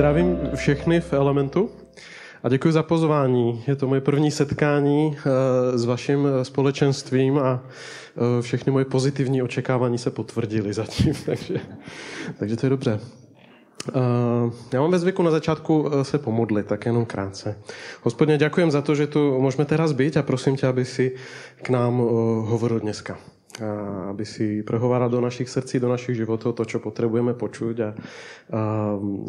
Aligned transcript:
Zdravím 0.00 0.38
všechny 0.54 1.00
v 1.00 1.12
Elementu. 1.12 1.70
A 2.42 2.48
děkuji 2.48 2.72
za 2.72 2.82
pozvání. 2.82 3.64
Je 3.66 3.76
to 3.76 3.86
moje 3.86 4.00
první 4.00 4.30
setkání 4.30 5.16
eh, 5.16 5.78
s 5.78 5.84
vaším 5.84 6.26
eh, 6.26 6.44
společenstvím 6.44 7.38
a 7.38 7.60
eh, 7.60 8.42
všechny 8.42 8.72
moje 8.72 8.84
pozitivní 8.84 9.42
očekávání 9.42 9.98
se 9.98 10.10
potvrdily 10.10 10.72
zatím, 10.72 11.14
takže, 11.26 11.54
takže 12.38 12.56
to 12.56 12.66
je 12.66 12.70
dobře. 12.70 13.00
Já 14.72 14.80
mám 14.80 14.90
ve 14.90 14.98
zvyku 14.98 15.22
na 15.22 15.30
začátku 15.30 15.90
se 16.02 16.18
pomodlit, 16.18 16.66
tak 16.66 16.86
jenom 16.86 17.04
krátce. 17.04 17.58
Hospodně, 18.02 18.38
děkujem 18.38 18.70
za 18.70 18.82
to, 18.82 18.94
že 18.94 19.06
tu 19.06 19.40
můžeme 19.40 19.64
teraz 19.64 19.92
být 19.92 20.16
a 20.16 20.22
prosím 20.22 20.56
tě, 20.56 20.66
aby 20.66 20.84
si 20.84 21.14
k 21.62 21.68
nám 21.68 21.98
hovoril 22.44 22.80
dneska. 22.80 23.18
Aby 24.08 24.26
si 24.26 24.62
prehováral 24.62 25.10
do 25.10 25.20
našich 25.20 25.48
srdcí, 25.48 25.80
do 25.80 25.88
našich 25.88 26.16
životů 26.16 26.52
to, 26.52 26.64
co 26.64 26.78
potřebujeme 26.78 27.34
počuť 27.34 27.80
a, 27.80 27.88
a 27.88 27.94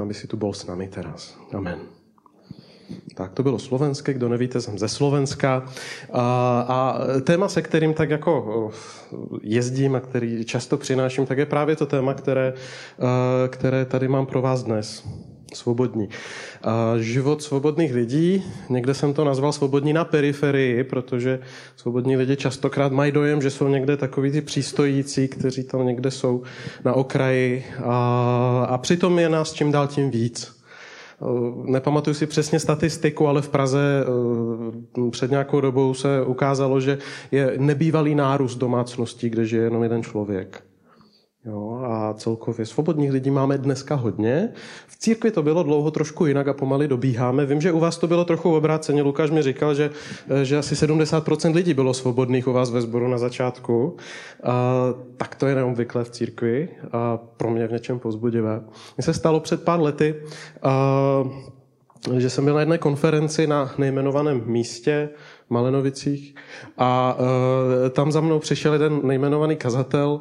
aby 0.01 0.13
si 0.13 0.27
tu 0.27 0.37
bol 0.37 0.53
s 0.53 0.65
nami 0.65 0.87
teraz. 0.87 1.37
Amen. 1.53 1.79
Tak 3.15 3.31
to 3.33 3.43
bylo 3.43 3.59
slovenské, 3.59 4.13
kdo 4.13 4.29
nevíte, 4.29 4.61
jsem 4.61 4.79
ze 4.79 4.87
Slovenska. 4.87 5.65
A, 6.13 6.25
a 6.67 6.99
téma, 7.23 7.47
se 7.47 7.61
kterým 7.61 7.93
tak 7.93 8.09
jako 8.09 8.71
jezdím 9.41 9.95
a 9.95 9.99
který 9.99 10.45
často 10.45 10.77
přináším, 10.77 11.25
tak 11.25 11.37
je 11.37 11.45
právě 11.45 11.75
to 11.75 11.85
téma, 11.85 12.13
které, 12.13 12.53
které 13.47 13.85
tady 13.85 14.07
mám 14.07 14.25
pro 14.25 14.41
vás 14.41 14.63
dnes. 14.63 15.07
Svobodní. 15.53 16.09
A 16.63 16.93
život 16.97 17.43
svobodných 17.43 17.93
lidí, 17.93 18.43
někde 18.69 18.93
jsem 18.93 19.13
to 19.13 19.25
nazval 19.25 19.51
svobodní 19.51 19.93
na 19.93 20.05
periferii, 20.05 20.83
protože 20.83 21.39
svobodní 21.75 22.17
lidi 22.17 22.35
častokrát 22.35 22.91
mají 22.91 23.11
dojem, 23.11 23.41
že 23.41 23.49
jsou 23.49 23.67
někde 23.67 23.97
takový 23.97 24.31
ty 24.31 24.41
přístojící, 24.41 25.27
kteří 25.27 25.63
tam 25.63 25.85
někde 25.85 26.11
jsou 26.11 26.43
na 26.85 26.93
okraji 26.93 27.65
a, 27.83 28.65
a 28.69 28.77
přitom 28.77 29.19
je 29.19 29.29
nás 29.29 29.53
čím 29.53 29.71
dál 29.71 29.87
tím 29.87 30.11
víc. 30.11 30.61
Nepamatuju 31.65 32.13
si 32.13 32.27
přesně 32.27 32.59
statistiku, 32.59 33.27
ale 33.27 33.41
v 33.41 33.49
Praze 33.49 34.05
eh, 34.97 35.11
před 35.11 35.31
nějakou 35.31 35.61
dobou 35.61 35.93
se 35.93 36.21
ukázalo, 36.25 36.79
že 36.79 36.97
je 37.31 37.53
nebývalý 37.57 38.15
nárůst 38.15 38.55
domácností, 38.55 39.29
kde 39.29 39.45
žije 39.45 39.63
jenom 39.63 39.83
jeden 39.83 40.03
člověk. 40.03 40.63
Jo, 41.45 41.81
a 41.85 42.13
celkově 42.13 42.65
svobodných 42.65 43.11
lidí 43.11 43.31
máme 43.31 43.57
dneska 43.57 43.95
hodně. 43.95 44.49
V 44.87 44.97
církvi 44.97 45.31
to 45.31 45.43
bylo 45.43 45.63
dlouho 45.63 45.91
trošku 45.91 46.25
jinak 46.25 46.47
a 46.47 46.53
pomaly 46.53 46.87
dobíháme. 46.87 47.45
Vím, 47.45 47.61
že 47.61 47.71
u 47.71 47.79
vás 47.79 47.97
to 47.97 48.07
bylo 48.07 48.25
trochu 48.25 48.55
obráceně. 48.55 49.01
Lukáš 49.01 49.29
mi 49.29 49.41
říkal, 49.41 49.75
že, 49.75 49.89
že 50.43 50.57
asi 50.57 50.75
70% 50.75 51.55
lidí 51.55 51.73
bylo 51.73 51.93
svobodných 51.93 52.47
u 52.47 52.53
vás 52.53 52.71
ve 52.71 52.81
sboru 52.81 53.07
na 53.07 53.17
začátku. 53.17 53.97
A, 54.43 54.85
tak 55.17 55.35
to 55.35 55.47
je 55.47 55.55
neobvyklé 55.55 56.03
v 56.03 56.09
církvi 56.09 56.69
a 56.91 57.17
pro 57.17 57.51
mě 57.51 57.67
v 57.67 57.71
něčem 57.71 57.99
pozbudivé. 57.99 58.61
Mně 58.97 59.03
se 59.03 59.13
stalo 59.13 59.39
před 59.39 59.63
pár 59.63 59.81
lety, 59.81 60.15
a, 60.61 61.23
že 62.17 62.29
jsem 62.29 62.45
byl 62.45 62.53
na 62.53 62.59
jedné 62.59 62.77
konferenci 62.77 63.47
na 63.47 63.73
nejmenovaném 63.77 64.43
místě, 64.45 65.09
Malenovicích 65.51 66.35
a 66.77 67.17
e, 67.85 67.89
tam 67.89 68.11
za 68.11 68.21
mnou 68.21 68.39
přišel 68.39 68.73
jeden 68.73 68.99
nejmenovaný 69.03 69.55
kazatel, 69.55 70.19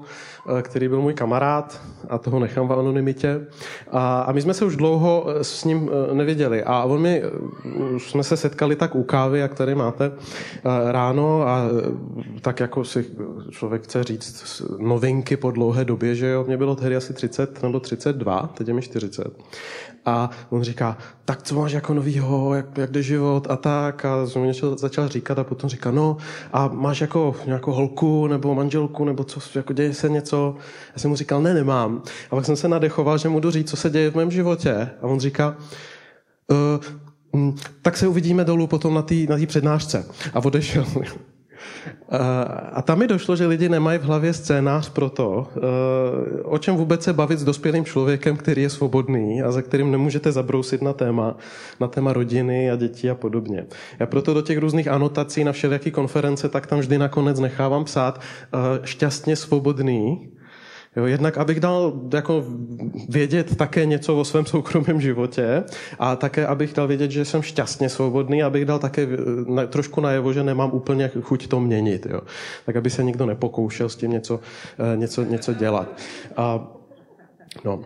e, 0.59 0.63
který 0.63 0.89
byl 0.89 1.01
můj 1.01 1.15
kamarád 1.15 1.81
a 2.09 2.19
toho 2.19 2.39
nechám 2.39 2.69
v 2.69 2.73
anonymitě. 2.73 3.47
A, 3.91 4.21
a 4.21 4.33
my 4.33 4.43
jsme 4.43 4.55
se 4.55 4.65
už 4.65 4.77
dlouho 4.77 5.27
e, 5.29 5.45
s 5.45 5.65
ním 5.65 5.91
e, 6.11 6.15
neviděli 6.15 6.65
a 6.65 6.83
on 6.83 7.01
mi, 7.01 7.23
e, 7.23 7.31
jsme 7.99 8.23
se 8.23 8.37
setkali 8.37 8.77
tak 8.77 8.95
u 8.95 9.03
kávy, 9.03 9.39
jak 9.39 9.55
tady 9.55 9.75
máte 9.75 10.05
e, 10.05 10.13
ráno 10.93 11.49
a 11.49 11.69
tak 12.41 12.61
jako 12.61 12.85
si 12.85 13.07
člověk 13.51 13.83
chce 13.83 14.05
říct 14.05 14.63
novinky 14.79 15.37
po 15.37 15.51
dlouhé 15.51 15.85
době, 15.85 16.15
že 16.15 16.27
jo, 16.27 16.45
mě 16.47 16.57
bylo 16.57 16.77
tehdy 16.77 16.97
asi 16.97 17.13
30 17.15 17.63
nebo 17.63 17.81
32, 17.81 18.51
teď 18.55 18.69
je 18.69 18.75
mi 18.75 18.83
40 18.83 19.29
a 20.05 20.31
on 20.51 20.63
říká, 20.63 20.99
tak 21.25 21.43
co 21.43 21.55
máš 21.55 21.73
jako 21.73 21.95
novýho, 21.95 22.55
jak, 22.55 22.79
jak 22.79 22.91
jde 22.91 23.03
život 23.03 23.47
a 23.51 23.57
tak. 23.57 24.05
A 24.05 24.27
jsem 24.27 24.45
něco 24.45 24.77
začal 24.77 25.09
říkat 25.09 25.39
a 25.39 25.45
potom 25.45 25.71
říká, 25.71 25.91
no 25.91 26.17
a 26.53 26.69
máš 26.69 27.01
jako 27.01 27.37
nějakou 27.47 27.73
holku 27.73 28.27
nebo 28.27 28.55
manželku 28.55 29.05
nebo 29.05 29.25
co, 29.25 29.41
jako 29.55 29.73
děje 29.73 29.95
se 29.95 30.09
něco. 30.09 30.55
Já 30.93 30.99
jsem 30.99 31.11
mu 31.11 31.17
říkal, 31.17 31.43
ne, 31.43 31.55
nemám. 31.55 32.03
A 32.31 32.37
pak 32.37 32.47
jsem 32.47 32.57
se 32.57 32.69
nadechoval, 32.69 33.19
že 33.19 33.29
mu 33.29 33.41
jdu 33.41 33.51
říct, 33.51 33.71
co 33.71 33.77
se 33.77 33.91
děje 33.91 34.11
v 34.11 34.15
mém 34.15 34.31
životě. 34.31 34.91
A 35.03 35.07
on 35.07 35.21
říká, 35.21 35.57
uh, 37.33 37.55
tak 37.83 37.97
se 37.97 38.09
uvidíme 38.09 38.45
dolů 38.45 38.67
potom 38.67 38.95
na 38.95 39.03
té 39.03 39.15
na 39.15 39.47
přednášce. 39.47 40.07
A 40.35 40.45
odešel. 40.45 40.87
A 42.73 42.83
tam 42.83 42.99
mi 42.99 43.07
došlo, 43.07 43.37
že 43.37 43.47
lidi 43.47 43.69
nemají 43.69 43.99
v 43.99 44.03
hlavě 44.03 44.33
scénář 44.33 44.89
pro 44.89 45.11
to, 45.11 45.49
eh, 45.57 46.43
o 46.43 46.59
čem 46.59 46.77
vůbec 46.77 47.03
se 47.03 47.13
bavit 47.13 47.39
s 47.39 47.45
dospělým 47.45 47.85
člověkem, 47.85 48.37
který 48.37 48.63
je 48.63 48.71
svobodný 48.71 49.43
a 49.43 49.53
za 49.53 49.63
kterým 49.63 49.91
nemůžete 49.91 50.33
zabrousit 50.33 50.83
na 50.83 50.93
téma, 50.93 51.37
na 51.81 51.89
téma 51.89 52.13
rodiny 52.13 52.71
a 52.71 52.77
dětí 52.77 53.11
a 53.11 53.15
podobně. 53.15 53.67
Já 53.99 54.07
proto 54.07 54.35
do 54.35 54.43
těch 54.43 54.59
různých 54.59 54.89
anotací 54.89 55.45
na 55.45 55.53
všelijaký 55.53 55.91
konference, 55.91 56.49
tak 56.49 56.67
tam 56.67 56.79
vždy 56.79 56.99
nakonec 56.99 57.41
nechávám 57.41 57.85
psát 57.85 58.21
eh, 58.21 58.59
šťastně 58.85 59.37
svobodný, 59.37 60.31
Jo, 60.97 61.05
jednak 61.07 61.39
abych 61.39 61.61
dal 61.61 62.01
jako 62.15 62.45
vědět 63.09 63.57
také 63.57 63.87
něco 63.87 64.17
o 64.19 64.25
svém 64.25 64.47
soukromém 64.47 65.01
životě 65.01 65.65
a 65.99 66.17
také 66.17 66.47
abych 66.47 66.73
dal 66.73 66.87
vědět, 66.87 67.11
že 67.11 67.25
jsem 67.25 67.43
šťastně 67.43 67.89
svobodný, 67.89 68.43
abych 68.43 68.65
dal 68.65 68.79
také 68.79 69.09
na, 69.47 69.67
trošku 69.67 70.01
najevo, 70.01 70.33
že 70.33 70.43
nemám 70.43 70.71
úplně 70.73 71.11
chuť 71.23 71.47
to 71.47 71.61
měnit. 71.61 72.07
Jo. 72.11 72.21
Tak 72.67 72.77
aby 72.77 72.91
se 72.91 73.05
nikdo 73.05 73.27
nepokoušel 73.27 73.89
s 73.89 73.97
tím 73.97 74.11
něco, 74.11 74.41
eh, 74.79 74.97
něco, 74.97 75.23
něco 75.23 75.55
dělat. 75.55 75.89
A, 76.37 76.69
no. 77.65 77.81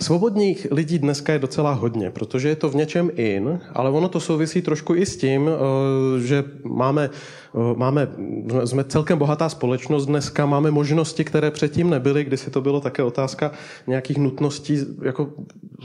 Svobodných 0.00 0.66
lidí 0.70 0.98
dneska 0.98 1.32
je 1.32 1.38
docela 1.38 1.72
hodně, 1.72 2.10
protože 2.10 2.48
je 2.48 2.56
to 2.56 2.68
v 2.70 2.74
něčem 2.74 3.10
in, 3.16 3.60
ale 3.72 3.90
ono 3.90 4.08
to 4.08 4.20
souvisí 4.20 4.62
trošku 4.62 4.94
i 4.94 5.06
s 5.06 5.16
tím, 5.16 5.48
eh, 5.48 6.20
že 6.20 6.44
máme 6.64 7.10
Eh, 7.10 7.43
máme, 7.76 8.08
jsme 8.64 8.84
celkem 8.84 9.18
bohatá 9.18 9.48
společnost 9.48 10.06
dneska, 10.06 10.46
máme 10.46 10.70
možnosti, 10.70 11.24
které 11.24 11.50
předtím 11.50 11.90
nebyly, 11.90 12.24
kdy 12.24 12.36
si 12.36 12.50
to 12.50 12.60
bylo 12.60 12.80
také 12.80 13.02
otázka 13.02 13.52
nějakých 13.86 14.18
nutností, 14.18 14.78
jako 15.02 15.30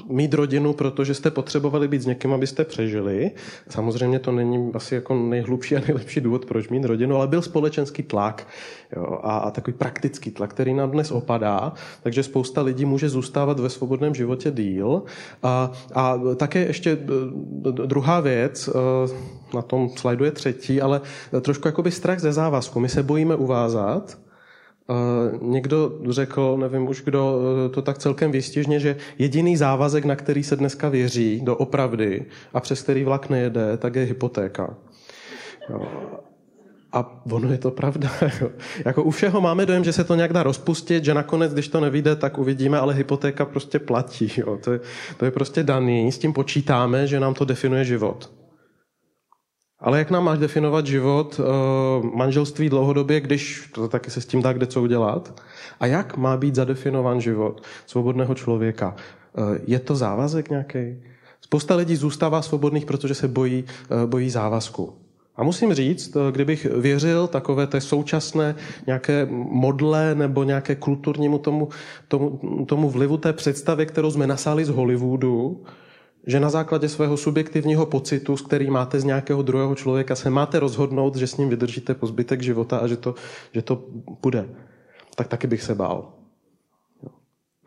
mít 0.09 0.33
rodinu, 0.33 0.73
protože 0.73 1.13
jste 1.13 1.31
potřebovali 1.31 1.87
být 1.87 2.01
s 2.01 2.05
někým, 2.05 2.33
abyste 2.33 2.65
přežili. 2.65 3.31
Samozřejmě 3.69 4.19
to 4.19 4.31
není 4.31 4.71
asi 4.73 4.95
jako 4.95 5.15
nejhlubší 5.15 5.75
a 5.75 5.79
nejlepší 5.79 6.21
důvod, 6.21 6.45
proč 6.45 6.69
mít 6.69 6.85
rodinu, 6.85 7.15
ale 7.15 7.27
byl 7.27 7.41
společenský 7.41 8.03
tlak 8.03 8.47
jo, 8.95 9.19
a, 9.23 9.37
a 9.37 9.51
takový 9.51 9.77
praktický 9.77 10.31
tlak, 10.31 10.49
který 10.49 10.73
nám 10.73 10.91
dnes 10.91 11.11
opadá, 11.11 11.73
takže 12.03 12.23
spousta 12.23 12.61
lidí 12.61 12.85
může 12.85 13.09
zůstávat 13.09 13.59
ve 13.59 13.69
svobodném 13.69 14.15
životě 14.15 14.51
díl. 14.51 15.03
A, 15.43 15.71
a 15.93 16.19
také 16.35 16.59
ještě 16.59 16.91
eh, 16.91 17.71
druhá 17.71 18.19
věc, 18.19 18.69
eh, 18.69 19.39
na 19.53 19.61
tom 19.61 19.89
slajdu 19.89 20.25
je 20.25 20.31
třetí, 20.31 20.81
ale 20.81 21.01
trošku 21.41 21.58
jakoby 21.67 21.91
strach 21.91 22.19
ze 22.19 22.33
závazku. 22.33 22.79
My 22.79 22.89
se 22.89 23.03
bojíme 23.03 23.35
uvázat. 23.35 24.17
Někdo 25.41 25.91
řekl, 26.09 26.57
nevím 26.57 26.87
už 26.87 27.01
kdo, 27.01 27.39
to 27.73 27.81
tak 27.81 27.97
celkem 27.97 28.31
výstižně, 28.31 28.79
že 28.79 28.95
jediný 29.17 29.57
závazek, 29.57 30.05
na 30.05 30.15
který 30.15 30.43
se 30.43 30.55
dneska 30.55 30.89
věří, 30.89 31.41
do 31.43 31.55
opravdy 31.55 32.25
a 32.53 32.59
přes 32.59 32.81
který 32.81 33.03
vlak 33.03 33.29
nejede, 33.29 33.77
tak 33.77 33.95
je 33.95 34.03
hypotéka. 34.03 34.75
A 36.91 37.21
ono 37.31 37.51
je 37.51 37.57
to 37.57 37.71
pravda. 37.71 38.09
Jako 38.85 39.03
u 39.03 39.11
všeho 39.11 39.41
máme 39.41 39.65
dojem, 39.65 39.83
že 39.83 39.93
se 39.93 40.03
to 40.03 40.15
nějak 40.15 40.33
dá 40.33 40.43
rozpustit, 40.43 41.05
že 41.05 41.13
nakonec, 41.13 41.53
když 41.53 41.67
to 41.67 41.79
nevíde, 41.79 42.15
tak 42.15 42.37
uvidíme, 42.37 42.79
ale 42.79 42.93
hypotéka 42.93 43.45
prostě 43.45 43.79
platí. 43.79 44.31
Jo. 44.37 44.57
To, 44.63 44.71
je, 44.71 44.79
to 45.17 45.25
je 45.25 45.31
prostě 45.31 45.63
daný, 45.63 46.11
s 46.11 46.17
tím 46.17 46.33
počítáme, 46.33 47.07
že 47.07 47.19
nám 47.19 47.33
to 47.33 47.45
definuje 47.45 47.85
život. 47.85 48.38
Ale 49.81 49.99
jak 49.99 50.11
nám 50.11 50.23
máš 50.23 50.39
definovat 50.39 50.85
život, 50.85 51.39
uh, 51.39 52.15
manželství 52.15 52.69
dlouhodobě, 52.69 53.21
když 53.21 53.69
to 53.73 53.87
taky 53.87 54.11
se 54.11 54.21
s 54.21 54.25
tím 54.25 54.41
dá 54.41 54.53
kde 54.53 54.65
co 54.65 54.81
udělat? 54.81 55.41
A 55.79 55.85
jak 55.85 56.17
má 56.17 56.37
být 56.37 56.55
zadefinován 56.55 57.21
život 57.21 57.63
svobodného 57.85 58.35
člověka? 58.35 58.95
Uh, 59.37 59.57
je 59.67 59.79
to 59.79 59.95
závazek 59.95 60.49
nějaký? 60.49 60.79
Spousta 61.41 61.75
lidí 61.75 61.95
zůstává 61.95 62.41
svobodných, 62.41 62.85
protože 62.85 63.13
se 63.13 63.27
bojí, 63.27 63.63
uh, 63.63 64.09
bojí 64.09 64.29
závazku. 64.29 64.93
A 65.35 65.43
musím 65.43 65.73
říct, 65.73 66.17
kdybych 66.31 66.65
věřil 66.65 67.27
takové 67.27 67.67
té 67.67 67.81
současné 67.81 68.55
nějaké 68.87 69.27
modle 69.31 70.15
nebo 70.15 70.43
nějaké 70.43 70.75
kulturnímu 70.75 71.37
tomu, 71.37 71.69
tomu, 72.07 72.39
tomu 72.65 72.89
vlivu 72.89 73.17
té 73.17 73.33
představy, 73.33 73.85
kterou 73.85 74.11
jsme 74.11 74.27
nasáli 74.27 74.65
z 74.65 74.69
Hollywoodu, 74.69 75.63
že 76.27 76.39
na 76.39 76.49
základě 76.49 76.89
svého 76.89 77.17
subjektivního 77.17 77.85
pocitu, 77.85 78.37
s 78.37 78.41
který 78.41 78.69
máte 78.69 78.99
z 78.99 79.03
nějakého 79.03 79.41
druhého 79.41 79.75
člověka, 79.75 80.15
se 80.15 80.29
máte 80.29 80.59
rozhodnout, 80.59 81.15
že 81.15 81.27
s 81.27 81.37
ním 81.37 81.49
vydržíte 81.49 81.93
po 81.93 82.07
zbytek 82.07 82.41
života 82.41 82.77
a 82.77 82.87
že 82.87 82.97
to, 82.97 83.15
že 83.51 83.61
to 83.61 83.83
bude. 84.21 84.49
Tak 85.15 85.27
taky 85.27 85.47
bych 85.47 85.63
se 85.63 85.75
bál. 85.75 86.13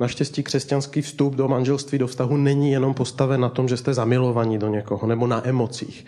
Naštěstí 0.00 0.42
křesťanský 0.42 1.02
vstup 1.02 1.34
do 1.34 1.48
manželství, 1.48 1.98
do 1.98 2.06
vztahu 2.06 2.36
není 2.36 2.72
jenom 2.72 2.94
postaven 2.94 3.40
na 3.40 3.48
tom, 3.48 3.68
že 3.68 3.76
jste 3.76 3.94
zamilovaní 3.94 4.58
do 4.58 4.68
někoho 4.68 5.06
nebo 5.06 5.26
na 5.26 5.48
emocích. 5.48 6.06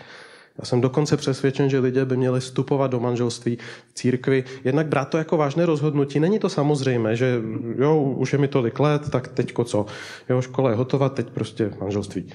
Já 0.59 0.65
jsem 0.65 0.81
dokonce 0.81 1.17
přesvědčen, 1.17 1.71
že 1.71 1.79
lidé 1.79 2.05
by 2.05 2.17
měli 2.17 2.41
vstupovat 2.41 2.91
do 2.91 3.01
manželství 3.01 3.59
v 3.89 3.93
církvi, 3.95 4.45
jednak 4.65 4.87
brát 4.87 5.09
to 5.09 5.19
jako 5.19 5.37
vážné 5.37 5.67
rozhodnutí. 5.67 6.21
Není 6.21 6.39
to 6.39 6.49
samozřejmé, 6.49 7.17
že 7.17 7.43
jo, 7.79 7.97
už 8.03 8.33
je 8.33 8.39
mi 8.39 8.49
tolik 8.49 8.81
let, 8.81 9.11
tak 9.11 9.29
teďko 9.29 9.65
co? 9.65 9.87
Jo, 10.29 10.41
škola 10.41 10.71
je 10.71 10.77
hotová, 10.77 11.09
teď 11.09 11.31
prostě 11.31 11.71
manželství. 11.81 12.33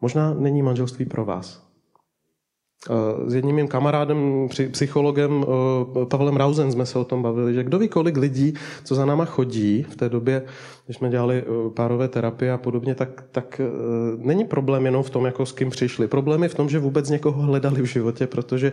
Možná 0.00 0.34
není 0.34 0.62
manželství 0.62 1.04
pro 1.04 1.24
vás. 1.24 1.67
S 3.26 3.34
jedním 3.34 3.56
mým 3.56 3.68
kamarádem, 3.68 4.48
psychologem 4.70 5.44
eh, 5.44 6.06
Pavlem 6.06 6.36
Rausen 6.36 6.72
jsme 6.72 6.86
se 6.86 6.98
o 6.98 7.04
tom 7.04 7.22
bavili, 7.22 7.54
že 7.54 7.64
kdo 7.64 7.78
ví, 7.78 7.88
kolik 7.88 8.16
lidí, 8.16 8.54
co 8.84 8.94
za 8.94 9.04
náma 9.04 9.24
chodí 9.24 9.82
v 9.82 9.96
té 9.96 10.08
době, 10.08 10.42
když 10.84 10.96
jsme 10.96 11.10
dělali 11.10 11.42
eh, 11.42 11.70
párové 11.70 12.08
terapie 12.08 12.52
a 12.52 12.58
podobně, 12.58 12.94
tak, 12.94 13.24
tak 13.32 13.60
eh, 13.60 13.66
není 14.16 14.44
problém 14.44 14.84
jenom 14.84 15.02
v 15.02 15.10
tom, 15.10 15.26
jako 15.26 15.46
s 15.46 15.52
kým 15.52 15.70
přišli. 15.70 16.08
Problém 16.08 16.42
je 16.42 16.48
v 16.48 16.54
tom, 16.54 16.68
že 16.68 16.78
vůbec 16.78 17.10
někoho 17.10 17.42
hledali 17.42 17.82
v 17.82 17.84
životě, 17.84 18.26
protože 18.26 18.72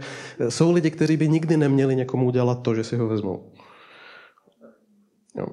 jsou 0.50 0.72
lidi, 0.72 0.92
kteří 0.92 1.18
by 1.18 1.28
nikdy 1.28 1.58
neměli 1.58 1.96
někomu 1.96 2.26
udělat 2.26 2.62
to, 2.62 2.76
že 2.76 2.84
si 2.84 2.98
ho 2.98 3.08
vezmou. 3.08 3.52
Jo. 5.38 5.46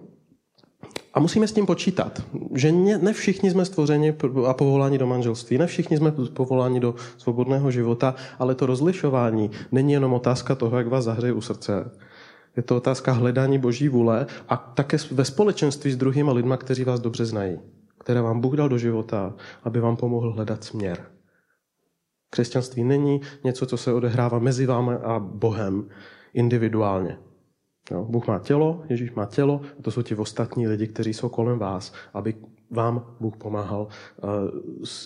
A 1.15 1.21
musíme 1.21 1.49
s 1.49 1.53
tím 1.53 1.67
počítat, 1.67 2.23
že 2.55 2.73
ne 2.73 3.13
všichni 3.13 3.51
jsme 3.51 3.65
stvořeni 3.65 4.17
a 4.47 4.55
povoláni 4.55 4.99
do 4.99 5.07
manželství, 5.07 5.59
ne 5.59 5.67
všichni 5.67 5.97
jsme 5.97 6.13
povoláni 6.13 6.81
do 6.81 6.95
svobodného 7.19 7.71
života, 7.71 8.15
ale 8.39 8.55
to 8.55 8.67
rozlišování 8.67 9.51
není 9.73 9.93
jenom 9.93 10.15
otázka 10.15 10.55
toho, 10.55 10.79
jak 10.79 10.87
vás 10.87 11.05
zahřeje 11.05 11.33
u 11.33 11.41
srdce. 11.41 11.91
Je 12.57 12.63
to 12.63 12.77
otázka 12.77 13.13
hledání 13.13 13.59
boží 13.59 13.89
vůle 13.89 14.27
a 14.49 14.57
také 14.57 14.97
ve 15.11 15.25
společenství 15.25 15.93
s 15.93 15.97
druhými 15.97 16.33
lidmi, 16.33 16.55
kteří 16.59 16.85
vás 16.85 17.01
dobře 17.01 17.25
znají, 17.25 17.59
které 17.99 18.21
vám 18.21 18.41
Bůh 18.41 18.55
dal 18.55 18.69
do 18.69 18.79
života, 18.79 19.35
aby 19.65 19.81
vám 19.81 19.97
pomohl 19.97 20.33
hledat 20.33 20.65
směr. 20.65 20.99
Křesťanství 22.31 22.85
není 22.85 23.21
něco, 23.45 23.67
co 23.67 23.77
se 23.77 23.93
odehrává 23.93 24.39
mezi 24.39 24.67
vámi 24.67 24.95
a 24.95 25.19
Bohem 25.19 25.89
individuálně. 26.35 27.19
Jo, 27.91 28.05
Bůh 28.05 28.27
má 28.27 28.39
tělo, 28.39 28.83
Ježíš 28.89 29.11
má 29.13 29.27
tělo, 29.27 29.61
a 29.79 29.83
to 29.83 29.91
jsou 29.91 30.03
ti 30.03 30.15
ostatní 30.15 30.69
lidi, 30.69 30.87
kteří 30.87 31.15
jsou 31.15 31.29
kolem 31.29 31.59
vás, 31.59 31.93
aby 32.15 32.35
vám 32.71 33.07
Bůh 33.21 33.37
pomáhal 33.37 33.89
uh, 34.23 34.31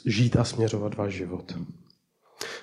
žít 0.06 0.36
a 0.36 0.44
směřovat 0.44 0.94
váš 0.94 1.12
život. 1.12 1.54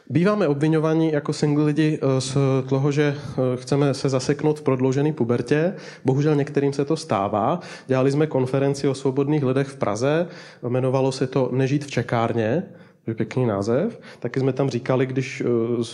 Býváme 0.10 0.48
obvinovaní 0.48 1.12
jako 1.12 1.34
single 1.34 1.66
lidi 1.66 2.00
eh, 2.02 2.22
z 2.22 2.38
toho, 2.70 2.92
že 2.92 3.16
eh, 3.18 3.58
chceme 3.58 3.94
se 3.94 4.10
zaseknout 4.10 4.60
v 4.60 4.64
prodloužený 4.64 5.14
pubertě. 5.14 5.76
Bohužel 6.06 6.36
některým 6.36 6.74
se 6.74 6.86
to 6.86 6.98
stává. 6.98 7.60
Dělali 7.88 8.12
jsme 8.12 8.28
konferenci 8.28 8.88
o 8.88 8.94
svobodných 8.94 9.44
lidech 9.44 9.68
v 9.68 9.76
Praze. 9.76 10.28
Jmenovalo 10.64 11.12
se 11.12 11.28
to 11.28 11.50
Nežít 11.52 11.86
v 11.86 11.92
čekárně 11.92 12.64
je 13.08 13.14
pěkný 13.14 13.46
název. 13.46 14.00
Taky 14.20 14.40
jsme 14.40 14.54
tam 14.54 14.70
říkali, 14.70 15.06
když 15.06 15.44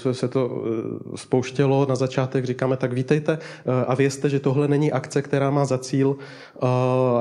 eh, 0.07 0.13
se 0.13 0.27
to 0.27 0.63
eh, 0.65 1.17
spouštělo 1.17 1.85
na 1.89 1.95
začátek, 1.95 2.45
říkáme, 2.45 2.77
tak 2.77 2.94
vítejte 2.94 3.38
eh, 3.41 3.85
a 3.85 3.95
vězte, 3.95 4.29
že 4.29 4.39
tohle 4.39 4.67
není 4.67 4.91
akce, 4.91 5.21
která 5.21 5.50
má 5.50 5.65
za 5.65 5.77
cíl, 5.77 6.17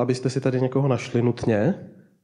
abyste 0.00 0.30
si 0.30 0.40
tady 0.40 0.60
někoho 0.60 0.88
našli 0.88 1.22
nutně. 1.22 1.74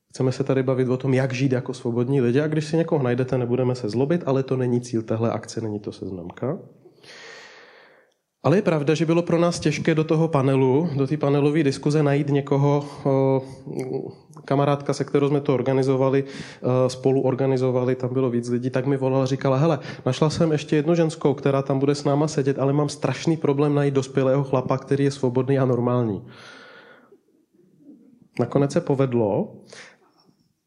Chceme 0.09 0.33
se 0.33 0.45
tady 0.45 0.63
bavit 0.63 0.89
o 0.89 0.97
tom, 0.97 1.15
jak 1.15 1.33
žít 1.33 1.53
jako 1.53 1.75
svobodní 1.75 2.21
lidi 2.21 2.41
a 2.41 2.47
když 2.47 2.65
si 2.65 2.77
někoho 2.77 3.03
najdete, 3.03 3.39
nebudeme 3.39 3.75
se 3.75 3.89
zlobit, 3.89 4.23
ale 4.27 4.43
to 4.43 4.57
není 4.57 4.81
cíl 4.81 5.03
téhle 5.03 5.31
akce, 5.31 5.61
není 5.61 5.81
to 5.81 5.93
seznamka. 5.93 6.59
Ale 8.45 8.57
je 8.57 8.63
pravda, 8.63 8.95
že 8.95 9.07
bylo 9.07 9.23
pro 9.23 9.39
nás 9.39 9.61
těžké 9.61 9.95
do 9.95 10.05
toho 10.05 10.29
panelu, 10.29 10.89
do 10.97 11.07
té 11.07 11.17
panelové 11.17 11.63
diskuze 11.63 12.03
najít 12.03 12.29
někoho, 12.29 12.85
kamarádka, 14.45 14.93
se 14.93 15.05
kterou 15.05 15.29
jsme 15.29 15.41
to 15.41 15.55
organizovali, 15.55 16.25
spolu 16.89 17.21
organizovali, 17.21 17.95
tam 17.95 18.13
bylo 18.13 18.31
víc 18.31 18.49
lidí, 18.49 18.71
tak 18.71 18.87
mi 18.87 18.97
volala, 18.97 19.27
říkala, 19.27 19.57
hele, 19.57 19.79
našla 20.07 20.31
jsem 20.31 20.53
ještě 20.53 20.77
jednu 20.77 20.95
ženskou, 20.95 21.35
která 21.35 21.63
tam 21.63 21.79
bude 21.79 21.95
s 21.95 22.05
náma 22.05 22.29
sedět, 22.29 22.59
ale 22.59 22.73
mám 22.73 22.89
strašný 22.89 23.37
problém 23.37 23.75
najít 23.75 23.95
dospělého 23.95 24.45
chlapa, 24.45 24.79
který 24.79 25.05
je 25.05 25.11
svobodný 25.11 25.59
a 25.59 25.65
normální. 25.65 26.23
Nakonec 28.41 28.73
se 28.73 28.81
povedlo 28.81 29.55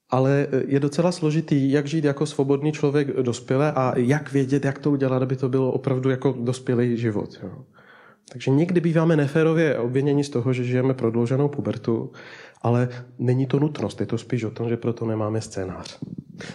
ale 0.09 0.48
je 0.68 0.80
docela 0.80 1.12
složitý, 1.12 1.71
jak 1.71 1.88
žít 1.88 2.04
jako 2.04 2.25
svobodný 2.25 2.71
člověk 2.71 3.07
dospělé 3.07 3.71
a 3.71 3.94
jak 3.98 4.31
vědět, 4.31 4.65
jak 4.65 4.80
to 4.80 4.92
udělat, 4.92 5.21
aby 5.21 5.36
to 5.36 5.50
bylo 5.50 5.71
opravdu 5.71 6.09
jako 6.09 6.36
dospělý 6.39 6.98
život. 6.98 7.39
Jo. 7.44 7.65
Takže 8.31 8.51
někdy 8.51 8.81
býváme 8.81 9.15
neférově 9.15 9.77
obviněni 9.77 10.24
z 10.24 10.29
toho, 10.29 10.53
že 10.53 10.63
žijeme 10.63 10.94
prodlouženou 10.94 11.47
pubertu, 11.47 12.12
ale 12.62 12.89
není 13.19 13.45
to 13.45 13.59
nutnost, 13.59 14.00
je 14.00 14.06
to 14.06 14.18
spíš 14.18 14.44
o 14.44 14.51
tom, 14.51 14.69
že 14.69 14.77
proto 14.77 15.06
nemáme 15.06 15.41
scénář. 15.41 16.00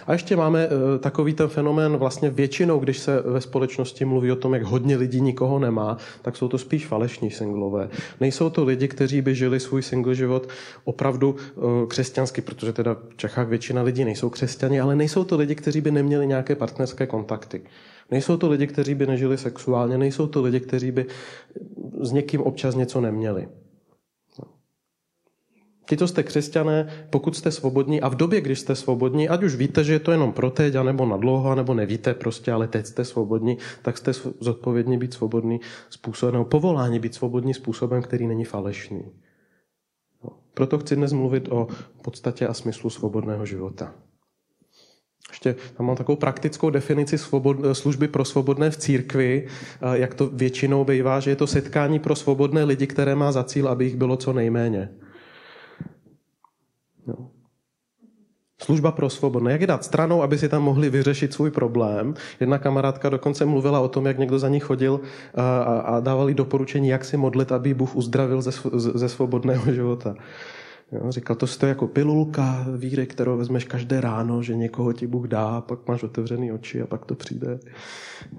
A 0.07 0.13
ještě 0.13 0.35
máme 0.35 0.67
eh, 0.67 0.99
takový 0.99 1.33
ten 1.33 1.47
fenomén 1.47 1.97
vlastně 1.97 2.29
většinou, 2.29 2.79
když 2.79 2.97
se 2.99 3.21
ve 3.21 3.41
společnosti 3.41 4.05
mluví 4.05 4.31
o 4.31 4.35
tom, 4.35 4.53
jak 4.53 4.63
hodně 4.63 4.97
lidí 4.97 5.21
nikoho 5.21 5.59
nemá, 5.59 5.97
tak 6.21 6.37
jsou 6.37 6.47
to 6.47 6.57
spíš 6.57 6.87
falešní 6.87 7.31
singlové. 7.31 7.89
Nejsou 8.19 8.49
to 8.49 8.63
lidi, 8.63 8.87
kteří 8.87 9.21
by 9.21 9.35
žili 9.35 9.59
svůj 9.59 9.81
single 9.81 10.15
život 10.15 10.49
opravdu 10.83 11.35
eh, 11.35 11.61
křesťansky, 11.87 12.41
protože 12.41 12.73
teda 12.73 12.93
v 12.93 13.17
Čechách 13.17 13.47
většina 13.47 13.81
lidí 13.81 14.05
nejsou 14.05 14.29
křesťani, 14.29 14.79
ale 14.79 14.95
nejsou 14.95 15.23
to 15.23 15.37
lidi, 15.37 15.55
kteří 15.55 15.81
by 15.81 15.91
neměli 15.91 16.27
nějaké 16.27 16.55
partnerské 16.55 17.07
kontakty. 17.07 17.61
Nejsou 18.11 18.37
to 18.37 18.49
lidi, 18.49 18.67
kteří 18.67 18.95
by 18.95 19.07
nežili 19.07 19.37
sexuálně, 19.37 19.97
nejsou 19.97 20.27
to 20.27 20.41
lidi, 20.41 20.59
kteří 20.59 20.91
by 20.91 21.05
s 22.01 22.11
někým 22.11 22.41
občas 22.41 22.75
něco 22.75 23.01
neměli. 23.01 23.47
Tito 25.89 26.07
jste 26.07 26.23
křesťané, 26.23 27.07
pokud 27.09 27.37
jste 27.37 27.51
svobodní 27.51 28.01
a 28.01 28.07
v 28.07 28.15
době, 28.15 28.41
když 28.41 28.59
jste 28.59 28.75
svobodní, 28.75 29.29
ať 29.29 29.43
už 29.43 29.55
víte, 29.55 29.83
že 29.83 29.93
je 29.93 29.99
to 29.99 30.11
jenom 30.11 30.33
pro 30.33 30.51
teď, 30.51 30.73
nebo 30.83 31.05
na 31.05 31.17
dlouho, 31.17 31.55
nebo 31.55 31.73
nevíte 31.73 32.13
prostě, 32.13 32.51
ale 32.51 32.67
teď 32.67 32.85
jste 32.85 33.05
svobodní, 33.05 33.57
tak 33.81 33.97
jste 33.97 34.11
zodpovědní 34.39 34.97
být 34.97 35.13
svobodný 35.13 35.59
způsobem, 35.89 36.33
nebo 36.33 36.45
povolání 36.45 36.99
být 36.99 37.15
svobodní 37.15 37.53
způsobem, 37.53 38.01
který 38.01 38.27
není 38.27 38.45
falešný. 38.45 39.03
No. 40.23 40.29
Proto 40.53 40.79
chci 40.79 40.95
dnes 40.95 41.13
mluvit 41.13 41.51
o 41.51 41.67
podstatě 42.01 42.47
a 42.47 42.53
smyslu 42.53 42.89
svobodného 42.89 43.45
života. 43.45 43.93
Ještě 45.29 45.55
tam 45.77 45.85
mám 45.85 45.95
takovou 45.95 46.15
praktickou 46.15 46.69
definici 46.69 47.17
svobod, 47.17 47.57
služby 47.73 48.07
pro 48.07 48.25
svobodné 48.25 48.71
v 48.71 48.77
církvi, 48.77 49.47
jak 49.93 50.13
to 50.13 50.29
většinou 50.33 50.85
bývá, 50.85 51.19
že 51.19 51.31
je 51.31 51.35
to 51.35 51.47
setkání 51.47 51.99
pro 51.99 52.15
svobodné 52.15 52.63
lidi, 52.63 52.87
které 52.87 53.15
má 53.15 53.31
za 53.31 53.43
cíl, 53.43 53.67
aby 53.67 53.85
jich 53.85 53.95
bylo 53.95 54.17
co 54.17 54.33
nejméně. 54.33 54.89
No. 57.07 57.29
Služba 58.61 58.91
pro 58.91 59.09
svobodné. 59.09 59.51
Jak 59.51 59.61
je 59.61 59.67
dát 59.67 59.85
stranou, 59.85 60.23
aby 60.23 60.37
si 60.37 60.49
tam 60.49 60.63
mohli 60.63 60.89
vyřešit 60.89 61.33
svůj 61.33 61.51
problém. 61.51 62.13
Jedna 62.39 62.57
kamarádka 62.57 63.09
dokonce 63.09 63.45
mluvila 63.45 63.79
o 63.79 63.87
tom, 63.87 64.05
jak 64.05 64.17
někdo 64.17 64.39
za 64.39 64.49
ní 64.49 64.59
chodil 64.59 64.99
a, 65.35 65.57
a, 65.57 65.79
a 65.79 65.99
dávali 65.99 66.33
doporučení, 66.33 66.87
jak 66.87 67.05
si 67.05 67.17
modlit, 67.17 67.51
aby 67.51 67.73
Bůh 67.73 67.95
uzdravil 67.95 68.41
ze, 68.41 68.51
ze 68.73 69.09
svobodného 69.09 69.73
života. 69.73 70.15
Jo, 70.91 71.11
říkal, 71.11 71.35
to 71.35 71.65
je 71.65 71.69
jako 71.69 71.87
pilulka 71.87 72.65
víry, 72.77 73.07
kterou 73.07 73.37
vezmeš 73.37 73.65
každé 73.65 74.01
ráno, 74.01 74.43
že 74.43 74.55
někoho 74.55 74.93
ti 74.93 75.07
Bůh 75.07 75.27
dá, 75.27 75.61
pak 75.61 75.87
máš 75.87 76.03
otevřený 76.03 76.51
oči 76.51 76.81
a 76.81 76.87
pak 76.87 77.05
to 77.05 77.15
přijde. 77.15 77.59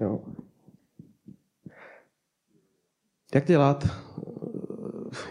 Jo. 0.01 0.19
Jak 3.33 3.47
dělat 3.47 3.87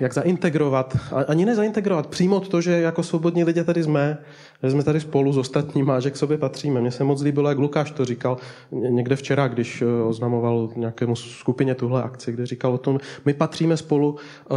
jak 0.00 0.12
zaintegrovat, 0.14 0.96
ani 1.28 1.44
nezaintegrovat, 1.44 2.06
přijmout 2.06 2.48
to, 2.48 2.60
že 2.60 2.72
jako 2.72 3.02
svobodní 3.02 3.44
lidé 3.44 3.64
tady 3.64 3.82
jsme, 3.82 4.18
že 4.64 4.70
jsme 4.70 4.82
tady 4.82 5.00
spolu 5.00 5.32
s 5.32 5.38
ostatními 5.38 5.92
a 5.92 6.00
že 6.00 6.10
k 6.10 6.16
sobě 6.16 6.38
patříme. 6.38 6.80
Mně 6.80 6.90
se 6.90 7.04
moc 7.04 7.22
líbilo, 7.22 7.48
jak 7.48 7.58
Lukáš 7.58 7.90
to 7.90 8.04
říkal 8.04 8.36
někde 8.70 9.16
včera, 9.16 9.48
když 9.48 9.82
eh, 9.82 10.02
oznamoval 10.02 10.70
nějakému 10.76 11.16
skupině 11.16 11.74
tuhle 11.74 12.02
akci, 12.02 12.32
kde 12.32 12.46
říkal 12.46 12.74
o 12.74 12.78
tom, 12.78 13.00
my 13.24 13.34
patříme 13.34 13.76
spolu, 13.76 14.16
eh, 14.18 14.54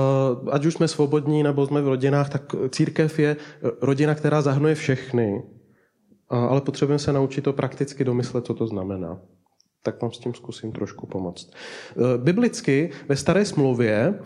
ať 0.51 0.65
už 0.65 0.73
jsme 0.73 0.87
svobodní 0.87 1.43
nebo 1.43 1.67
jsme 1.67 1.81
v 1.81 1.87
rodinách, 1.87 2.29
tak 2.29 2.55
církev 2.69 3.19
je 3.19 3.35
eh, 3.39 3.69
rodina, 3.81 4.15
která 4.15 4.41
zahrnuje 4.41 4.75
všechny, 4.75 5.43
ale 6.29 6.61
potřebujeme 6.61 6.99
se 6.99 7.13
naučit 7.13 7.41
to 7.41 7.53
prakticky 7.53 8.03
domyslet, 8.03 8.45
co 8.45 8.53
to 8.53 8.67
znamená 8.67 9.19
tak 9.83 10.01
vám 10.01 10.11
s 10.11 10.19
tím 10.19 10.33
zkusím 10.33 10.71
trošku 10.71 11.07
pomoct. 11.07 11.51
Biblicky 12.17 12.89
ve 13.09 13.15
staré 13.15 13.45
smlouvě 13.45 14.19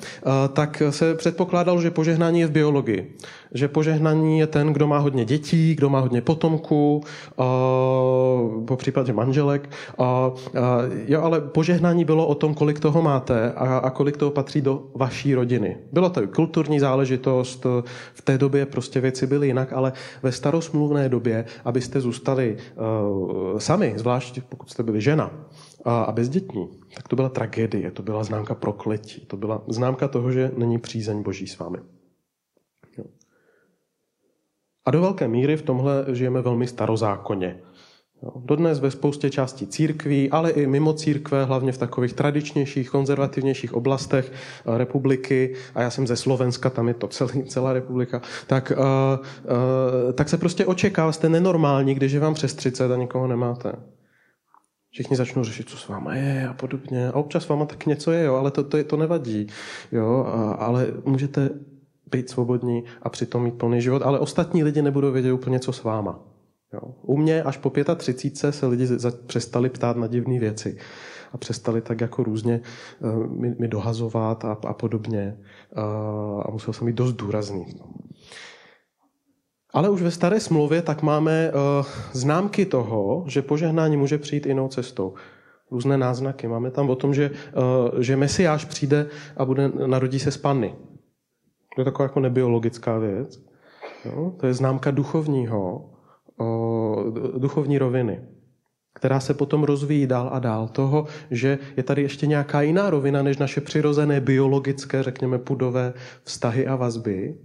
tak 0.54 0.82
se 0.90 1.16
předpokládalo, 1.16 1.82
že 1.82 1.92
požehnání 1.92 2.40
je 2.40 2.48
v 2.48 2.52
biologii. 2.52 3.18
Že 3.54 3.68
požehnaní 3.68 4.40
je 4.40 4.48
ten, 4.48 4.74
kdo 4.74 4.88
má 4.88 4.98
hodně 4.98 5.26
dětí, 5.26 5.76
kdo 5.76 5.90
má 5.90 6.00
hodně 6.00 6.22
potomků, 6.22 7.04
po 8.68 8.76
případě 8.78 9.14
manželek. 9.14 9.70
Jo, 11.08 11.22
ale 11.22 11.42
požehnání 11.42 12.06
bylo 12.06 12.28
o 12.28 12.36
tom, 12.36 12.54
kolik 12.54 12.80
toho 12.80 13.02
máte 13.02 13.52
a, 13.52 13.90
kolik 13.90 14.18
toho 14.18 14.32
patří 14.32 14.62
do 14.62 14.84
vaší 14.96 15.36
rodiny. 15.36 15.78
Bylo 15.92 16.10
to 16.10 16.28
kulturní 16.28 16.80
záležitost, 16.80 17.66
v 18.14 18.22
té 18.22 18.38
době 18.38 18.66
prostě 18.66 19.02
věci 19.02 19.28
byly 19.28 19.48
jinak, 19.48 19.74
ale 19.74 19.94
ve 20.24 20.32
starosmluvné 20.32 21.10
době, 21.10 21.46
abyste 21.66 22.02
zůstali 22.02 22.58
uh, 22.58 23.58
sami, 23.58 23.94
zvlášť 23.96 24.40
pokud 24.50 24.70
jste 24.70 24.84
byli 24.84 25.02
žena, 25.02 25.32
a 25.86 26.12
bezdětní, 26.12 26.70
tak 26.96 27.08
to 27.08 27.16
byla 27.16 27.30
tragédie, 27.30 27.92
to 27.92 28.04
byla 28.04 28.24
známka 28.24 28.56
prokletí, 28.56 29.26
to 29.26 29.38
byla 29.38 29.62
známka 29.68 30.08
toho, 30.08 30.32
že 30.32 30.52
není 30.58 30.78
přízeň 30.78 31.24
Boží 31.24 31.48
s 31.48 31.60
vámi. 31.60 31.78
A 34.86 34.92
do 34.92 35.02
velké 35.02 35.28
míry 35.28 35.58
v 35.58 35.62
tomhle 35.62 36.06
žijeme 36.12 36.42
velmi 36.42 36.68
starozákonně. 36.68 37.60
Dodnes 38.36 38.80
ve 38.80 38.92
spoustě 38.92 39.30
částí 39.30 39.68
církví, 39.68 40.30
ale 40.30 40.52
i 40.52 40.68
mimo 40.68 40.94
církve, 40.94 41.46
hlavně 41.46 41.72
v 41.72 41.78
takových 41.78 42.14
tradičnějších, 42.14 42.90
konzervativnějších 42.90 43.74
oblastech 43.74 44.32
eh, 44.32 44.78
republiky, 44.78 45.56
a 45.76 45.82
já 45.82 45.90
jsem 45.90 46.08
ze 46.08 46.16
Slovenska, 46.16 46.70
tam 46.70 46.88
je 46.88 46.94
to 46.94 47.08
celý, 47.08 47.44
celá 47.44 47.74
republika, 47.74 48.22
tak, 48.48 48.72
uh, 48.78 48.86
uh, 48.86 50.14
tak 50.14 50.30
se 50.30 50.38
prostě 50.38 50.66
očekává, 50.66 51.12
jste 51.12 51.30
nenormální, 51.30 51.96
když 51.96 52.12
je 52.12 52.20
vám 52.20 52.34
přes 52.34 52.54
30 52.54 52.92
a 52.92 52.96
nikoho 52.96 53.28
nemáte. 53.28 53.74
Všichni 54.92 55.18
začnou 55.18 55.44
řešit, 55.44 55.70
co 55.70 55.78
s 55.78 55.88
váma 55.88 56.16
je 56.16 56.48
a 56.48 56.54
podobně. 56.54 57.08
A 57.08 57.16
občas 57.16 57.44
s 57.44 57.48
váma 57.48 57.66
tak 57.66 57.86
něco 57.86 58.12
je, 58.12 58.24
jo, 58.24 58.36
ale 58.36 58.52
to, 58.52 58.64
to, 58.64 58.78
je, 58.78 58.84
to 58.84 58.98
nevadí. 58.98 59.48
Jo, 59.92 60.26
a, 60.28 60.52
ale 60.52 60.88
můžete 61.06 61.50
být 62.12 62.30
svobodní 62.30 62.84
a 63.02 63.10
přitom 63.10 63.44
mít 63.44 63.58
plný 63.58 63.82
život, 63.82 64.02
ale 64.02 64.20
ostatní 64.20 64.64
lidi 64.64 64.82
nebudou 64.82 65.12
vědět 65.12 65.32
úplně, 65.32 65.60
co 65.60 65.74
s 65.74 65.84
váma. 65.84 66.20
Jo. 66.74 66.82
U 67.02 67.18
mě 67.18 67.44
až 67.44 67.58
po 67.58 67.72
35 67.96 68.54
se 68.54 68.68
lidi 68.68 68.88
za, 68.88 69.12
přestali 69.26 69.70
ptát 69.70 69.98
na 69.98 70.08
divné 70.08 70.40
věci 70.40 70.78
a 71.32 71.38
přestali 71.38 71.82
tak 71.82 72.02
jako 72.02 72.24
různě 72.24 72.62
uh, 73.00 73.28
mi, 73.28 73.56
mi 73.60 73.68
dohazovat 73.68 74.46
a, 74.46 74.58
a 74.68 74.74
podobně. 74.74 75.38
Uh, 75.78 76.42
a 76.46 76.52
musel 76.52 76.74
jsem 76.74 76.88
být 76.88 76.96
dost 76.96 77.14
důrazný. 77.14 77.66
Ale 79.74 79.90
už 79.90 80.02
ve 80.02 80.12
staré 80.12 80.40
smlouvě 80.40 80.82
tak 80.82 81.02
máme 81.02 81.52
uh, 81.52 81.86
známky 82.12 82.66
toho, 82.66 83.24
že 83.28 83.42
požehnání 83.42 83.98
může 83.98 84.18
přijít 84.18 84.46
jinou 84.46 84.68
cestou. 84.68 85.14
Různé 85.72 85.98
náznaky. 85.98 86.48
Máme 86.48 86.72
tam 86.72 86.90
o 86.90 86.96
tom, 86.96 87.14
že, 87.14 87.32
uh, 87.32 88.00
že 88.00 88.16
Mesiáš 88.18 88.66
přijde 88.66 89.08
a 89.38 89.46
bude, 89.46 89.72
narodí 89.88 90.20
se 90.20 90.32
z 90.32 90.38
panny. 90.38 90.76
To 91.76 91.82
je 91.82 91.86
taková 91.86 92.04
jako 92.06 92.20
nebiologická 92.20 92.98
věc. 92.98 93.44
Jo? 94.06 94.34
To 94.40 94.48
je 94.48 94.54
známka 94.54 94.92
duchovního, 94.92 95.90
uh, 96.38 97.40
duchovní 97.40 97.78
roviny, 97.78 98.22
která 98.94 99.20
se 99.20 99.34
potom 99.34 99.64
rozvíjí 99.64 100.08
dál 100.08 100.30
a 100.34 100.40
dál. 100.40 100.68
Toho, 100.68 101.08
že 101.32 101.60
je 101.78 101.84
tady 101.84 102.02
ještě 102.02 102.28
nějaká 102.28 102.62
jiná 102.62 102.90
rovina 102.90 103.24
než 103.24 103.38
naše 103.38 103.62
přirozené 103.62 104.22
biologické, 104.22 105.04
řekněme, 105.04 105.40
pudové 105.40 105.94
vztahy 106.24 106.68
a 106.68 106.76
vazby, 106.76 107.38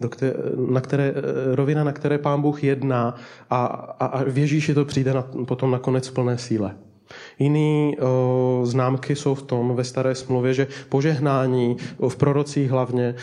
do 0.00 0.08
které, 0.08 0.34
na 0.70 0.80
které, 0.80 1.14
rovina, 1.54 1.84
na 1.84 1.92
které 1.92 2.18
pán 2.18 2.42
Bůh 2.42 2.64
jedná 2.64 3.14
a, 3.50 3.66
a, 3.66 4.06
a 4.06 4.24
v 4.24 4.38
Ježíši 4.38 4.74
to 4.74 4.84
přijde 4.84 5.14
na, 5.14 5.22
potom 5.22 5.70
nakonec 5.70 6.08
v 6.08 6.14
plné 6.14 6.38
síle. 6.38 6.76
Jiný 7.38 7.96
o, 8.00 8.66
známky 8.66 9.16
jsou 9.16 9.34
v 9.34 9.42
tom 9.42 9.76
ve 9.76 9.84
staré 9.84 10.14
smlouvě, 10.14 10.54
že 10.54 10.66
požehnání 10.88 11.76
v 12.08 12.16
prorocích 12.16 12.70
hlavně 12.70 13.14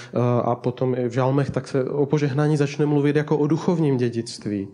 a 0.43 0.55
potom 0.55 0.95
i 0.95 1.07
v 1.07 1.11
žalmech, 1.11 1.49
tak 1.49 1.67
se 1.67 1.83
o 1.83 2.05
požehnání 2.05 2.57
začne 2.57 2.85
mluvit 2.85 3.15
jako 3.15 3.37
o 3.37 3.47
duchovním 3.47 3.97
dědictví 3.97 4.67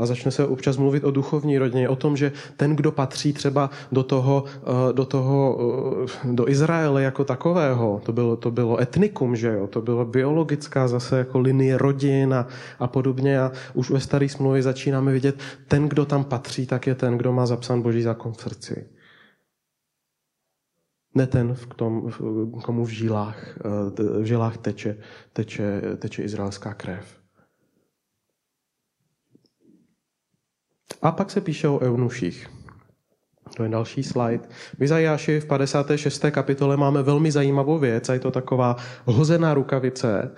a 0.00 0.06
začne 0.06 0.30
se 0.30 0.46
občas 0.46 0.76
mluvit 0.76 1.04
o 1.04 1.10
duchovní 1.10 1.58
rodině, 1.58 1.88
o 1.88 1.96
tom, 1.96 2.16
že 2.16 2.32
ten, 2.56 2.76
kdo 2.76 2.92
patří 2.92 3.32
třeba 3.32 3.70
do 3.92 4.02
toho, 4.02 4.44
do 4.92 5.04
toho, 5.04 5.58
do 6.24 6.48
Izraele 6.48 7.02
jako 7.02 7.24
takového, 7.24 8.00
to 8.04 8.12
bylo, 8.12 8.36
to 8.36 8.50
bylo 8.50 8.80
etnikum, 8.80 9.36
že 9.36 9.48
jo, 9.48 9.66
to 9.66 9.82
byla 9.82 10.04
biologická 10.04 10.88
zase 10.88 11.18
jako 11.18 11.38
linie 11.38 11.78
rodin 11.78 12.34
a, 12.34 12.46
a 12.78 12.86
podobně 12.86 13.40
a 13.40 13.52
už 13.74 13.90
ve 13.90 14.00
staré 14.00 14.28
smlouvě 14.28 14.62
začínáme 14.62 15.12
vidět, 15.12 15.36
ten, 15.68 15.88
kdo 15.88 16.04
tam 16.04 16.24
patří, 16.24 16.66
tak 16.66 16.86
je 16.86 16.94
ten, 16.94 17.18
kdo 17.18 17.32
má 17.32 17.46
zapsán 17.46 17.82
boží 17.82 18.02
zákon 18.02 18.32
v 18.32 18.40
srdci. 18.40 18.86
Ne 21.14 21.26
ten, 21.26 21.54
v 21.54 21.66
tom, 21.66 22.10
komu 22.64 22.84
v 22.84 22.88
žilách, 22.88 23.58
v 24.20 24.24
žilách 24.24 24.56
teče, 24.56 24.96
teče, 25.32 25.82
teče 25.98 26.22
izraelská 26.22 26.74
krev. 26.74 27.23
A 31.04 31.12
pak 31.12 31.30
se 31.30 31.40
píše 31.40 31.68
o 31.68 31.80
eunuších. 31.80 32.46
To 33.56 33.62
je 33.62 33.68
další 33.68 34.02
slide. 34.02 34.44
V 34.78 34.82
Izajáši 34.82 35.40
v 35.40 35.46
56. 35.46 36.24
kapitole 36.30 36.76
máme 36.76 37.02
velmi 37.02 37.32
zajímavou 37.32 37.78
věc 37.78 38.08
a 38.08 38.12
je 38.12 38.20
to 38.20 38.30
taková 38.30 38.76
hozená 39.04 39.54
rukavice, 39.54 40.30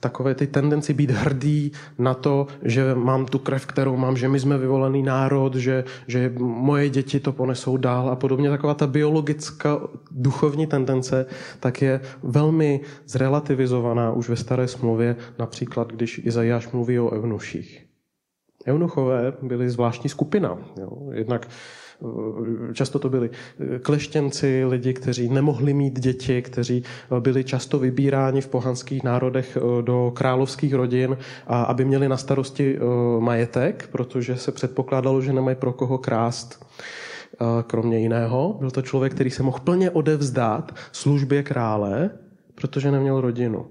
takové 0.00 0.34
ty 0.34 0.46
tendenci 0.46 0.94
být 0.94 1.10
hrdý 1.10 1.72
na 1.98 2.14
to, 2.14 2.46
že 2.62 2.94
mám 2.94 3.26
tu 3.26 3.38
krev, 3.38 3.66
kterou 3.66 3.96
mám, 3.96 4.16
že 4.16 4.28
my 4.28 4.40
jsme 4.40 4.58
vyvolený 4.58 5.02
národ, 5.02 5.54
že, 5.54 5.84
že 6.06 6.32
moje 6.38 6.90
děti 6.90 7.20
to 7.20 7.32
ponesou 7.32 7.76
dál 7.76 8.10
a 8.10 8.16
podobně. 8.16 8.50
Taková 8.50 8.74
ta 8.74 8.86
biologická 8.86 9.80
duchovní 10.10 10.66
tendence 10.66 11.26
tak 11.60 11.82
je 11.82 12.00
velmi 12.22 12.80
zrelativizovaná 13.06 14.12
už 14.12 14.28
ve 14.28 14.36
staré 14.36 14.68
smlouvě, 14.68 15.16
například 15.38 15.92
když 15.92 16.20
Izajáš 16.24 16.72
mluví 16.72 16.98
o 17.00 17.10
evnuších. 17.10 17.89
Eunuchové 18.66 19.32
byli 19.42 19.70
zvláštní 19.70 20.10
skupina. 20.10 20.58
Jo. 20.80 20.90
Jednak 21.12 21.48
eh, 21.48 22.74
Často 22.74 22.98
to 22.98 23.08
byli 23.08 23.30
eh, 23.30 23.78
kleštěnci, 23.78 24.64
lidi, 24.64 24.94
kteří 24.94 25.28
nemohli 25.28 25.74
mít 25.74 26.00
děti, 26.00 26.42
kteří 26.42 26.84
eh, 27.16 27.20
byli 27.20 27.44
často 27.44 27.78
vybíráni 27.78 28.40
v 28.40 28.48
pohanských 28.48 29.02
národech 29.02 29.58
do 29.80 30.12
královských 30.16 30.74
rodin, 30.74 31.16
aby 31.46 31.84
měli 31.84 32.08
na 32.08 32.16
starosti 32.16 32.78
majetek, 33.18 33.88
protože 33.92 34.36
se 34.36 34.52
předpokládalo, 34.52 35.20
že 35.20 35.32
nemají 35.32 35.56
pro 35.56 35.72
koho 35.72 35.98
krást. 35.98 36.66
Kromě 37.66 37.98
jiného, 37.98 38.56
byl 38.60 38.70
to 38.70 38.82
člověk, 38.82 39.14
který 39.14 39.30
se 39.30 39.42
mohl 39.42 39.58
plně 39.64 39.90
odevzdat 39.90 40.74
službě 40.92 41.42
krále, 41.42 42.10
protože 42.54 42.90
neměl 42.90 43.20
rodinu. 43.20 43.66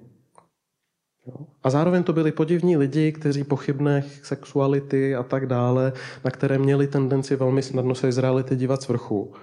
A 1.64 1.70
zároveň 1.70 2.04
to 2.04 2.14
byli 2.14 2.32
podivní 2.32 2.78
lidi, 2.78 3.12
kteří 3.12 3.44
pochybné 3.44 4.04
sexuality 4.24 5.16
a 5.16 5.24
tak 5.24 5.46
dále, 5.46 5.94
na 6.26 6.32
které 6.32 6.58
měli 6.58 6.88
tendenci 6.88 7.36
velmi 7.36 7.62
snadno 7.62 7.96
se 7.96 8.12
z 8.12 8.18
reality 8.18 8.56
dívat 8.56 8.82
z 8.82 8.88
vrchu. 8.88 9.34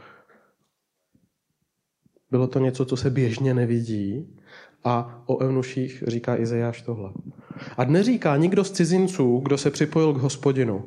Bylo 2.31 2.47
to 2.47 2.59
něco, 2.59 2.85
co 2.85 2.97
se 2.97 3.11
běžně 3.11 3.55
nevidí 3.55 4.37
a 4.85 5.23
o 5.27 5.39
eunuších 5.39 6.05
říká 6.07 6.37
Izajáš 6.37 6.83
tohle. 6.83 7.11
A 7.77 7.85
neříká 7.85 8.37
nikdo 8.37 8.65
z 8.65 8.71
cizinců, 8.71 9.41
kdo 9.45 9.59
se 9.59 9.71
připojil 9.71 10.15
k 10.15 10.17
hospodinu. 10.17 10.85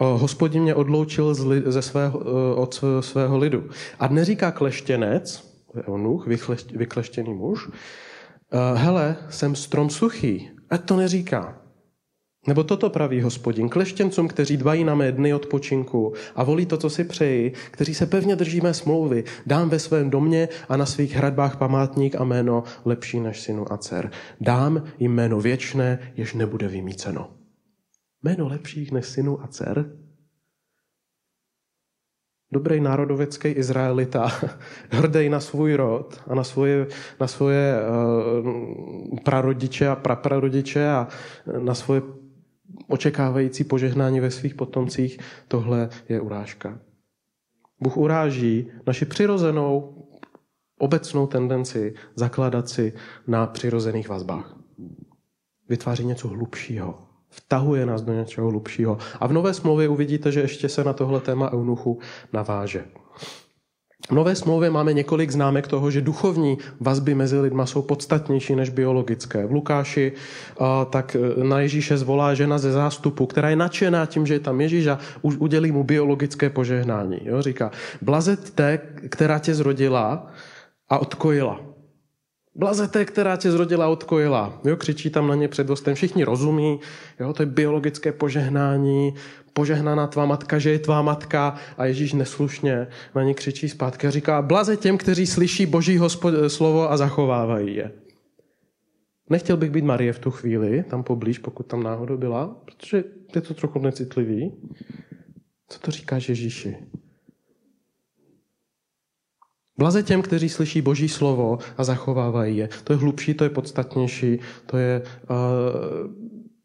Hospodin 0.00 0.62
mě 0.62 0.74
odloučil 0.74 1.34
ze 1.66 1.82
svého, 1.82 2.20
od 2.56 2.84
svého 3.00 3.38
lidu. 3.38 3.70
A 3.98 4.08
neříká 4.08 4.50
kleštěnec, 4.50 5.54
eunuch, 5.88 6.26
vykleštěný 6.76 7.34
muž, 7.34 7.68
uh, 8.52 8.78
hele, 8.78 9.16
jsem 9.30 9.54
strom 9.54 9.90
suchý. 9.90 10.50
A 10.70 10.78
to 10.78 10.96
neříká. 10.96 11.62
Nebo 12.46 12.64
toto 12.64 12.90
praví 12.90 13.20
hospodin 13.20 13.68
kleštěncům, 13.68 14.28
kteří 14.28 14.56
dbají 14.56 14.84
na 14.84 14.94
mé 14.94 15.12
dny 15.12 15.34
odpočinku 15.34 16.12
a 16.34 16.44
volí 16.44 16.66
to, 16.66 16.76
co 16.76 16.90
si 16.90 17.04
přeji, 17.04 17.52
kteří 17.70 17.94
se 17.94 18.06
pevně 18.06 18.36
drží 18.36 18.60
mé 18.60 18.74
smlouvy, 18.74 19.24
dám 19.46 19.68
ve 19.68 19.78
svém 19.78 20.10
domě 20.10 20.48
a 20.68 20.76
na 20.76 20.86
svých 20.86 21.16
hradbách 21.16 21.56
památník 21.56 22.16
a 22.16 22.24
jméno 22.24 22.64
lepší 22.84 23.20
než 23.20 23.40
synu 23.40 23.72
a 23.72 23.76
dcer. 23.76 24.10
Dám 24.40 24.82
jim 24.98 25.14
jméno 25.14 25.40
věčné, 25.40 26.12
jež 26.16 26.34
nebude 26.34 26.68
vymíceno. 26.68 27.30
Jméno 28.22 28.48
lepších 28.48 28.92
než 28.92 29.06
synu 29.06 29.42
a 29.42 29.46
dcer? 29.46 29.92
Dobrý 32.52 32.80
národovecký 32.80 33.48
Izraelita, 33.48 34.28
hrdý 34.90 35.28
na 35.28 35.40
svůj 35.40 35.74
rod 35.74 36.20
a 36.26 36.34
na 36.34 36.44
svoje, 36.44 36.86
na 37.20 37.26
svoje 37.26 37.74
uh, 37.74 39.18
prarodiče 39.24 39.88
a 39.88 39.96
praprarodiče 39.96 40.88
a 40.88 41.08
na 41.58 41.74
svoje 41.74 42.02
očekávající 42.88 43.64
požehnání 43.64 44.20
ve 44.20 44.30
svých 44.30 44.54
potomcích, 44.54 45.18
tohle 45.48 45.88
je 46.08 46.20
urážka. 46.20 46.78
Bůh 47.80 47.96
uráží 47.96 48.70
naši 48.86 49.04
přirozenou 49.04 49.94
obecnou 50.78 51.26
tendenci 51.26 51.94
zakládat 52.14 52.68
si 52.68 52.92
na 53.26 53.46
přirozených 53.46 54.08
vazbách. 54.08 54.56
Vytváří 55.68 56.04
něco 56.04 56.28
hlubšího, 56.28 57.07
Vtahuje 57.30 57.86
nás 57.86 58.02
do 58.02 58.12
něčeho 58.12 58.50
hlubšího. 58.50 58.98
A 59.20 59.26
v 59.26 59.32
Nové 59.32 59.54
smlouvě 59.54 59.88
uvidíte, 59.88 60.32
že 60.32 60.40
ještě 60.40 60.68
se 60.68 60.84
na 60.84 60.92
tohle 60.92 61.20
téma 61.20 61.52
eunuchu 61.52 61.98
naváže. 62.32 62.84
V 64.08 64.12
Nové 64.12 64.34
smlouvě 64.34 64.70
máme 64.70 64.92
několik 64.92 65.30
známek 65.30 65.66
toho, 65.68 65.90
že 65.90 66.00
duchovní 66.00 66.58
vazby 66.80 67.14
mezi 67.14 67.40
lidma 67.40 67.66
jsou 67.66 67.82
podstatnější 67.82 68.56
než 68.56 68.70
biologické. 68.70 69.46
V 69.46 69.52
Lukáši 69.52 70.12
tak 70.90 71.16
e, 71.16 71.44
na 71.44 71.60
Ježíše 71.60 71.98
zvolá 71.98 72.34
žena 72.34 72.58
ze 72.58 72.72
zástupu, 72.72 73.26
která 73.26 73.50
je 73.50 73.56
nadšená 73.56 74.06
tím, 74.06 74.26
že 74.26 74.34
je 74.34 74.40
tam 74.40 74.60
Ježíš 74.60 74.86
a 74.86 74.98
udělí 75.22 75.72
mu 75.72 75.84
biologické 75.84 76.50
požehnání. 76.50 77.20
Jo? 77.24 77.42
Říká, 77.42 77.70
blazet 78.02 78.50
té, 78.50 78.78
která 79.08 79.38
tě 79.38 79.54
zrodila 79.54 80.26
a 80.88 80.98
odkojila. 80.98 81.60
Blazete, 82.58 83.04
která 83.04 83.36
tě 83.36 83.50
zrodila 83.50 83.84
a 83.84 83.88
odkojila. 83.88 84.60
Jo, 84.64 84.76
křičí 84.76 85.10
tam 85.10 85.28
na 85.28 85.34
ně 85.34 85.48
před 85.48 85.68
hostem. 85.68 85.94
Všichni 85.94 86.24
rozumí, 86.24 86.80
jo, 87.20 87.32
to 87.32 87.42
je 87.42 87.46
biologické 87.46 88.12
požehnání, 88.12 89.14
požehnaná 89.52 90.06
tvá 90.06 90.26
matka, 90.26 90.58
že 90.58 90.70
je 90.70 90.78
tvá 90.78 91.02
matka 91.02 91.54
a 91.78 91.84
Ježíš 91.84 92.12
neslušně 92.12 92.86
na 93.14 93.22
ně 93.22 93.34
křičí 93.34 93.68
zpátky 93.68 94.06
a 94.06 94.10
říká, 94.10 94.42
blaze 94.42 94.76
těm, 94.76 94.98
kteří 94.98 95.26
slyší 95.26 95.66
boží 95.66 95.98
hospod, 95.98 96.34
slovo 96.48 96.90
a 96.90 96.96
zachovávají 96.96 97.76
je. 97.76 97.92
Nechtěl 99.30 99.56
bych 99.56 99.70
být 99.70 99.84
Marie 99.84 100.12
v 100.12 100.18
tu 100.18 100.30
chvíli, 100.30 100.84
tam 100.90 101.02
poblíž, 101.02 101.38
pokud 101.38 101.66
tam 101.66 101.82
náhodou 101.82 102.16
byla, 102.16 102.56
protože 102.64 103.04
je 103.34 103.40
to 103.40 103.54
trochu 103.54 103.78
necitlivý. 103.78 104.52
Co 105.68 105.78
to 105.78 105.90
říká 105.90 106.16
Ježíši? 106.16 106.76
Blaze 109.78 110.02
těm, 110.02 110.22
kteří 110.22 110.48
slyší 110.48 110.82
Boží 110.82 111.08
slovo 111.08 111.58
a 111.76 111.84
zachovávají 111.84 112.56
je. 112.56 112.68
To 112.84 112.92
je 112.92 112.96
hlubší, 112.96 113.34
to 113.34 113.44
je 113.44 113.50
podstatnější, 113.50 114.38
to, 114.66 114.76
je, 114.76 115.02
uh, 115.30 116.12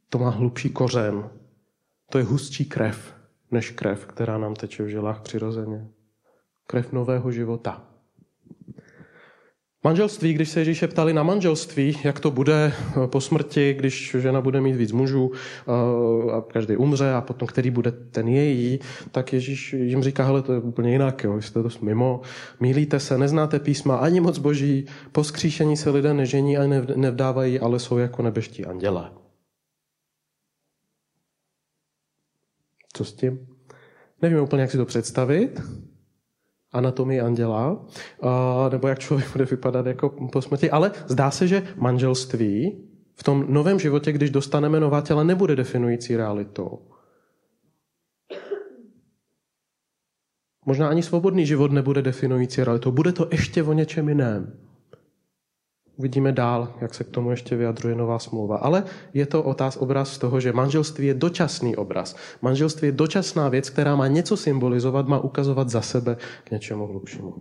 to 0.10 0.20
má 0.20 0.30
hlubší 0.30 0.70
kořen. 0.70 1.30
To 2.12 2.18
je 2.18 2.24
hustší 2.24 2.66
krev, 2.66 3.14
než 3.52 3.72
krev, 3.72 4.06
která 4.06 4.38
nám 4.38 4.56
teče 4.56 4.84
v 4.84 4.88
žilách 4.88 5.22
přirozeně. 5.22 5.88
Krev 6.68 6.92
nového 6.92 7.32
života. 7.32 7.82
Manželství, 9.86 10.34
když 10.34 10.50
se 10.50 10.60
Ježíše 10.60 10.88
ptali 10.88 11.14
na 11.14 11.24
manželství, 11.24 12.00
jak 12.04 12.20
to 12.20 12.32
bude 12.32 12.74
po 13.06 13.22
smrti, 13.22 13.74
když 13.74 14.16
žena 14.20 14.42
bude 14.42 14.62
mít 14.62 14.76
víc 14.76 14.92
mužů 14.92 15.32
eh, 15.32 16.32
a 16.32 16.42
každý 16.42 16.78
umře 16.78 17.12
a 17.12 17.22
potom 17.22 17.48
který 17.48 17.70
bude 17.70 17.92
ten 17.92 18.28
její, 18.28 18.80
tak 19.12 19.34
Ježíš 19.34 19.74
jim 19.74 20.04
říká, 20.04 20.24
hele, 20.24 20.42
to 20.42 20.54
je 20.54 20.60
úplně 20.60 20.92
jinak, 20.92 21.24
jo, 21.24 21.42
jste 21.42 21.64
dost 21.64 21.82
mimo, 21.82 22.22
mílíte 22.60 23.00
se, 23.00 23.18
neznáte 23.18 23.60
písma 23.60 23.96
ani 23.96 24.20
moc 24.20 24.38
boží, 24.38 24.86
po 25.12 25.24
skříšení 25.24 25.78
se 25.78 25.90
lidé 25.90 26.14
nežení 26.14 26.58
a 26.58 26.68
nevdávají, 26.96 27.60
ale 27.60 27.80
jsou 27.80 27.98
jako 27.98 28.22
nebeští 28.22 28.66
anděle. 28.66 29.12
Co 32.94 33.06
s 33.06 33.14
tím? 33.14 33.48
Nevím 34.22 34.40
úplně, 34.40 34.62
jak 34.62 34.72
si 34.72 34.78
to 34.78 34.86
představit, 34.86 35.62
anatomii 36.74 37.22
anděla, 37.22 37.86
nebo 38.72 38.88
jak 38.88 39.00
člověk 39.00 39.32
bude 39.32 39.46
vypadat 39.46 39.86
jako 39.86 40.10
po 40.32 40.42
smrti, 40.42 40.72
ale 40.72 40.92
zdá 41.08 41.32
se, 41.32 41.48
že 41.48 41.64
manželství 41.78 42.84
v 43.16 43.24
tom 43.24 43.46
novém 43.50 43.80
životě, 43.80 44.12
když 44.12 44.30
dostaneme 44.30 44.80
nová 44.80 45.02
těla, 45.02 45.24
nebude 45.24 45.56
definující 45.56 46.18
realitou. 46.18 46.80
Možná 50.66 50.90
ani 50.90 51.04
svobodný 51.04 51.46
život 51.46 51.72
nebude 51.72 52.02
definující 52.02 52.64
realitou. 52.64 52.92
Bude 52.92 53.12
to 53.12 53.28
ještě 53.32 53.64
o 53.64 53.74
něčem 53.74 54.10
jiném. 54.10 54.63
Uvidíme 55.98 56.32
dál, 56.32 56.74
jak 56.82 56.94
se 56.94 57.04
k 57.04 57.10
tomu 57.10 57.32
ještě 57.32 57.56
vyjadřuje 57.56 57.96
nová 57.96 58.20
smlouva. 58.20 58.58
Ale 58.58 58.84
je 59.14 59.26
to 59.26 59.44
otáz 59.44 59.78
obraz 59.78 60.14
z 60.14 60.18
toho, 60.18 60.40
že 60.40 60.54
manželství 60.54 61.08
je 61.08 61.14
dočasný 61.14 61.76
obraz. 61.76 62.16
Manželství 62.42 62.88
je 62.88 62.92
dočasná 62.92 63.50
věc, 63.50 63.70
která 63.70 63.96
má 63.96 64.08
něco 64.08 64.38
symbolizovat, 64.38 65.08
má 65.08 65.20
ukazovat 65.20 65.70
za 65.70 65.82
sebe 65.82 66.18
k 66.44 66.52
něčemu 66.52 66.88
hlubšímu. 66.88 67.34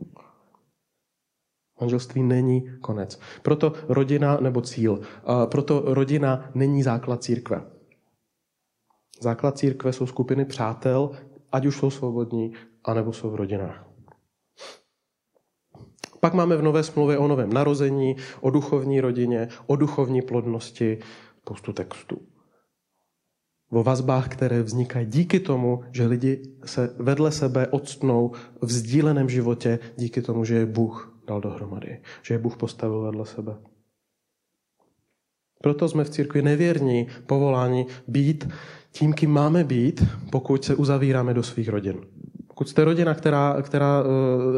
Manželství 1.81 2.23
není 2.23 2.71
konec. 2.81 3.21
Proto 3.43 3.73
rodina 3.89 4.39
nebo 4.41 4.61
cíl. 4.61 5.01
Proto 5.45 5.83
rodina 5.87 6.51
není 6.55 6.83
základ 6.83 7.23
církve. 7.23 7.63
Základ 9.21 9.59
církve 9.59 9.93
jsou 9.93 10.07
skupiny 10.07 10.45
přátel, 10.45 11.11
ať 11.53 11.67
už 11.67 11.77
jsou 11.77 11.91
svobodní, 11.91 12.53
anebo 12.85 13.13
jsou 13.13 13.31
v 13.31 13.35
rodinách. 13.35 13.92
Pak 16.25 16.35
máme 16.35 16.57
v 16.57 16.63
Nové 16.63 16.83
smlouvě 16.83 17.19
o 17.19 17.29
novém 17.29 17.53
narození, 17.53 18.17
o 18.41 18.51
duchovní 18.51 19.01
rodině, 19.01 19.49
o 19.67 19.77
duchovní 19.77 20.23
plodnosti, 20.23 20.99
spoustu 21.39 21.73
textů. 21.73 22.19
O 23.71 23.83
vazbách, 23.83 24.29
které 24.29 24.63
vznikají 24.63 25.07
díky 25.07 25.41
tomu, 25.41 25.83
že 25.93 26.07
lidi 26.07 26.43
se 26.65 26.95
vedle 26.99 27.33
sebe 27.33 27.67
odstnou 27.67 28.33
v 28.61 28.73
sdíleném 28.73 29.29
životě 29.29 29.79
díky 29.97 30.23
tomu, 30.23 30.45
že 30.45 30.55
je 30.55 30.67
Bůh 30.67 31.19
dal 31.27 31.41
dohromady, 31.41 32.01
že 32.23 32.35
je 32.35 32.39
Bůh 32.39 32.57
postavil 32.57 33.01
vedle 33.01 33.27
sebe. 33.27 33.57
Proto 35.63 35.89
jsme 35.89 36.05
v 36.05 36.11
církvi 36.11 36.43
nevěrní 36.43 37.07
povoláni 37.27 37.87
být 38.09 38.49
tím, 38.93 39.13
kým 39.13 39.31
máme 39.31 39.65
být, 39.65 40.05
pokud 40.31 40.65
se 40.65 40.75
uzavíráme 40.75 41.35
do 41.35 41.43
svých 41.43 41.69
rodin. 41.69 42.01
Pokud 42.55 42.69
jste 42.69 42.85
rodina, 42.85 43.15
která, 43.15 43.57
která, 43.63 44.05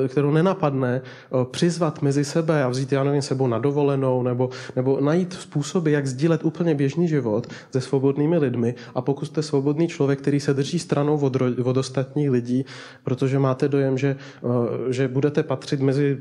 eh, 0.05 0.09
kterou 0.09 0.31
nenapadne 0.31 1.01
eh, 1.03 1.45
přizvat 1.51 2.03
mezi 2.03 2.25
sebe 2.25 2.63
a 2.65 2.69
vzít, 2.69 2.93
já 2.93 3.05
nevím, 3.05 3.23
sebou 3.23 3.47
na 3.47 3.59
dovolenou, 3.59 4.23
nebo, 4.23 4.51
nebo 4.77 5.01
najít 5.01 5.33
způsoby, 5.33 5.93
jak 5.93 6.07
sdílet 6.07 6.45
úplně 6.45 6.75
běžný 6.75 7.09
život 7.09 7.47
se 7.73 7.81
svobodnými 7.81 8.39
lidmi 8.39 8.75
a 8.95 9.01
pokud 9.01 9.25
jste 9.25 9.43
svobodný 9.43 9.89
člověk, 9.89 10.19
který 10.19 10.41
se 10.41 10.55
drží 10.55 10.79
stranou 10.79 11.19
od, 11.19 11.37
od 11.65 11.77
ostatních 11.77 12.31
lidí, 12.31 12.65
protože 13.05 13.39
máte 13.39 13.69
dojem, 13.69 13.99
že, 13.99 14.17
eh, 14.45 14.93
že 14.93 15.09
budete 15.09 15.43
patřit 15.43 15.81
mezi 15.81 16.19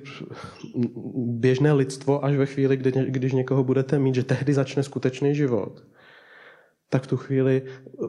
běžné 1.15 1.73
lidstvo 1.73 2.25
až 2.25 2.35
ve 2.35 2.45
chvíli, 2.45 2.77
kdy, 2.77 2.91
když 3.07 3.33
někoho 3.33 3.63
budete 3.63 3.99
mít, 3.99 4.15
že 4.15 4.23
tehdy 4.23 4.53
začne 4.53 4.83
skutečný 4.83 5.35
život 5.35 5.83
tak 6.93 7.03
v 7.03 7.07
tu 7.07 7.17
chvíli 7.17 7.61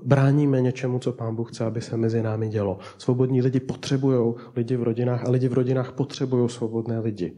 bráníme 0.05 0.61
něčemu, 0.61 0.99
co 0.99 1.13
Pán 1.13 1.37
Bůh 1.37 1.53
chce, 1.53 1.65
aby 1.65 1.81
se 1.81 1.97
mezi 1.97 2.23
námi 2.23 2.49
dělo. 2.49 2.79
Svobodní 2.99 3.43
lidi 3.43 3.61
potřebují 3.61 4.35
lidi 4.57 4.77
v 4.77 4.83
rodinách 4.83 5.25
a 5.25 5.31
lidi 5.31 5.49
v 5.49 5.53
rodinách 5.53 5.93
potřebují 5.93 6.49
svobodné 6.49 7.01
lidi. 7.01 7.37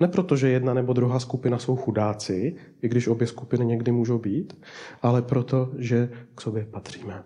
Ne 0.00 0.08
proto, 0.08 0.36
že 0.36 0.48
jedna 0.48 0.74
nebo 0.74 0.92
druhá 0.92 1.18
skupina 1.18 1.58
jsou 1.58 1.76
chudáci, 1.76 2.56
i 2.82 2.88
když 2.88 3.08
obě 3.08 3.26
skupiny 3.26 3.66
někdy 3.66 3.92
můžou 3.92 4.18
být, 4.18 4.60
ale 5.02 5.22
proto, 5.22 5.70
že 5.78 6.10
k 6.34 6.40
sobě 6.40 6.66
patříme. 6.70 7.22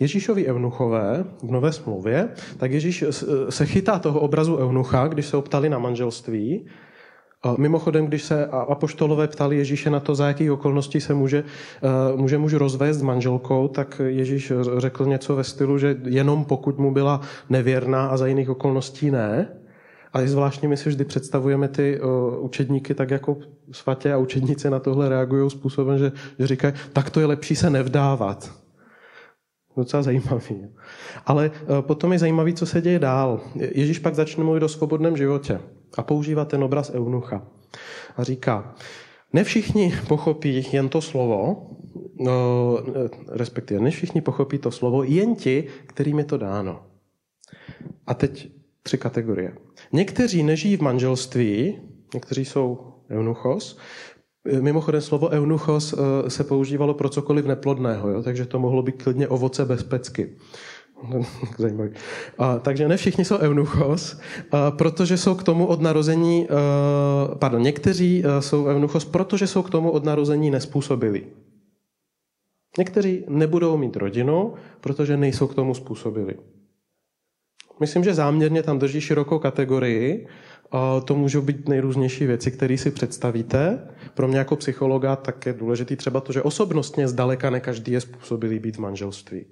Ježíšovi 0.00 0.46
eunuchové 0.46 1.24
v 1.42 1.50
Nové 1.50 1.72
smlouvě, 1.72 2.28
tak 2.56 2.72
Ježíš 2.72 3.04
se 3.50 3.66
chytá 3.66 3.98
toho 3.98 4.20
obrazu 4.20 4.56
eunucha, 4.56 5.08
když 5.08 5.26
se 5.26 5.36
optali 5.36 5.68
na 5.68 5.78
manželství 5.78 6.66
Mimochodem, 7.58 8.06
když 8.06 8.22
se 8.22 8.46
apoštolové 8.46 9.28
ptali 9.28 9.56
Ježíše 9.56 9.90
na 9.90 10.00
to, 10.00 10.14
za 10.14 10.26
jakých 10.28 10.52
okolností 10.52 11.00
se 11.00 11.14
může, 11.14 11.44
eh, 11.82 12.16
může 12.16 12.38
muž 12.38 12.52
rozvést 12.52 12.96
s 12.96 13.02
manželkou, 13.02 13.68
tak 13.68 14.00
Ježíš 14.06 14.52
řekl 14.76 15.06
něco 15.06 15.36
ve 15.36 15.44
stylu, 15.44 15.78
že 15.78 15.96
jenom 16.04 16.44
pokud 16.44 16.78
mu 16.78 16.92
byla 16.92 17.20
nevěrná 17.50 18.06
a 18.06 18.16
za 18.16 18.26
jiných 18.26 18.50
okolností 18.50 19.10
ne. 19.10 19.48
A 20.12 20.20
je 20.20 20.28
zvláštní, 20.28 20.68
my 20.68 20.76
si 20.76 20.88
vždy 20.88 21.04
představujeme 21.04 21.68
ty 21.68 22.00
uh, 22.00 22.44
učedníky 22.44 22.94
tak 22.94 23.10
jako 23.10 23.36
svatě 23.72 24.12
a 24.12 24.18
učedníci 24.18 24.70
na 24.70 24.78
tohle 24.78 25.08
reagují 25.08 25.50
způsobem, 25.50 25.98
že, 25.98 26.12
že 26.38 26.46
říkají, 26.46 26.74
tak 26.92 27.10
to 27.10 27.20
je 27.20 27.26
lepší 27.26 27.56
se 27.56 27.70
nevdávat. 27.70 28.63
Docela 29.76 30.02
zajímavý. 30.02 30.66
Ale 31.26 31.50
uh, 31.50 31.80
potom 31.80 32.12
je 32.12 32.18
zajímavý, 32.18 32.54
co 32.54 32.66
se 32.66 32.80
děje 32.80 32.98
dál. 32.98 33.40
Ježíš 33.54 33.98
pak 33.98 34.14
začne 34.14 34.44
mluvit 34.44 34.62
o 34.62 34.68
svobodném 34.68 35.16
životě 35.16 35.60
a 35.96 36.02
používá 36.02 36.44
ten 36.44 36.64
obraz 36.64 36.90
eunucha. 36.94 37.46
A 38.16 38.24
říká, 38.24 38.74
ne 39.32 39.44
všichni 39.44 39.94
pochopí 40.08 40.66
jen 40.72 40.88
to 40.88 41.00
slovo, 41.00 41.70
no, 42.20 42.78
respektive 43.28 43.80
ne 43.80 43.90
všichni 43.90 44.20
pochopí 44.20 44.58
to 44.58 44.70
slovo, 44.70 45.02
jen 45.02 45.34
ti, 45.34 45.64
kterým 45.86 46.18
je 46.18 46.24
to 46.24 46.38
dáno. 46.38 46.82
A 48.06 48.14
teď 48.14 48.48
tři 48.82 48.98
kategorie. 48.98 49.54
Někteří 49.92 50.42
nežijí 50.42 50.76
v 50.76 50.80
manželství, 50.80 51.78
někteří 52.14 52.44
jsou 52.44 52.94
eunuchos, 53.10 53.78
Mimochodem 54.60 55.00
slovo 55.00 55.28
eunuchos 55.28 55.92
eh, 55.92 56.30
se 56.30 56.44
používalo 56.44 56.94
pro 56.94 57.08
cokoliv 57.08 57.46
neplodného, 57.46 58.08
jo? 58.08 58.22
takže 58.22 58.46
to 58.46 58.58
mohlo 58.58 58.82
být 58.82 59.02
klidně 59.02 59.28
ovoce 59.28 59.64
bez 59.64 59.82
pecky. 59.82 60.30
Zajímavý. 61.58 61.90
A, 62.38 62.58
takže 62.58 62.88
ne 62.88 62.96
všichni 62.96 63.24
jsou 63.24 63.38
eunuchos, 63.38 64.20
a, 64.50 64.70
protože 64.70 65.16
jsou 65.16 65.34
k 65.34 65.42
tomu 65.42 65.66
od 65.66 65.80
narození, 65.80 66.48
a, 66.48 66.54
e, 67.32 67.34
pardon, 67.38 67.62
někteří 67.62 68.24
a, 68.24 68.38
e, 68.38 68.42
jsou 68.42 68.66
eunuchos, 68.66 69.04
protože 69.04 69.46
jsou 69.46 69.62
k 69.62 69.70
tomu 69.70 69.90
od 69.90 70.04
narození 70.04 70.50
nespůsobili. 70.50 71.26
Někteří 72.78 73.24
nebudou 73.28 73.76
mít 73.76 73.96
rodinu, 73.96 74.54
protože 74.80 75.16
nejsou 75.16 75.46
k 75.46 75.54
tomu 75.54 75.74
způsobili. 75.74 76.34
Myslím, 77.80 78.04
že 78.04 78.14
záměrně 78.14 78.62
tam 78.62 78.78
drží 78.78 79.00
širokou 79.00 79.38
kategorii. 79.38 80.26
To 81.04 81.14
můžou 81.14 81.42
být 81.42 81.68
nejrůznější 81.68 82.26
věci, 82.26 82.50
které 82.50 82.78
si 82.78 82.90
představíte. 82.90 83.88
Pro 84.14 84.28
mě 84.28 84.38
jako 84.38 84.56
psychologa 84.56 85.16
tak 85.16 85.46
je 85.46 85.52
důležitý 85.52 85.96
třeba 85.96 86.20
to, 86.20 86.32
že 86.32 86.42
osobnostně 86.42 87.08
zdaleka 87.08 87.50
ne 87.50 87.60
každý 87.60 87.92
je 87.92 88.00
způsobilý 88.00 88.58
být 88.58 88.76
v 88.76 88.80
manželství. 88.80 89.44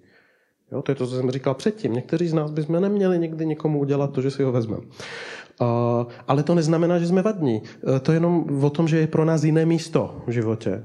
Jo, 0.73 0.83
to 0.83 0.93
je 0.93 0.97
to, 0.97 1.07
co 1.07 1.17
jsem 1.17 1.31
říkal 1.31 1.55
předtím. 1.55 1.93
Někteří 1.93 2.29
z 2.29 2.35
nás 2.35 2.51
bychom 2.51 2.83
neměli 2.83 3.19
nikdy 3.19 3.47
někomu 3.47 3.79
udělat 3.79 4.13
to, 4.13 4.23
že 4.23 4.31
si 4.31 4.43
ho 4.43 4.53
vezmeme. 4.53 4.83
Uh, 5.61 5.67
ale 6.29 6.43
to 6.43 6.55
neznamená, 6.55 6.99
že 6.99 7.07
jsme 7.07 7.23
vadní. 7.23 7.63
Uh, 7.63 7.99
to 7.99 8.13
je 8.13 8.17
jenom 8.17 8.65
o 8.65 8.71
tom, 8.71 8.89
že 8.89 8.99
je 8.99 9.07
pro 9.07 9.25
nás 9.25 9.45
jiné 9.45 9.67
místo 9.67 10.23
v 10.27 10.31
životě. 10.31 10.85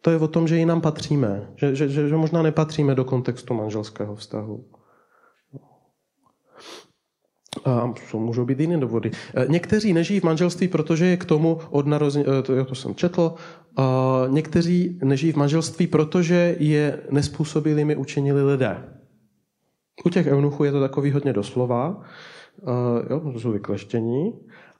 To 0.00 0.10
je 0.10 0.16
o 0.16 0.28
tom, 0.28 0.48
že 0.48 0.56
jinam 0.56 0.80
patříme. 0.80 1.50
Že, 1.56 1.74
že, 1.74 1.88
že, 1.88 2.08
že 2.08 2.16
možná 2.16 2.42
nepatříme 2.42 2.94
do 2.94 3.04
kontextu 3.04 3.54
manželského 3.54 4.16
vztahu. 4.16 4.64
A 7.64 7.92
můžou 8.14 8.44
být 8.44 8.60
jiné 8.60 8.76
důvody. 8.76 9.10
E, 9.34 9.46
někteří 9.48 9.92
nežijí 9.92 10.20
v 10.20 10.24
manželství, 10.24 10.68
protože 10.68 11.06
je 11.06 11.16
k 11.16 11.24
tomu 11.24 11.58
od 11.70 11.86
narození, 11.86 12.24
e, 12.38 12.42
to, 12.42 12.64
to 12.64 12.74
jsem 12.74 12.94
četl, 12.94 13.34
a 13.76 14.24
někteří 14.28 14.98
nežijí 15.04 15.32
v 15.32 15.36
manželství, 15.36 15.86
protože 15.86 16.56
je 16.58 17.00
nespůsobilými 17.10 17.96
učinili 17.96 18.42
lidé. 18.42 18.76
U 20.04 20.08
těch 20.08 20.26
eunuchů 20.26 20.64
je 20.64 20.72
to 20.72 20.80
takový 20.80 21.10
hodně 21.10 21.32
doslova, 21.32 22.02
e, 22.62 23.12
jo, 23.12 23.20
to 23.32 23.40
jsou 23.40 23.50
vykleštění, 23.50 24.32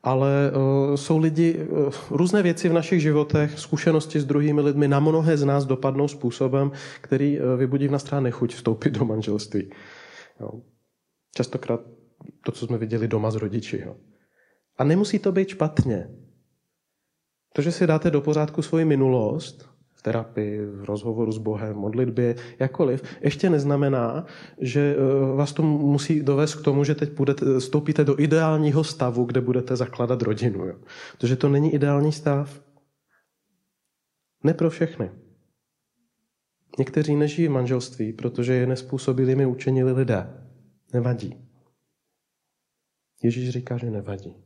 ale 0.02 0.52
jsou 0.94 1.18
lidi, 1.18 1.66
různé 2.10 2.42
věci 2.42 2.68
v 2.68 2.72
našich 2.72 3.00
životech, 3.00 3.58
zkušenosti 3.58 4.20
s 4.20 4.24
druhými 4.24 4.60
lidmi 4.60 4.88
na 4.88 5.00
mnohé 5.00 5.36
z 5.36 5.44
nás 5.44 5.64
dopadnou 5.64 6.08
způsobem, 6.08 6.72
který 7.00 7.38
vybudí 7.56 7.88
v 7.88 7.90
nás 7.90 8.02
třeba 8.02 8.20
nechuť 8.20 8.54
vstoupit 8.54 8.90
do 8.90 9.04
manželství. 9.04 9.70
Jo. 10.40 10.50
Častokrát 11.34 11.80
to, 12.44 12.52
co 12.52 12.66
jsme 12.66 12.78
viděli 12.78 13.08
doma 13.08 13.30
s 13.30 13.36
rodiči. 13.36 13.82
Jo. 13.86 13.96
A 14.76 14.84
nemusí 14.84 15.18
to 15.18 15.32
být 15.32 15.48
špatně. 15.48 16.10
To, 17.52 17.62
že 17.62 17.72
si 17.72 17.86
dáte 17.86 18.10
do 18.10 18.20
pořádku 18.20 18.62
svoji 18.62 18.84
minulost, 18.84 19.70
v 20.00 20.02
terapii, 20.02 20.66
v 20.66 20.84
rozhovoru 20.84 21.32
s 21.32 21.38
Bohem, 21.38 21.76
modlitbě, 21.76 22.34
jakkoliv, 22.58 23.02
ještě 23.20 23.50
neznamená, 23.50 24.26
že 24.60 24.96
eh, 24.96 25.36
vás 25.36 25.52
to 25.52 25.62
musí 25.62 26.22
dovést 26.22 26.54
k 26.54 26.64
tomu, 26.64 26.84
že 26.84 26.94
teď 26.94 27.12
budete, 27.12 27.60
stoupíte 27.60 28.04
do 28.04 28.20
ideálního 28.20 28.84
stavu, 28.84 29.24
kde 29.24 29.40
budete 29.40 29.76
zakládat 29.76 30.22
rodinu. 30.22 30.64
Jo. 30.64 30.74
Protože 31.12 31.36
to 31.36 31.48
není 31.48 31.74
ideální 31.74 32.12
stav. 32.12 32.60
Ne 34.44 34.54
pro 34.54 34.70
všechny. 34.70 35.10
Někteří 36.78 37.16
nežijí 37.16 37.48
v 37.48 37.50
manželství, 37.50 38.12
protože 38.12 38.54
je 38.54 38.66
nespůsobilými 38.66 39.46
učenili 39.46 39.92
lidé. 39.92 40.46
Nevadí. 40.92 41.49
Ježíš 43.22 43.50
říká, 43.50 43.76
že 43.76 43.90
nevadí. 43.90 44.36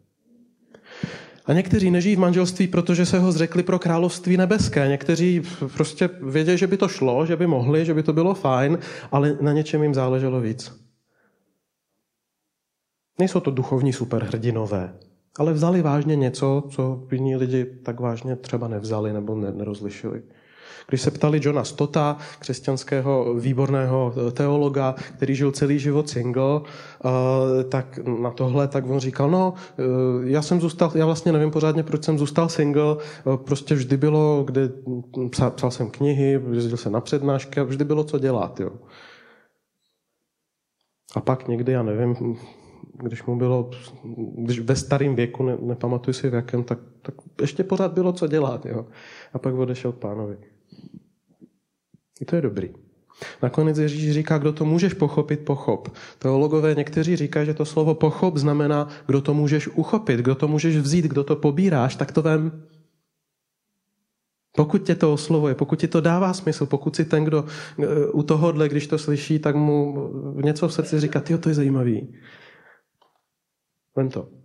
A 1.47 1.53
někteří 1.53 1.91
nežijí 1.91 2.17
v 2.17 2.19
manželství, 2.19 2.67
protože 2.67 3.07
se 3.07 3.19
ho 3.19 3.33
zřekli 3.33 3.63
pro 3.63 3.79
království 3.79 4.37
nebeské. 4.37 4.89
Někteří 4.89 5.43
prostě 5.75 6.11
vědí, 6.23 6.59
že 6.59 6.67
by 6.67 6.77
to 6.77 6.89
šlo, 6.89 7.27
že 7.27 7.37
by 7.37 7.47
mohli, 7.47 7.85
že 7.85 7.95
by 7.95 8.03
to 8.03 8.13
bylo 8.13 8.35
fajn, 8.35 8.79
ale 9.11 9.39
na 9.41 9.53
něčem 9.53 9.83
jim 9.83 9.95
záleželo 9.95 10.41
víc. 10.41 10.73
Nejsou 13.19 13.41
to 13.41 13.51
duchovní 13.51 13.93
superhrdinové, 13.93 14.99
ale 15.39 15.53
vzali 15.53 15.83
vážně 15.83 16.17
něco, 16.17 16.63
co 16.71 17.09
jiní 17.13 17.37
lidi 17.37 17.65
tak 17.65 18.01
vážně 18.01 18.37
třeba 18.37 18.69
nevzali 18.69 19.13
nebo 19.13 19.35
nerozlišili. 19.35 20.23
Když 20.89 21.03
se 21.03 21.11
ptali 21.11 21.41
Johna 21.43 21.65
Stota, 21.65 22.17
křesťanského 22.39 23.35
výborného 23.35 24.15
eh, 24.17 24.31
teologa, 24.31 24.95
který 25.17 25.35
žil 25.35 25.53
celý 25.53 25.79
život 25.79 26.09
single, 26.09 26.61
eh, 26.61 27.65
tak 27.65 27.99
na 27.99 28.31
tohle, 28.31 28.69
tak 28.69 28.91
on 28.91 28.99
říkal, 28.99 29.31
no, 29.31 29.55
eh, 29.79 29.83
já 30.25 30.43
jsem 30.43 30.61
zůstal, 30.61 30.93
já 30.95 31.07
vlastně 31.07 31.33
nevím 31.33 31.51
pořádně, 31.51 31.83
proč 31.83 32.05
jsem 32.05 32.19
zůstal 32.19 32.49
single, 32.49 32.97
prostě 33.37 33.75
vždy 33.75 33.97
bylo, 33.97 34.45
kde 34.47 34.71
psal, 35.31 35.51
psal 35.51 35.71
jsem 35.71 35.91
knihy, 35.91 36.41
jezdil 36.53 36.77
jsem 36.77 36.93
na 36.93 37.01
přednášky 37.01 37.61
a 37.61 37.65
vždy 37.65 37.85
bylo 37.85 38.05
co 38.05 38.19
dělat, 38.19 38.61
jo. 38.61 38.71
A 41.17 41.21
pak 41.21 41.49
někdy, 41.49 41.73
já 41.73 41.83
nevím, 41.83 42.37
když 43.03 43.25
mu 43.25 43.37
bylo, 43.37 43.71
když 44.37 44.61
ve 44.61 44.77
starém 44.77 45.15
věku, 45.15 45.43
ne, 45.43 45.57
nepamatuji 45.61 46.15
si 46.15 46.31
v 46.31 46.35
jakém, 46.35 46.65
tak, 46.65 46.79
tak 47.03 47.15
ještě 47.41 47.65
pořád 47.65 47.93
bylo 47.93 48.13
co 48.13 48.27
dělat, 48.27 48.67
jo. 48.67 48.87
A 49.33 49.39
pak 49.39 49.55
odešel 49.55 49.93
pánovi. 49.93 50.37
I 52.25 52.27
to 52.27 52.37
je 52.37 52.43
dobrý. 52.43 52.69
Nakonec 53.43 53.79
Ježíš 53.79 54.13
říká, 54.13 54.39
kdo 54.39 54.53
to 54.53 54.65
můžeš 54.65 54.95
pochopit, 54.95 55.45
pochop. 55.45 55.89
Teologové 56.19 56.75
někteří 56.75 57.17
říkají, 57.17 57.47
že 57.47 57.55
to 57.55 57.65
slovo 57.65 57.95
pochop 57.95 58.37
znamená, 58.37 58.89
kdo 59.07 59.21
to 59.21 59.35
můžeš 59.35 59.69
uchopit, 59.69 60.21
kdo 60.21 60.35
to 60.35 60.49
můžeš 60.49 60.77
vzít, 60.77 61.05
kdo 61.05 61.25
to 61.25 61.37
pobíráš, 61.37 61.97
tak 61.97 62.13
to 62.13 62.23
vem. 62.23 62.65
Pokud 64.57 64.83
tě 64.83 64.95
to 64.95 65.13
oslovuje, 65.13 65.55
pokud 65.55 65.79
ti 65.79 65.89
to 65.89 66.01
dává 66.01 66.33
smysl, 66.33 66.67
pokud 66.67 66.97
si 66.97 67.05
ten, 67.05 67.25
kdo 67.25 67.45
eh, 67.45 68.07
u 68.07 68.23
tohohle, 68.23 68.69
když 68.69 68.87
to 68.87 68.99
slyší, 68.99 69.39
tak 69.39 69.57
mu 69.57 70.09
něco 70.41 70.69
v 70.69 70.73
srdci 70.73 71.01
říká, 71.01 71.23
jo, 71.29 71.39
to 71.39 71.49
je 71.49 71.55
zajímavý. 71.55 72.15
Vem 73.97 74.09
to. 74.09 74.44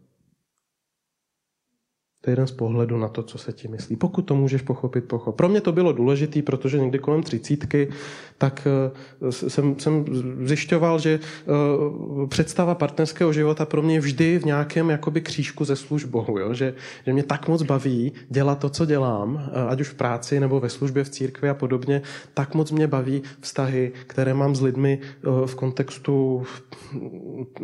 To 2.21 2.29
je 2.29 2.31
jeden 2.31 2.47
z 2.47 2.51
pohledů 2.51 2.97
na 2.97 3.07
to, 3.07 3.23
co 3.23 3.37
se 3.37 3.53
ti 3.53 3.67
myslí. 3.67 3.95
Pokud 3.95 4.21
to 4.21 4.35
můžeš 4.35 4.61
pochopit, 4.61 5.01
pochop. 5.01 5.35
Pro 5.35 5.49
mě 5.49 5.61
to 5.61 5.71
bylo 5.71 5.93
důležité, 5.93 6.41
protože 6.41 6.79
někdy 6.79 6.99
kolem 6.99 7.23
třicítky, 7.23 7.89
tak 8.37 8.67
eh, 8.67 9.31
jsem, 9.31 9.79
jsem 9.79 10.05
zjišťoval, 10.43 10.99
že 10.99 11.19
eh, 11.19 12.27
představa 12.27 12.75
partnerského 12.75 13.33
života 13.33 13.65
pro 13.65 13.81
mě 13.81 13.99
vždy 13.99 14.39
v 14.39 14.45
nějakém 14.45 14.89
jakoby 14.89 15.21
křížku 15.21 15.65
ze 15.65 15.75
službou. 15.75 16.37
Jo? 16.39 16.53
Že, 16.53 16.73
že 17.05 17.13
mě 17.13 17.23
tak 17.23 17.47
moc 17.47 17.63
baví 17.63 18.11
dělat 18.29 18.59
to, 18.59 18.69
co 18.69 18.85
dělám, 18.85 19.51
eh, 19.53 19.67
ať 19.69 19.81
už 19.81 19.87
v 19.87 19.93
práci 19.93 20.39
nebo 20.39 20.59
ve 20.59 20.69
službě 20.69 21.03
v 21.03 21.09
církvi 21.09 21.49
a 21.49 21.53
podobně, 21.53 22.01
tak 22.33 22.55
moc 22.55 22.71
mě 22.71 22.87
baví 22.87 23.21
vztahy, 23.39 23.91
které 24.07 24.33
mám 24.33 24.55
s 24.55 24.61
lidmi 24.61 24.99
v 25.45 25.55
kontextu, 25.55 26.43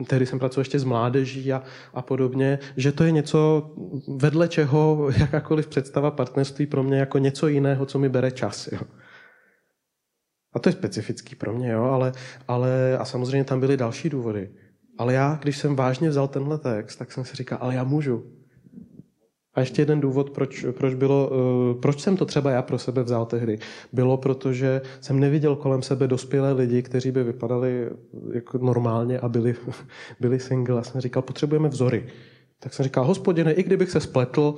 který 0.06 0.26
jsem 0.26 0.40
pracoval 0.40 0.62
ještě 0.62 0.80
s 0.80 0.84
mládeží 0.84 1.54
a, 1.54 1.64
a 1.94 2.02
podobně, 2.02 2.60
že 2.78 2.92
to 2.92 3.04
je 3.04 3.12
něco 3.12 3.72
vedle 4.08 4.45
vedle 4.46 4.54
čeho 4.54 5.10
jakákoliv 5.20 5.68
představa 5.68 6.12
partnerství 6.12 6.66
pro 6.66 6.84
mě 6.84 6.98
jako 6.98 7.18
něco 7.18 7.48
jiného, 7.48 7.86
co 7.86 8.00
mi 8.00 8.10
bere 8.10 8.32
čas. 8.32 8.70
Jo. 8.72 8.82
A 10.54 10.60
to 10.60 10.70
je 10.70 10.74
specifický 10.74 11.36
pro 11.36 11.54
mě, 11.54 11.72
jo, 11.72 11.84
ale, 11.84 12.12
ale 12.48 12.98
a 12.98 13.06
samozřejmě 13.06 13.44
tam 13.44 13.60
byly 13.60 13.78
další 13.78 14.10
důvody. 14.10 14.50
Ale 14.98 15.14
já, 15.14 15.40
když 15.42 15.58
jsem 15.58 15.76
vážně 15.76 16.10
vzal 16.10 16.28
tenhle 16.28 16.58
text, 16.58 16.96
tak 16.96 17.12
jsem 17.12 17.26
si 17.26 17.36
říkal, 17.36 17.58
ale 17.62 17.76
já 17.76 17.84
můžu. 17.84 18.24
A 19.54 19.60
ještě 19.60 19.82
jeden 19.82 20.02
důvod, 20.02 20.30
proč, 20.30 20.66
proč, 20.72 20.94
bylo, 20.94 21.30
uh, 21.30 21.82
proč 21.82 22.02
jsem 22.02 22.18
to 22.18 22.26
třeba 22.26 22.52
já 22.52 22.62
pro 22.62 22.78
sebe 22.78 23.04
vzal 23.04 23.26
tehdy, 23.26 23.58
bylo, 23.94 24.18
protože 24.18 24.82
jsem 25.02 25.20
neviděl 25.20 25.56
kolem 25.56 25.82
sebe 25.82 26.08
dospělé 26.08 26.54
lidi, 26.54 26.82
kteří 26.82 27.12
by 27.12 27.24
vypadali 27.24 27.90
jako 28.34 28.58
normálně 28.58 29.20
a 29.20 29.30
byli, 29.30 29.56
byli 30.20 30.40
single. 30.40 30.80
A 30.80 30.84
jsem 30.84 31.02
říkal, 31.02 31.22
potřebujeme 31.22 31.70
vzory. 31.70 32.08
Tak 32.66 32.74
jsem 32.74 32.84
říkal, 32.84 33.06
hospodine, 33.06 33.54
i 33.54 33.64
kdybych 33.64 33.92
se 33.92 34.00
spletl, 34.00 34.56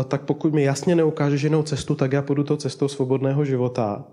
eh, 0.00 0.04
tak 0.04 0.22
pokud 0.22 0.52
mi 0.52 0.62
jasně 0.62 0.94
neukážeš 0.96 1.42
jinou 1.42 1.62
cestu, 1.62 1.94
tak 1.94 2.12
já 2.12 2.22
půjdu 2.22 2.44
to 2.44 2.56
cestou 2.56 2.88
svobodného 2.88 3.44
života 3.44 4.04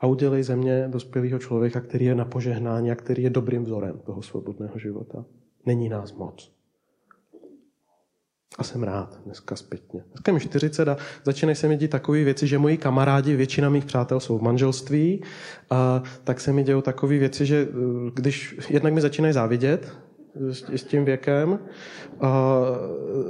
a 0.00 0.06
udělej 0.06 0.42
ze 0.42 0.56
mě 0.56 0.88
dospělého 0.88 1.38
člověka, 1.38 1.80
který 1.80 2.04
je 2.04 2.14
na 2.14 2.24
požehnání 2.24 2.90
a 2.90 2.94
který 2.94 3.22
je 3.22 3.30
dobrým 3.30 3.64
vzorem 3.64 3.98
toho 3.98 4.22
svobodného 4.22 4.78
života. 4.78 5.24
Není 5.66 5.88
nás 5.88 6.12
moc. 6.12 6.52
A 8.58 8.62
jsem 8.62 8.82
rád 8.82 9.20
dneska 9.24 9.56
zpětně. 9.56 10.04
Dneska 10.08 10.32
mi 10.32 10.40
40 10.40 10.88
a 10.88 10.96
začínají 11.24 11.56
se 11.56 11.68
mi 11.68 11.76
dít 11.76 11.90
takové 11.90 12.24
věci, 12.24 12.46
že 12.46 12.58
moji 12.58 12.76
kamarádi, 12.76 13.36
většina 13.36 13.68
mých 13.68 13.84
přátel 13.84 14.20
jsou 14.20 14.38
v 14.38 14.42
manželství, 14.42 15.22
a 15.70 16.02
tak 16.24 16.40
se 16.40 16.52
mi 16.52 16.62
dějou 16.62 16.80
takové 16.80 17.18
věci, 17.18 17.46
že 17.46 17.68
eh, 17.70 18.10
když 18.14 18.56
jednak 18.68 18.92
mi 18.92 19.00
začínají 19.00 19.34
závidět, 19.34 20.03
s 20.74 20.84
tím 20.84 21.04
věkem. 21.04 21.58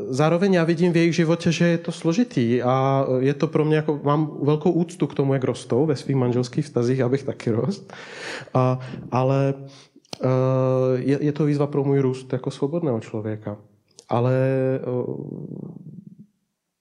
Zároveň 0.08 0.54
já 0.54 0.64
vidím 0.64 0.92
v 0.92 0.96
jejich 0.96 1.14
životě, 1.14 1.52
že 1.52 1.66
je 1.66 1.78
to 1.78 1.92
složitý 1.92 2.62
a 2.62 3.06
je 3.18 3.34
to 3.34 3.46
pro 3.46 3.64
mě 3.64 3.76
jako, 3.76 4.00
mám 4.02 4.38
velkou 4.42 4.70
úctu 4.70 5.06
k 5.06 5.14
tomu, 5.14 5.34
jak 5.34 5.44
rostou 5.44 5.86
ve 5.86 5.96
svých 5.96 6.16
manželských 6.16 6.64
vztazích, 6.64 7.00
abych 7.00 7.22
taky 7.22 7.50
rost. 7.50 7.92
Ale 9.10 9.54
je, 10.96 11.18
je 11.20 11.32
to 11.32 11.44
výzva 11.44 11.66
pro 11.66 11.84
můj 11.84 12.00
růst 12.00 12.32
jako 12.32 12.50
svobodného 12.50 13.00
člověka. 13.00 13.56
Ale 14.08 14.34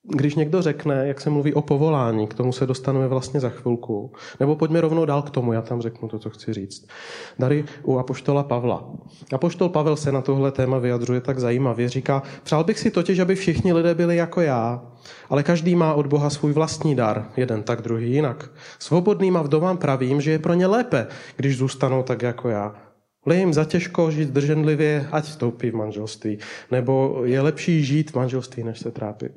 když 0.10 0.36
někdo 0.36 0.62
řekne, 0.62 1.08
jak 1.08 1.22
se 1.22 1.30
mluví 1.30 1.54
o 1.54 1.62
povolání, 1.62 2.28
k 2.28 2.34
tomu 2.34 2.52
se 2.52 2.66
dostaneme 2.66 3.08
vlastně 3.08 3.40
za 3.40 3.50
chvilku, 3.50 4.12
nebo 4.40 4.56
pojďme 4.56 4.82
rovnou 4.82 5.06
dál 5.06 5.22
k 5.22 5.30
tomu, 5.30 5.54
já 5.54 5.62
tam 5.62 5.82
řeknu 5.82 6.10
to, 6.10 6.20
co 6.20 6.30
chci 6.30 6.54
říct. 6.54 6.88
Dary 7.40 7.66
u 7.84 7.98
apoštola 7.98 8.44
Pavla. 8.44 8.92
Apoštol 9.34 9.70
Pavel 9.70 9.96
se 9.96 10.12
na 10.12 10.22
tohle 10.22 10.52
téma 10.52 10.78
vyjadřuje 10.78 11.22
tak 11.22 11.40
zajímavě. 11.40 11.90
Říká, 11.90 12.24
přál 12.44 12.64
bych 12.64 12.80
si 12.80 12.92
totiž, 12.92 13.20
aby 13.20 13.36
všichni 13.36 13.74
lidé 13.74 13.96
byli 13.96 14.16
jako 14.16 14.42
já, 14.42 14.86
ale 15.30 15.44
každý 15.44 15.76
má 15.76 15.94
od 15.94 16.08
Boha 16.08 16.30
svůj 16.30 16.54
vlastní 16.54 16.96
dar, 16.96 17.30
jeden 17.38 17.64
tak, 17.64 17.82
druhý 17.82 18.12
jinak. 18.12 18.52
Svobodným 18.80 19.38
a 19.38 19.42
vdovám 19.42 19.78
pravím, 19.78 20.22
že 20.22 20.32
je 20.32 20.40
pro 20.40 20.54
ně 20.54 20.68
lépe, 20.68 21.08
když 21.36 21.58
zůstanou 21.58 22.04
tak 22.04 22.22
jako 22.22 22.50
já. 22.50 22.76
Ale 23.26 23.36
jim 23.36 23.54
zatěžko 23.54 24.12
žít 24.12 24.30
drženlivě, 24.30 25.08
ať 25.12 25.24
vstoupí 25.24 25.72
v 25.72 25.76
manželství. 25.76 26.38
Nebo 26.72 27.22
je 27.26 27.42
lepší 27.42 27.84
žít 27.84 28.12
v 28.12 28.16
manželství, 28.16 28.64
než 28.64 28.80
se 28.80 28.92
trápit. 28.92 29.32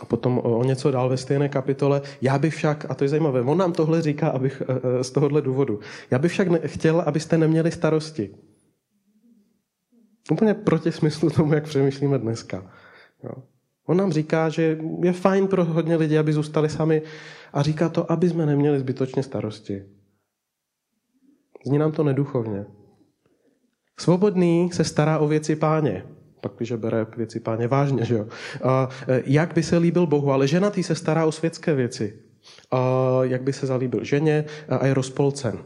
A 0.00 0.04
potom 0.04 0.40
o 0.44 0.64
něco 0.64 0.90
dál 0.90 1.08
ve 1.08 1.16
stejné 1.16 1.48
kapitole. 1.48 2.02
Já 2.20 2.38
bych 2.38 2.54
však, 2.54 2.86
a 2.88 2.94
to 2.94 3.04
je 3.04 3.08
zajímavé, 3.08 3.40
on 3.40 3.58
nám 3.58 3.72
tohle 3.72 4.02
říká 4.02 4.28
abych, 4.28 4.62
eh, 4.68 4.80
eh, 5.00 5.04
z 5.04 5.10
tohohle 5.10 5.42
důvodu. 5.42 5.80
Já 6.10 6.18
bych 6.18 6.32
však 6.32 6.48
chtěl, 6.66 7.00
abyste 7.00 7.38
neměli 7.38 7.72
starosti. 7.72 8.34
Úplně 10.32 10.54
proti 10.54 10.92
smyslu 10.92 11.30
tomu, 11.30 11.54
jak 11.54 11.64
přemýšlíme 11.64 12.18
dneska. 12.18 12.70
Jo. 13.24 13.30
On 13.86 13.96
nám 13.96 14.12
říká, 14.12 14.48
že 14.48 14.78
je 15.02 15.12
fajn 15.12 15.48
pro 15.48 15.64
hodně 15.64 15.96
lidí, 15.96 16.18
aby 16.18 16.32
zůstali 16.32 16.68
sami 16.68 17.02
a 17.52 17.62
říká 17.62 17.88
to, 17.88 18.12
aby 18.12 18.28
jsme 18.28 18.46
neměli 18.46 18.78
zbytočně 18.78 19.22
starosti. 19.22 19.82
Zní 21.66 21.78
nám 21.78 21.92
to 21.92 22.04
neduchovně. 22.04 22.66
Svobodný 24.00 24.70
se 24.72 24.84
stará 24.84 25.18
o 25.18 25.28
věci 25.28 25.56
páně. 25.56 26.06
Pak, 26.40 26.52
když 26.56 26.72
bere 26.72 27.06
věci 27.16 27.40
páně 27.40 27.68
vážně, 27.68 28.04
že 28.04 28.14
jo. 28.14 28.26
A, 28.62 28.88
e, 29.08 29.22
jak 29.26 29.54
by 29.54 29.62
se 29.62 29.78
líbil 29.78 30.06
Bohu, 30.06 30.32
ale 30.32 30.48
ženatý 30.48 30.82
se 30.82 30.94
stará 30.94 31.26
o 31.26 31.32
světské 31.32 31.74
věci. 31.74 32.18
A, 32.70 32.78
jak 33.22 33.42
by 33.42 33.52
se 33.52 33.66
zalíbil 33.66 34.04
ženě 34.04 34.44
a 34.68 34.86
je 34.86 34.94
rozpolcen. 34.94 35.58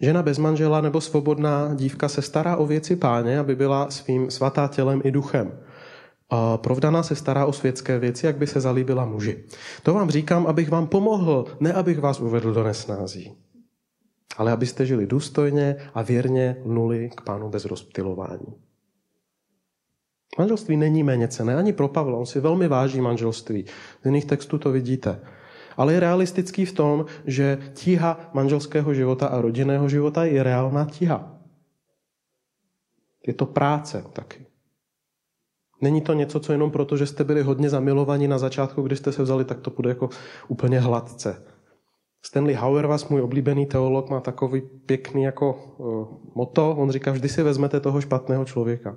Žena 0.00 0.22
bez 0.22 0.38
manžela 0.38 0.80
nebo 0.80 1.00
svobodná 1.00 1.74
dívka 1.74 2.08
se 2.08 2.22
stará 2.22 2.56
o 2.56 2.66
věci 2.66 2.96
páně, 2.96 3.38
aby 3.38 3.56
byla 3.56 3.90
svým 3.90 4.30
svatá 4.30 4.68
tělem 4.68 5.00
i 5.04 5.10
duchem. 5.10 5.58
A 6.30 6.56
provdaná 6.56 7.02
se 7.02 7.16
stará 7.16 7.46
o 7.46 7.52
světské 7.52 7.98
věci, 7.98 8.26
jak 8.26 8.36
by 8.36 8.46
se 8.46 8.60
zalíbila 8.60 9.04
muži. 9.04 9.44
To 9.82 9.94
vám 9.94 10.10
říkám, 10.10 10.46
abych 10.46 10.70
vám 10.70 10.86
pomohl, 10.86 11.44
ne 11.60 11.72
abych 11.72 11.98
vás 11.98 12.20
uvedl 12.20 12.52
do 12.52 12.64
nesnází. 12.64 13.45
Ale 14.36 14.52
abyste 14.52 14.86
žili 14.86 15.06
důstojně 15.06 15.76
a 15.94 16.02
věrně 16.02 16.56
nuli 16.64 17.10
k 17.16 17.20
pánu 17.20 17.48
bez 17.48 17.64
rozptilování. 17.64 18.54
Manželství 20.38 20.76
není 20.76 21.02
méně 21.02 21.28
cené, 21.28 21.56
ani 21.56 21.72
pro 21.72 21.88
Pavla. 21.88 22.18
On 22.18 22.26
si 22.26 22.40
velmi 22.40 22.68
váží 22.68 23.00
manželství. 23.00 23.64
Z 24.02 24.04
jiných 24.04 24.24
textů 24.24 24.58
to 24.58 24.72
vidíte 24.72 25.20
ale 25.76 25.92
je 25.92 26.00
realistický 26.00 26.64
v 26.64 26.72
tom, 26.72 27.04
že 27.24 27.58
tíha 27.74 28.30
manželského 28.34 28.94
života 28.94 29.26
a 29.26 29.40
rodinného 29.40 29.88
života 29.88 30.24
je 30.24 30.42
reálná 30.42 30.84
tíha. 30.84 31.38
Je 33.26 33.34
to 33.34 33.46
práce 33.46 34.04
taky. 34.12 34.46
Není 35.80 36.00
to 36.00 36.12
něco, 36.12 36.40
co 36.40 36.52
jenom 36.52 36.70
proto, 36.70 36.96
že 36.96 37.06
jste 37.06 37.24
byli 37.24 37.42
hodně 37.42 37.70
zamilovaní 37.70 38.28
na 38.28 38.38
začátku, 38.38 38.82
když 38.82 38.98
jste 38.98 39.12
se 39.12 39.22
vzali, 39.22 39.44
tak 39.44 39.60
to 39.60 39.70
bude 39.70 39.88
jako 39.88 40.08
úplně 40.48 40.80
hladce. 40.80 41.44
Stanley 42.26 42.54
Hauerwas, 42.54 43.08
můj 43.08 43.20
oblíbený 43.20 43.66
teolog, 43.66 44.10
má 44.10 44.20
takový 44.20 44.62
pěkný 44.86 45.22
jako 45.22 45.74
uh, 45.78 46.06
moto. 46.34 46.74
On 46.78 46.90
říká, 46.90 47.12
vždy 47.12 47.28
si 47.28 47.42
vezmete 47.42 47.80
toho 47.80 48.00
špatného 48.00 48.44
člověka. 48.44 48.96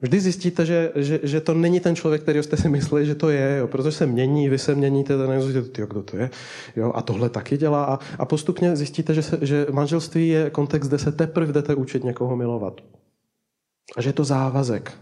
Vždy 0.00 0.20
zjistíte, 0.20 0.66
že, 0.66 0.92
že, 0.94 1.20
že 1.22 1.40
to 1.40 1.54
není 1.54 1.80
ten 1.80 1.96
člověk, 1.96 2.22
který 2.22 2.42
jste 2.42 2.56
si 2.56 2.68
mysleli, 2.68 3.06
že 3.06 3.14
to 3.14 3.30
je, 3.30 3.56
jo, 3.58 3.66
protože 3.66 3.92
se 3.92 4.06
mění, 4.06 4.48
vy 4.48 4.58
se 4.58 4.74
měníte, 4.74 5.18
ten 5.18 5.30
nezjistíte, 5.30 5.80
jo, 5.80 5.86
kdo 5.86 6.02
to 6.02 6.16
je, 6.16 6.30
jo, 6.76 6.92
a 6.94 7.02
tohle 7.02 7.28
taky 7.28 7.56
dělá. 7.56 7.84
A, 7.84 7.98
a 8.18 8.24
postupně 8.24 8.76
zjistíte, 8.76 9.14
že, 9.14 9.22
se, 9.22 9.38
že 9.42 9.66
manželství 9.72 10.28
je 10.28 10.50
kontext, 10.50 10.88
kde 10.88 10.98
se 10.98 11.12
teprve 11.12 11.52
jdete 11.52 11.74
učit 11.74 12.04
někoho 12.04 12.36
milovat. 12.36 12.80
A 13.96 14.02
že 14.02 14.08
je 14.08 14.12
to 14.12 14.24
závazek. 14.24 14.92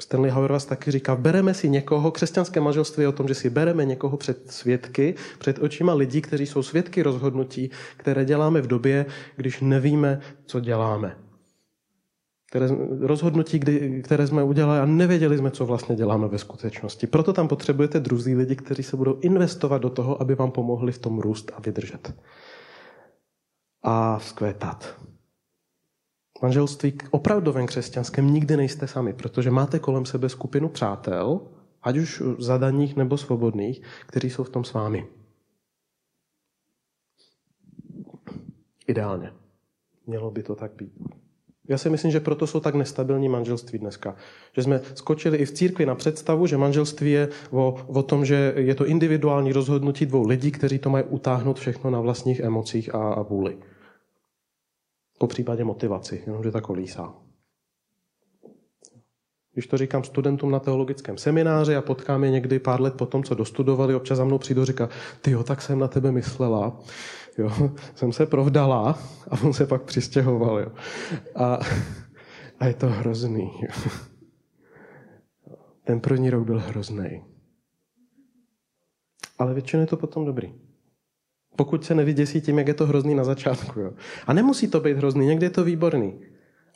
Stanley 0.00 0.30
Hauerwas 0.30 0.64
taky 0.64 0.90
říká, 0.90 1.16
bereme 1.16 1.54
si 1.54 1.68
někoho, 1.68 2.10
křesťanské 2.10 2.60
manželství 2.60 3.02
je 3.02 3.08
o 3.08 3.12
tom, 3.12 3.28
že 3.28 3.34
si 3.34 3.50
bereme 3.50 3.84
někoho 3.84 4.16
před 4.16 4.50
svědky, 4.50 5.14
před 5.38 5.58
očima 5.58 5.94
lidí, 5.94 6.22
kteří 6.22 6.46
jsou 6.46 6.62
svědky 6.62 7.02
rozhodnutí, 7.02 7.70
které 7.96 8.24
děláme 8.24 8.60
v 8.60 8.66
době, 8.66 9.06
když 9.36 9.60
nevíme, 9.60 10.20
co 10.46 10.60
děláme 10.60 11.16
které, 12.50 12.68
rozhodnutí, 13.00 13.58
kdy, 13.58 14.02
které 14.02 14.26
jsme 14.26 14.42
udělali 14.42 14.80
a 14.80 14.86
nevěděli 14.86 15.38
jsme, 15.38 15.50
co 15.50 15.66
vlastně 15.66 15.96
děláme 15.96 16.28
ve 16.28 16.38
skutečnosti. 16.38 17.06
Proto 17.06 17.32
tam 17.32 17.48
potřebujete 17.48 18.00
druzí 18.00 18.34
lidi, 18.34 18.56
kteří 18.56 18.82
se 18.82 18.96
budou 18.96 19.18
investovat 19.20 19.78
do 19.78 19.90
toho, 19.90 20.22
aby 20.22 20.34
vám 20.34 20.50
pomohli 20.50 20.92
v 20.92 20.98
tom 20.98 21.18
růst 21.18 21.52
a 21.56 21.60
vydržet. 21.60 22.14
A 23.82 24.18
vzkvétat. 24.18 24.96
Manželství 26.42 26.98
opravdovém 27.10 27.66
křesťanském 27.66 28.32
nikdy 28.32 28.56
nejste 28.56 28.86
sami, 28.86 29.12
protože 29.12 29.50
máte 29.50 29.78
kolem 29.78 30.04
sebe 30.04 30.28
skupinu 30.28 30.68
přátel, 30.68 31.40
ať 31.82 31.96
už 31.96 32.22
zadaních 32.38 32.96
nebo 32.96 33.16
svobodných, 33.16 33.82
kteří 34.06 34.30
jsou 34.30 34.44
v 34.44 34.50
tom 34.50 34.64
s 34.64 34.72
vámi. 34.72 35.06
Ideálně. 38.86 39.32
Mělo 40.06 40.30
by 40.30 40.42
to 40.42 40.54
tak 40.54 40.72
být. 40.72 40.92
Já 41.68 41.78
si 41.78 41.90
myslím, 41.90 42.10
že 42.10 42.20
proto 42.20 42.46
jsou 42.46 42.60
tak 42.60 42.74
nestabilní 42.74 43.28
manželství 43.28 43.78
dneska. 43.78 44.16
Že 44.56 44.62
jsme 44.62 44.80
skočili 44.94 45.38
i 45.38 45.44
v 45.44 45.52
církvi 45.52 45.86
na 45.86 45.94
představu, 45.94 46.46
že 46.46 46.56
manželství 46.56 47.12
je 47.12 47.28
o, 47.50 47.76
o 47.86 48.02
tom, 48.02 48.24
že 48.24 48.54
je 48.56 48.74
to 48.74 48.86
individuální 48.86 49.52
rozhodnutí 49.52 50.06
dvou 50.06 50.26
lidí, 50.26 50.50
kteří 50.50 50.78
to 50.78 50.90
mají 50.90 51.04
utáhnout 51.04 51.58
všechno 51.58 51.90
na 51.90 52.00
vlastních 52.00 52.40
emocích 52.40 52.94
a, 52.94 53.12
a 53.12 53.22
vůli. 53.22 53.58
Po 55.18 55.26
případě 55.26 55.64
motivaci, 55.64 56.22
jenomže 56.26 56.50
to 56.50 56.60
kolísá. 56.60 57.14
Když 59.52 59.66
to 59.66 59.76
říkám 59.76 60.04
studentům 60.04 60.50
na 60.50 60.58
teologickém 60.58 61.18
semináři 61.18 61.76
a 61.76 61.82
potkám 61.82 62.24
je 62.24 62.30
někdy 62.30 62.58
pár 62.58 62.80
let 62.80 62.94
po 62.94 63.06
tom, 63.06 63.24
co 63.24 63.34
dostudovali, 63.34 63.94
občas 63.94 64.18
za 64.18 64.24
mnou 64.24 64.38
přijdu 64.38 64.62
a 64.62 64.64
říká, 64.64 64.88
ty 65.20 65.30
jo, 65.30 65.42
tak 65.42 65.62
jsem 65.62 65.78
na 65.78 65.88
tebe 65.88 66.12
myslela. 66.12 66.80
Jo, 67.38 67.50
jsem 67.94 68.12
se 68.12 68.26
provdala 68.26 68.98
a 69.30 69.42
on 69.44 69.52
se 69.52 69.66
pak 69.66 69.82
přistěhoval. 69.82 70.58
Jo. 70.58 70.72
A, 71.34 71.58
a 72.58 72.66
je 72.66 72.74
to 72.74 72.86
hrozný. 72.86 73.52
Jo. 73.62 73.90
Ten 75.84 76.00
první 76.00 76.30
rok 76.30 76.44
byl 76.44 76.58
hrozný. 76.58 77.24
Ale 79.38 79.54
většinou 79.54 79.80
je 79.80 79.86
to 79.86 79.96
potom 79.96 80.24
dobrý. 80.24 80.65
Pokud 81.56 81.84
se 81.84 81.94
nevyděsí 81.94 82.40
tím, 82.40 82.58
jak 82.58 82.68
je 82.68 82.74
to 82.74 82.86
hrozný 82.86 83.14
na 83.14 83.24
začátku. 83.24 83.80
Jo. 83.80 83.92
A 84.26 84.32
nemusí 84.32 84.68
to 84.68 84.80
být 84.80 84.96
hrozný, 84.96 85.26
někdy 85.26 85.46
je 85.46 85.50
to 85.50 85.64
výborný. 85.64 86.14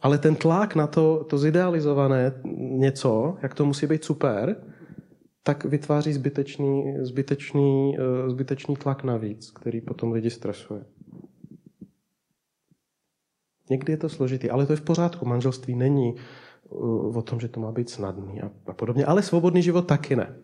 Ale 0.03 0.19
ten 0.19 0.35
tlak 0.35 0.75
na 0.75 0.87
to, 0.87 1.25
to 1.25 1.39
zidealizované 1.39 2.33
něco, 2.59 3.37
jak 3.43 3.55
to 3.55 3.65
musí 3.65 3.87
být 3.87 4.05
super, 4.05 4.57
tak 5.43 5.65
vytváří 5.65 6.13
zbytečný, 6.13 6.95
zbytečný, 7.01 7.97
eh, 7.99 8.31
zbytečný 8.31 8.77
tlak 8.77 9.05
navíc, 9.05 9.51
který 9.51 9.81
potom 9.81 10.13
lidi 10.13 10.31
stresuje. 10.31 10.85
Někdy 13.71 13.93
je 13.93 13.97
to 13.97 14.09
složitý, 14.09 14.51
ale 14.51 14.67
to 14.67 14.73
je 14.73 14.77
v 14.77 14.81
pořádku. 14.81 15.27
Manželství 15.27 15.75
není 15.75 16.15
eh, 16.17 16.69
o 17.19 17.23
tom, 17.23 17.41
že 17.41 17.49
to 17.49 17.61
má 17.61 17.73
být 17.73 17.91
snadný 17.91 18.43
a, 18.43 18.51
a 18.67 18.73
podobně. 18.73 19.05
Ale 19.05 19.23
svobodný 19.23 19.63
život 19.63 19.87
taky 19.87 20.17
ne. 20.17 20.37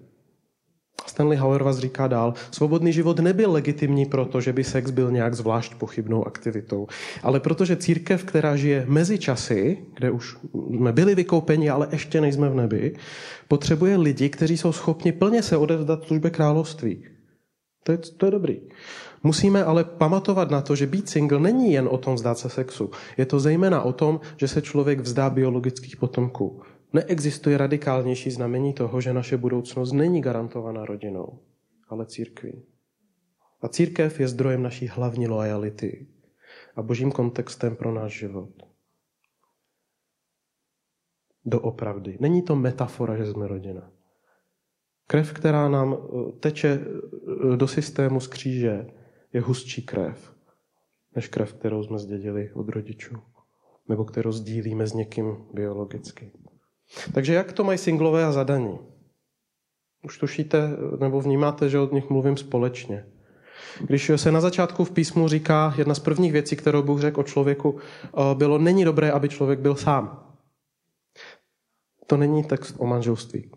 Stanley 1.06 1.38
Hauerwas 1.38 1.78
říká 1.78 2.08
dál, 2.08 2.34
svobodný 2.50 2.92
život 2.92 3.18
nebyl 3.18 3.52
legitimní 3.52 4.06
proto, 4.06 4.40
že 4.40 4.52
by 4.52 4.64
sex 4.64 4.90
byl 4.90 5.10
nějak 5.10 5.34
zvlášť 5.34 5.74
pochybnou 5.74 6.26
aktivitou, 6.26 6.86
ale 7.22 7.40
protože 7.40 7.76
církev, 7.76 8.24
která 8.24 8.56
žije 8.56 8.84
mezi 8.88 9.18
časy, 9.18 9.78
kde 9.94 10.10
už 10.10 10.36
jsme 10.76 10.92
byli 10.92 11.14
vykoupeni, 11.14 11.70
ale 11.70 11.88
ještě 11.90 12.20
nejsme 12.20 12.48
v 12.48 12.54
nebi, 12.54 12.94
potřebuje 13.48 13.96
lidi, 13.96 14.28
kteří 14.28 14.56
jsou 14.56 14.72
schopni 14.72 15.12
plně 15.12 15.42
se 15.42 15.56
odevzdat 15.56 16.04
službě 16.04 16.30
království. 16.30 17.04
To 17.84 17.92
je, 17.92 17.98
to 17.98 18.26
je 18.26 18.32
dobrý. 18.32 18.60
Musíme 19.22 19.64
ale 19.64 19.84
pamatovat 19.84 20.50
na 20.50 20.60
to, 20.60 20.76
že 20.76 20.86
být 20.86 21.08
single 21.08 21.40
není 21.40 21.72
jen 21.72 21.88
o 21.90 21.98
tom 21.98 22.14
vzdát 22.14 22.38
se 22.38 22.50
sexu. 22.50 22.90
Je 23.16 23.26
to 23.26 23.40
zejména 23.40 23.82
o 23.82 23.92
tom, 23.92 24.20
že 24.36 24.48
se 24.48 24.62
člověk 24.62 25.00
vzdá 25.00 25.30
biologických 25.30 25.96
potomků. 25.96 26.62
Neexistuje 26.92 27.58
radikálnější 27.58 28.30
znamení 28.30 28.72
toho, 28.72 29.00
že 29.00 29.12
naše 29.12 29.36
budoucnost 29.36 29.92
není 29.92 30.20
garantovaná 30.20 30.84
rodinou, 30.84 31.38
ale 31.88 32.06
církví. 32.06 32.62
A 33.60 33.68
církev 33.68 34.20
je 34.20 34.28
zdrojem 34.28 34.62
naší 34.62 34.88
hlavní 34.88 35.28
lojality 35.28 36.06
a 36.76 36.82
božím 36.82 37.12
kontextem 37.12 37.76
pro 37.76 37.94
náš 37.94 38.18
život. 38.18 38.50
Doopravdy. 41.44 42.18
Není 42.20 42.42
to 42.42 42.56
metafora, 42.56 43.16
že 43.16 43.26
jsme 43.26 43.48
rodina. 43.48 43.92
Krev, 45.06 45.32
která 45.32 45.68
nám 45.68 45.94
eh, 45.94 46.32
teče 46.32 46.68
eh, 46.68 47.56
do 47.56 47.68
systému 47.68 48.20
z 48.20 48.26
kříže, 48.26 48.86
je 49.32 49.40
hustší 49.40 49.82
krev, 49.86 50.34
než 51.16 51.28
krev, 51.28 51.52
kterou 51.52 51.82
jsme 51.82 51.98
zdědili 51.98 52.52
od 52.52 52.68
rodičů, 52.68 53.16
nebo 53.88 54.04
kterou 54.04 54.32
sdílíme 54.32 54.86
s 54.86 54.92
někým 54.92 55.36
biologicky. 55.52 56.32
Takže 57.14 57.34
jak 57.34 57.52
to 57.52 57.64
mají 57.64 57.78
singlové 57.78 58.24
a 58.24 58.32
zadaní? 58.32 58.78
Už 60.04 60.18
tušíte 60.18 60.70
nebo 61.00 61.20
vnímáte, 61.20 61.68
že 61.68 61.78
od 61.78 61.92
nich 61.92 62.10
mluvím 62.10 62.36
společně. 62.36 63.06
Když 63.80 64.10
se 64.16 64.32
na 64.32 64.40
začátku 64.40 64.84
v 64.84 64.90
písmu 64.90 65.28
říká, 65.28 65.74
jedna 65.78 65.94
z 65.94 65.98
prvních 65.98 66.32
věcí, 66.32 66.56
kterou 66.56 66.82
Bůh 66.82 67.00
řekl 67.00 67.20
o 67.20 67.24
člověku, 67.24 67.78
eh, 68.04 68.34
bylo, 68.34 68.58
není 68.58 68.84
dobré, 68.84 69.10
aby 69.10 69.28
člověk 69.28 69.58
byl 69.58 69.74
sám. 69.74 70.32
To 72.06 72.16
není 72.16 72.44
text 72.44 72.74
o 72.78 72.86
manželství. 72.86 73.50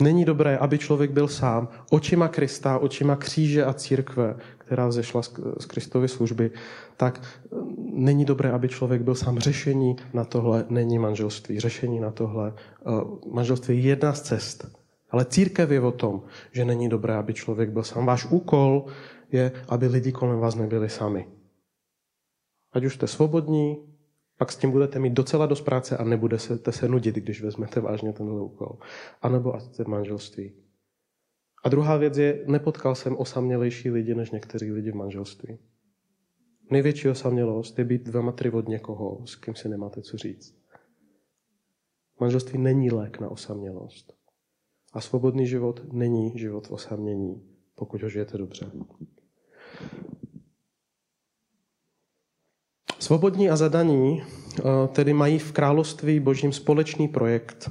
Není 0.00 0.24
dobré, 0.24 0.58
aby 0.58 0.78
člověk 0.78 1.10
byl 1.10 1.28
sám, 1.28 1.68
očima 1.90 2.28
Krista, 2.28 2.78
očima 2.78 3.16
kříže 3.16 3.64
a 3.64 3.72
církve, 3.72 4.36
která 4.58 4.86
vzešla 4.86 5.22
z 5.58 5.66
Kristovy 5.66 6.08
služby, 6.08 6.50
tak 6.96 7.20
eh, 7.22 7.56
není 7.92 8.24
dobré, 8.24 8.50
aby 8.50 8.68
člověk 8.68 9.02
byl 9.02 9.14
sám. 9.14 9.38
Řešení 9.38 9.96
na 10.14 10.24
tohle 10.24 10.64
není 10.68 10.98
manželství. 10.98 11.60
Řešení 11.60 12.00
na 12.00 12.10
tohle, 12.10 12.52
uh, 12.86 13.34
manželství 13.34 13.76
je 13.76 13.88
jedna 13.88 14.12
z 14.12 14.22
cest. 14.22 14.68
Ale 15.10 15.24
církev 15.24 15.70
je 15.70 15.80
o 15.80 15.92
tom, 15.92 16.22
že 16.52 16.64
není 16.64 16.88
dobré, 16.88 17.14
aby 17.14 17.34
člověk 17.34 17.70
byl 17.70 17.82
sám. 17.82 18.06
Váš 18.06 18.26
úkol 18.30 18.84
je, 19.32 19.52
aby 19.68 19.86
lidi 19.86 20.12
kolem 20.12 20.38
vás 20.38 20.54
nebyli 20.54 20.88
sami. 20.88 21.26
Ať 22.72 22.84
už 22.84 22.94
jste 22.94 23.06
svobodní, 23.06 23.76
pak 24.38 24.52
s 24.52 24.56
tím 24.56 24.70
budete 24.70 24.98
mít 24.98 25.12
docela 25.12 25.46
dost 25.46 25.60
práce 25.60 25.96
a 25.96 26.04
nebudete 26.04 26.72
se 26.72 26.88
nudit, 26.88 27.14
když 27.14 27.42
vezmete 27.42 27.80
vážně 27.80 28.12
tenhle 28.12 28.42
úkol. 28.42 28.78
A 29.22 29.28
nebo 29.28 29.58
v 29.78 29.86
manželství. 29.86 30.52
A 31.64 31.68
druhá 31.68 31.96
věc 31.96 32.16
je, 32.16 32.44
nepotkal 32.46 32.94
jsem 32.94 33.16
osamělejší 33.16 33.90
lidi 33.90 34.14
než 34.14 34.30
někteří 34.30 34.72
lidi 34.72 34.90
v 34.90 34.94
manželství. 34.94 35.58
Největší 36.70 37.08
osamělost 37.08 37.78
je 37.78 37.84
být 37.84 38.02
dva 38.02 38.20
matry 38.20 38.50
od 38.50 38.68
někoho, 38.68 39.26
s 39.26 39.36
kým 39.36 39.54
si 39.54 39.68
nemáte 39.68 40.02
co 40.02 40.16
říct. 40.16 40.56
Manželství 42.20 42.58
není 42.58 42.90
lék 42.90 43.20
na 43.20 43.28
osamělost. 43.28 44.14
A 44.92 45.00
svobodný 45.00 45.46
život 45.46 45.92
není 45.92 46.38
život 46.38 46.66
v 46.66 46.70
osamění, 46.70 47.42
pokud 47.74 48.02
ho 48.02 48.08
žijete 48.08 48.38
dobře. 48.38 48.70
Svobodní 52.98 53.50
a 53.50 53.56
zadaní 53.56 54.22
eh, 54.22 54.62
tedy 54.92 55.12
mají 55.12 55.38
v 55.38 55.52
království 55.52 56.20
božím 56.20 56.52
společný 56.52 57.08
projekt. 57.08 57.70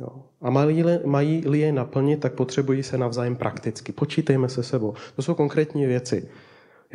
Jo. 0.00 0.08
A 0.40 0.50
mají-li, 0.50 1.00
mají-li 1.04 1.58
je 1.58 1.72
naplnit, 1.72 2.20
tak 2.20 2.32
potřebují 2.32 2.82
se 2.82 2.98
navzájem 2.98 3.36
prakticky. 3.36 3.92
Počítejme 3.92 4.48
se 4.48 4.62
sebou. 4.62 4.94
To 5.16 5.22
jsou 5.22 5.34
konkrétní 5.34 5.86
věci. 5.86 6.28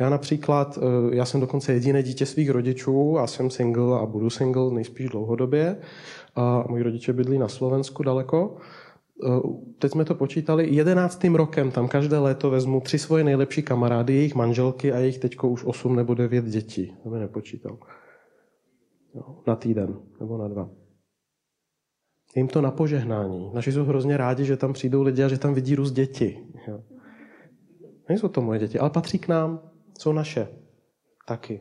Já 0.00 0.10
například, 0.10 0.78
eh, 0.78 1.16
já 1.16 1.24
jsem 1.24 1.40
dokonce 1.40 1.72
jediné 1.72 2.02
dítě 2.02 2.26
svých 2.26 2.50
rodičů 2.50 3.18
a 3.18 3.26
jsem 3.26 3.50
single 3.50 4.00
a 4.00 4.06
budu 4.06 4.30
single 4.30 4.70
nejspíš 4.70 5.08
dlouhodobě. 5.08 5.76
A 6.36 6.64
moji 6.68 6.82
rodiče 6.82 7.12
bydlí 7.12 7.38
na 7.38 7.48
Slovensku 7.48 8.02
daleko. 8.02 8.56
Eh, 9.24 9.40
teď 9.78 9.92
jsme 9.92 10.04
to 10.04 10.14
počítali, 10.14 10.74
jedenáctým 10.74 11.34
rokem 11.34 11.70
tam 11.70 11.88
každé 11.88 12.18
léto 12.18 12.50
vezmu 12.50 12.80
tři 12.80 12.98
svoje 12.98 13.24
nejlepší 13.24 13.62
kamarády, 13.62 14.14
jejich 14.14 14.34
manželky 14.34 14.92
a 14.92 14.98
jejich 14.98 15.18
teďko 15.18 15.48
už 15.48 15.64
osm 15.64 15.96
nebo 15.96 16.14
devět 16.14 16.44
dětí. 16.44 16.96
To 17.02 17.10
by 17.10 17.18
nepočítal. 17.18 17.78
Na 19.46 19.56
týden 19.56 19.98
nebo 20.20 20.38
na 20.38 20.48
dva. 20.48 20.70
Jím 22.36 22.48
to 22.48 22.60
na 22.60 22.70
požehnání. 22.70 23.50
Naši 23.54 23.72
jsou 23.72 23.84
hrozně 23.84 24.16
rádi, 24.16 24.44
že 24.44 24.56
tam 24.56 24.72
přijdou 24.72 25.02
lidi 25.02 25.22
a 25.22 25.28
že 25.28 25.38
tam 25.38 25.54
vidí 25.54 25.74
růst 25.74 25.92
děti. 25.92 26.46
Jo. 26.68 26.80
Nejsou 28.08 28.28
to 28.28 28.40
moje 28.40 28.58
děti, 28.58 28.78
ale 28.78 28.90
patří 28.90 29.18
k 29.18 29.28
nám, 29.28 29.60
jsou 29.98 30.12
naše. 30.12 30.48
Taky. 31.26 31.60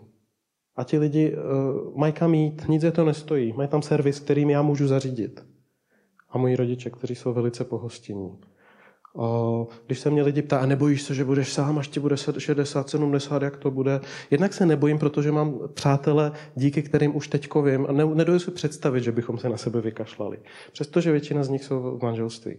A 0.76 0.84
ti 0.84 0.98
lidi 0.98 1.36
uh, 1.36 1.98
mají 1.98 2.14
kam 2.14 2.34
jít, 2.34 2.68
nic 2.68 2.84
je 2.84 2.92
to 2.92 3.06
nestojí. 3.06 3.54
Mají 3.54 3.70
tam 3.70 3.82
servis, 3.82 4.20
kterým 4.20 4.50
já 4.50 4.62
můžu 4.62 4.88
zařídit 4.88 5.57
moji 6.38 6.56
rodiče, 6.56 6.90
kteří 6.90 7.16
jsou 7.16 7.34
velice 7.34 7.64
pohostinní. 7.64 8.38
Když 9.86 10.00
se 10.00 10.10
mě 10.10 10.24
lidi 10.24 10.42
ptá, 10.42 10.60
a 10.60 10.66
nebojíš 10.66 11.02
se, 11.02 11.16
že 11.16 11.26
budeš 11.26 11.54
sám, 11.54 11.80
až 11.80 11.88
ti 11.88 12.00
bude 12.00 12.18
60, 12.18 12.90
70, 12.90 13.42
jak 13.42 13.58
to 13.58 13.72
bude? 13.72 14.00
Jednak 14.32 14.54
se 14.54 14.66
nebojím, 14.66 15.00
protože 15.00 15.32
mám 15.32 15.60
přátele, 15.74 16.32
díky 16.56 16.82
kterým 16.82 17.16
už 17.16 17.28
teďko 17.28 17.62
vím 17.62 17.86
a 17.90 17.92
nedovedu 17.92 18.40
si 18.40 18.52
představit, 18.52 19.02
že 19.02 19.12
bychom 19.12 19.38
se 19.38 19.50
na 19.50 19.58
sebe 19.58 19.82
vykašlali. 19.82 20.40
Přestože 20.72 21.12
většina 21.12 21.44
z 21.44 21.50
nich 21.50 21.64
jsou 21.64 21.98
v 21.98 22.04
manželství. 22.04 22.58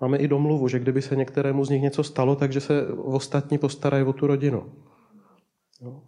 Máme 0.00 0.18
i 0.18 0.28
domluvu, 0.28 0.68
že 0.68 0.78
kdyby 0.78 1.02
se 1.02 1.16
některému 1.16 1.64
z 1.64 1.70
nich 1.70 1.82
něco 1.82 2.02
stalo, 2.02 2.36
takže 2.36 2.60
se 2.60 2.86
ostatní 2.86 3.58
postarají 3.58 4.04
o 4.04 4.12
tu 4.12 4.26
rodinu. 4.26 4.72
Jo. 5.80 6.02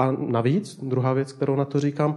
A 0.00 0.12
navíc, 0.12 0.84
druhá 0.84 1.12
věc, 1.12 1.32
kterou 1.32 1.56
na 1.56 1.64
to 1.64 1.80
říkám, 1.80 2.16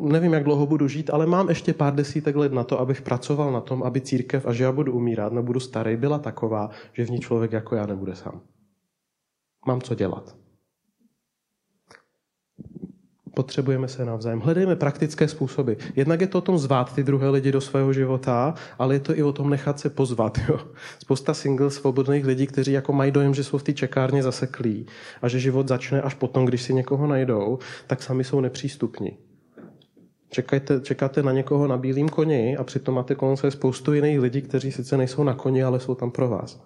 nevím, 0.00 0.32
jak 0.32 0.44
dlouho 0.44 0.66
budu 0.66 0.88
žít, 0.88 1.10
ale 1.10 1.26
mám 1.26 1.48
ještě 1.48 1.72
pár 1.72 1.94
desítek 1.94 2.36
let 2.36 2.52
na 2.52 2.64
to, 2.64 2.80
abych 2.80 3.02
pracoval 3.02 3.52
na 3.52 3.60
tom, 3.60 3.82
aby 3.82 4.00
církev, 4.00 4.46
a 4.46 4.52
že 4.52 4.64
já 4.64 4.72
budu 4.72 4.92
umírat, 4.92 5.32
nebudu 5.32 5.60
starý, 5.60 5.96
byla 5.96 6.18
taková, 6.18 6.70
že 6.92 7.04
v 7.04 7.10
ní 7.10 7.18
člověk 7.18 7.52
jako 7.52 7.74
já 7.74 7.86
nebude 7.86 8.14
sám. 8.16 8.40
Mám 9.66 9.80
co 9.80 9.94
dělat. 9.94 10.45
Potřebujeme 13.36 13.88
se 13.88 14.04
navzájem. 14.04 14.40
Hledejme 14.40 14.76
praktické 14.76 15.28
způsoby. 15.28 15.72
Jednak 15.96 16.20
je 16.20 16.26
to 16.26 16.38
o 16.38 16.40
tom 16.40 16.58
zvát 16.58 16.94
ty 16.94 17.02
druhé 17.02 17.28
lidi 17.28 17.52
do 17.52 17.60
svého 17.60 17.92
života, 17.92 18.54
ale 18.78 18.94
je 18.94 19.00
to 19.00 19.18
i 19.18 19.22
o 19.22 19.32
tom 19.32 19.50
nechat 19.50 19.80
se 19.80 19.90
pozvat. 19.90 20.38
Jo. 20.48 20.60
Spousta 20.98 21.34
single 21.34 21.70
svobodných 21.70 22.26
lidí, 22.26 22.46
kteří 22.46 22.72
jako 22.72 22.92
mají 22.92 23.12
dojem, 23.12 23.34
že 23.34 23.44
jsou 23.44 23.58
v 23.58 23.62
té 23.62 23.72
čekárně 23.72 24.22
zaseklí 24.22 24.86
a 25.22 25.28
že 25.28 25.40
život 25.40 25.68
začne 25.68 26.02
až 26.02 26.14
potom, 26.14 26.44
když 26.44 26.62
si 26.62 26.74
někoho 26.74 27.06
najdou, 27.06 27.58
tak 27.86 28.02
sami 28.02 28.24
jsou 28.24 28.40
nepřístupní. 28.40 29.18
Čekajte, 30.30 30.80
čekáte 30.80 31.22
na 31.22 31.32
někoho 31.32 31.66
na 31.66 31.76
bílém 31.76 32.08
koni 32.08 32.56
a 32.56 32.64
přitom 32.64 32.94
máte 32.94 33.14
kolem 33.14 33.36
sebe 33.36 33.50
spoustu 33.50 33.92
jiných 33.92 34.20
lidí, 34.20 34.42
kteří 34.42 34.72
sice 34.72 34.96
nejsou 34.96 35.24
na 35.24 35.34
koni, 35.34 35.62
ale 35.62 35.80
jsou 35.80 35.94
tam 35.94 36.10
pro 36.10 36.28
vás. 36.28 36.62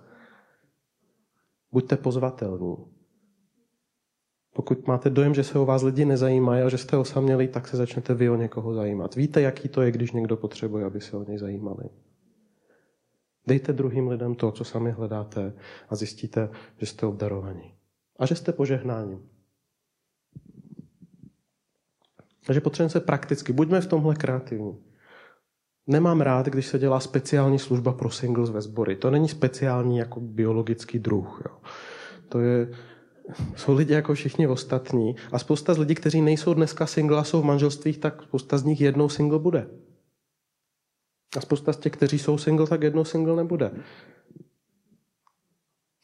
Buďte 1.73 1.97
pozvatelní. 1.97 3.00
Pokud 4.61 4.87
máte 4.87 5.11
dojem, 5.11 5.35
že 5.35 5.45
se 5.45 5.59
o 5.59 5.65
vás 5.65 5.83
lidi 5.83 6.05
nezajímají 6.05 6.63
a 6.63 6.69
že 6.69 6.79
jste 6.79 6.97
osamělí, 6.97 7.49
tak 7.49 7.69
se 7.69 7.77
začnete 7.77 8.15
vy 8.15 8.31
o 8.31 8.37
někoho 8.37 8.75
zajímat. 8.75 9.15
Víte, 9.15 9.41
jaký 9.41 9.69
to 9.69 9.83
je, 9.83 9.91
když 9.91 10.13
někdo 10.13 10.37
potřebuje, 10.37 10.85
aby 10.85 11.01
se 11.01 11.17
o 11.17 11.25
něj 11.25 11.39
zajímali. 11.39 11.85
Dejte 13.47 13.73
druhým 13.73 14.09
lidem 14.09 14.35
to, 14.35 14.53
co 14.53 14.65
sami 14.65 14.91
hledáte 14.91 15.53
a 15.89 15.97
zjistíte, 15.97 16.49
že 16.79 16.87
jste 16.87 17.07
obdarovaní. 17.07 17.75
A 18.19 18.27
že 18.27 18.35
jste 18.35 18.53
požehnáním. 18.53 19.29
Takže 22.47 22.61
potřebujeme 22.61 22.91
se 22.91 23.01
prakticky. 23.01 23.53
Buďme 23.53 23.81
v 23.81 23.87
tomhle 23.87 24.15
kreativní. 24.15 24.79
Nemám 25.87 26.21
rád, 26.21 26.47
když 26.47 26.67
se 26.67 26.79
dělá 26.79 27.01
speciální 27.01 27.59
služba 27.59 27.93
pro 27.93 28.11
singles 28.11 28.51
ve 28.51 28.61
sbory. 28.61 28.97
To 28.97 29.11
není 29.11 29.29
speciální 29.29 29.99
jako 29.99 30.21
biologický 30.21 30.99
druh. 30.99 31.43
Jo. 31.49 31.57
To 32.29 32.41
je, 32.41 32.69
jsou 33.57 33.75
lidi 33.75 33.93
jako 33.93 34.15
všichni 34.15 34.47
ostatní. 34.47 35.17
A 35.33 35.39
spousta 35.39 35.75
z 35.75 35.79
lidí, 35.79 35.95
kteří 35.95 36.23
nejsou 36.23 36.55
dneska 36.55 36.87
single 36.87 37.19
a 37.19 37.25
jsou 37.25 37.43
v 37.43 37.45
manželstvích, 37.45 37.99
tak 37.99 38.23
spousta 38.23 38.59
z 38.59 38.65
nich 38.65 38.81
jednou 38.81 39.09
single 39.09 39.39
bude. 39.39 39.67
A 41.37 41.41
spousta 41.41 41.73
z 41.73 41.77
těch, 41.77 41.93
kteří 41.93 42.19
jsou 42.19 42.39
single, 42.39 42.67
tak 42.67 42.83
jednou 42.83 43.05
single 43.05 43.37
nebude. 43.37 43.71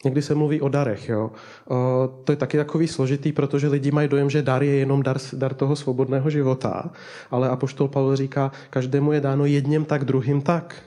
Někdy 0.05 0.23
se 0.23 0.35
mluví 0.35 0.61
o 0.61 0.69
darech. 0.69 1.09
Jo? 1.09 1.31
To 2.25 2.33
je 2.33 2.37
taky 2.37 2.57
takový 2.57 2.89
složitý, 2.89 3.33
protože 3.33 3.69
lidi 3.69 3.91
mají 3.91 4.09
dojem, 4.09 4.31
že 4.31 4.43
dar 4.43 4.63
je 4.63 4.75
jenom 4.75 5.03
dar, 5.03 5.17
dar 5.33 5.55
toho 5.55 5.77
svobodného 5.77 6.31
života. 6.31 6.93
Ale 7.31 7.49
Apoštol 7.49 7.89
Pavel 7.89 8.17
říká, 8.17 8.53
každému 8.71 9.13
je 9.13 9.21
dáno 9.21 9.47
jedním 9.47 9.85
tak, 9.85 10.05
druhým 10.05 10.43
tak. 10.43 10.83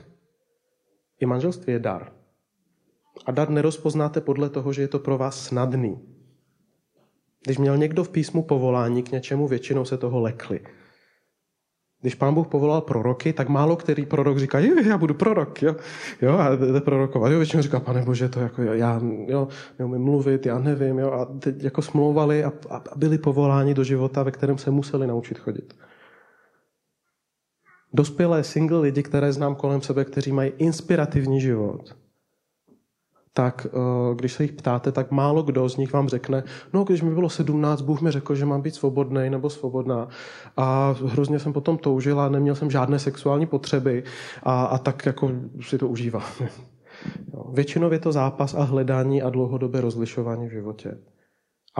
I 1.20 1.26
manželství 1.26 1.72
je 1.72 1.78
dar. 1.78 2.12
A 3.26 3.30
dar 3.30 3.50
nerozpoznáte 3.50 4.20
podle 4.20 4.50
toho, 4.50 4.72
že 4.72 4.82
je 4.82 4.88
to 4.88 4.98
pro 4.98 5.18
vás 5.18 5.44
snadný. 5.44 6.00
Když 7.44 7.58
měl 7.58 7.76
někdo 7.76 8.04
v 8.04 8.08
písmu 8.08 8.42
povolání 8.42 9.02
k 9.02 9.12
něčemu, 9.12 9.48
většinou 9.48 9.84
se 9.84 9.98
toho 9.98 10.20
lekli. 10.20 10.60
Když 12.00 12.14
pán 12.14 12.34
Bůh 12.34 12.46
povolal 12.46 12.80
proroky, 12.80 13.32
tak 13.32 13.48
málo 13.48 13.76
který 13.76 14.06
prorok 14.06 14.38
říká, 14.38 14.58
jo, 14.58 14.82
já 14.88 14.98
budu 14.98 15.14
prorok, 15.14 15.62
jo, 15.62 15.76
jo 16.22 16.38
a 16.38 16.56
jde 16.56 16.80
prorokovat. 16.80 17.32
Jo, 17.32 17.38
většinou 17.38 17.62
říká, 17.62 17.80
pane 17.80 18.02
Bože, 18.02 18.28
to 18.28 18.40
jako, 18.40 18.62
já 18.62 19.00
jo, 19.26 19.48
neumím 19.78 20.02
mluvit, 20.02 20.46
já 20.46 20.58
nevím, 20.58 20.98
jo, 20.98 21.12
a 21.12 21.24
teď 21.24 21.64
jako 21.64 21.82
smlouvali 21.82 22.44
a, 22.44 22.52
a 22.70 22.82
byli 22.96 23.18
povoláni 23.18 23.74
do 23.74 23.84
života, 23.84 24.22
ve 24.22 24.30
kterém 24.30 24.58
se 24.58 24.70
museli 24.70 25.06
naučit 25.06 25.38
chodit. 25.38 25.74
Dospělé 27.92 28.44
single 28.44 28.80
lidi, 28.80 29.02
které 29.02 29.32
znám 29.32 29.54
kolem 29.54 29.82
sebe, 29.82 30.04
kteří 30.04 30.32
mají 30.32 30.52
inspirativní 30.58 31.40
život, 31.40 31.96
tak 33.32 33.66
eh, 33.66 34.14
když 34.14 34.32
se 34.32 34.42
jich 34.42 34.52
ptáte, 34.52 34.92
tak 34.92 35.10
málo 35.10 35.42
kdo 35.42 35.68
z 35.68 35.76
nich 35.76 35.92
vám 35.92 36.08
řekne, 36.08 36.42
no 36.72 36.84
když 36.84 37.02
mi 37.02 37.14
bylo 37.14 37.28
17, 37.28 37.82
Bůh 37.82 38.00
mi 38.00 38.10
řekl, 38.10 38.34
že 38.34 38.46
mám 38.46 38.62
být 38.62 38.74
svobodný 38.74 39.30
nebo 39.30 39.50
svobodná 39.50 40.08
a 40.56 40.94
hrozně 41.06 41.38
jsem 41.38 41.52
potom 41.52 41.78
toužila, 41.78 42.28
neměl 42.28 42.54
jsem 42.54 42.70
žádné 42.70 42.98
sexuální 42.98 43.46
potřeby 43.46 44.04
a, 44.42 44.64
a 44.64 44.78
tak 44.78 45.06
jako 45.06 45.30
si 45.60 45.78
to 45.78 45.88
užívám. 45.88 46.22
Většinou 47.52 47.92
je 47.92 47.98
to 47.98 48.12
zápas 48.12 48.54
a 48.54 48.62
hledání 48.62 49.22
a 49.22 49.30
dlouhodobé 49.30 49.80
rozlišování 49.80 50.48
v 50.48 50.50
životě. 50.50 50.98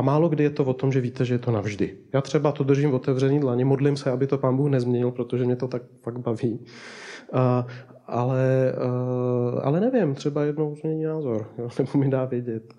A 0.00 0.02
málo 0.02 0.28
kdy 0.28 0.44
je 0.44 0.50
to 0.50 0.64
o 0.64 0.74
tom, 0.74 0.92
že 0.92 1.00
víte, 1.00 1.24
že 1.24 1.34
je 1.34 1.38
to 1.38 1.50
navždy. 1.50 1.96
Já 2.12 2.20
třeba 2.20 2.52
to 2.52 2.64
držím 2.64 2.94
otevřený 2.94 3.40
dlaně, 3.40 3.64
modlím 3.64 3.96
se, 3.96 4.10
aby 4.10 4.26
to 4.26 4.38
pán 4.38 4.56
Bůh 4.56 4.70
nezměnil, 4.70 5.10
protože 5.10 5.44
mě 5.44 5.56
to 5.56 5.68
tak 5.68 5.82
fakt 6.02 6.18
baví. 6.18 6.64
A, 7.32 7.66
ale, 8.06 8.74
uh, 9.52 9.60
ale 9.62 9.80
nevím, 9.80 10.14
třeba 10.14 10.44
jednou 10.44 10.76
změní 10.76 11.04
názor, 11.04 11.50
jo, 11.58 11.68
nebo 11.78 11.90
mi 11.98 12.10
dá 12.10 12.24
vědět. 12.24 12.74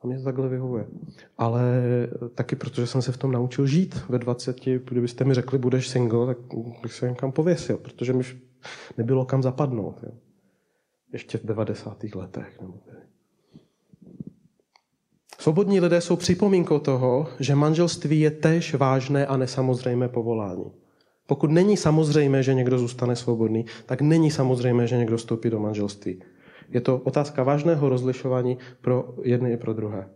A 0.00 0.06
mě 0.06 0.18
to 0.18 0.24
takhle 0.24 0.48
vyhovuje. 0.48 0.86
Ale 1.38 1.62
taky 2.34 2.56
protože 2.56 2.86
jsem 2.86 3.02
se 3.02 3.12
v 3.12 3.16
tom 3.16 3.32
naučil 3.32 3.66
žít 3.66 4.04
ve 4.08 4.18
20, 4.18 4.64
kdybyste 4.64 5.24
mi 5.24 5.34
řekli, 5.34 5.58
budeš 5.58 5.88
single, 5.88 6.26
tak 6.26 6.38
bych 6.82 6.92
se 6.92 7.08
někam 7.08 7.32
pověsil, 7.32 7.76
protože 7.76 8.12
mi 8.12 8.22
nebylo 8.98 9.24
kam 9.24 9.42
zapadnout. 9.42 10.00
Jo. 10.02 10.12
Ještě 11.12 11.38
v 11.38 11.44
90. 11.44 12.04
letech. 12.14 12.60
Nebo 12.60 12.74
Svobodní 15.38 15.80
lidé 15.80 16.00
jsou 16.00 16.16
připomínkou 16.16 16.78
toho, 16.78 17.26
že 17.40 17.54
manželství 17.54 18.20
je 18.20 18.30
též 18.30 18.74
vážné 18.74 19.26
a 19.26 19.36
nesamozřejmé 19.36 20.08
povolání. 20.08 20.72
Pokud 21.26 21.50
není 21.50 21.76
samozřejmé, 21.76 22.42
že 22.42 22.54
někdo 22.54 22.78
zůstane 22.78 23.16
svobodný, 23.16 23.66
tak 23.86 24.00
není 24.00 24.30
samozřejmé, 24.30 24.86
že 24.86 24.96
někdo 24.96 25.16
vstoupí 25.16 25.50
do 25.50 25.60
manželství. 25.60 26.22
Je 26.68 26.80
to 26.80 26.98
otázka 26.98 27.42
vážného 27.42 27.88
rozlišování 27.88 28.58
pro 28.80 29.14
jedny 29.22 29.52
i 29.52 29.56
pro 29.56 29.72
druhé. 29.72 30.10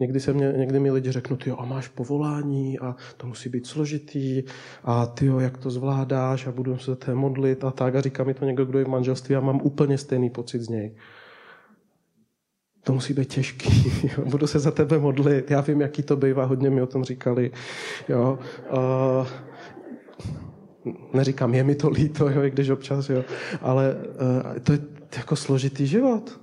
Někdy, 0.00 0.20
se 0.20 0.32
mě, 0.32 0.54
někdy 0.56 0.80
mi 0.80 0.90
lidi 0.90 1.12
řeknou, 1.12 1.36
ty 1.36 1.50
a 1.50 1.64
máš 1.64 1.88
povolání 1.88 2.78
a 2.78 2.96
to 3.16 3.26
musí 3.26 3.48
být 3.48 3.66
složitý 3.66 4.42
a 4.84 5.06
ty 5.06 5.26
jak 5.40 5.58
to 5.58 5.70
zvládáš 5.70 6.46
a 6.46 6.52
budu 6.52 6.78
se 6.78 6.96
té 6.96 7.14
modlit 7.14 7.64
a 7.64 7.70
tak. 7.70 7.94
A 7.94 8.00
říká 8.00 8.24
mi 8.24 8.34
to 8.34 8.44
někdo, 8.44 8.64
kdo 8.64 8.78
je 8.78 8.84
v 8.84 8.88
manželství 8.88 9.36
a 9.36 9.40
mám 9.40 9.60
úplně 9.62 9.98
stejný 9.98 10.30
pocit 10.30 10.60
z 10.60 10.68
něj. 10.68 10.96
To 12.84 12.92
musí 12.92 13.14
být 13.14 13.28
těžký. 13.28 13.92
budu 14.24 14.46
se 14.46 14.58
za 14.58 14.70
tebe 14.70 14.98
modlit. 14.98 15.50
Já 15.50 15.60
vím, 15.60 15.80
jaký 15.80 16.02
to 16.02 16.16
bývá, 16.16 16.44
hodně 16.44 16.70
mi 16.70 16.82
o 16.82 16.86
tom 16.86 17.04
říkali. 17.04 17.50
Jo. 18.08 18.38
Uh, 18.72 19.26
neříkám, 21.14 21.54
je 21.54 21.64
mi 21.64 21.74
to 21.74 21.90
líto, 21.90 22.28
jo, 22.30 22.42
i 22.42 22.50
když 22.50 22.70
občas, 22.70 23.10
jo. 23.10 23.24
ale 23.60 23.94
uh, 23.94 24.58
to 24.58 24.72
je 24.72 24.78
jako 25.16 25.36
složitý 25.36 25.86
život. 25.86 26.40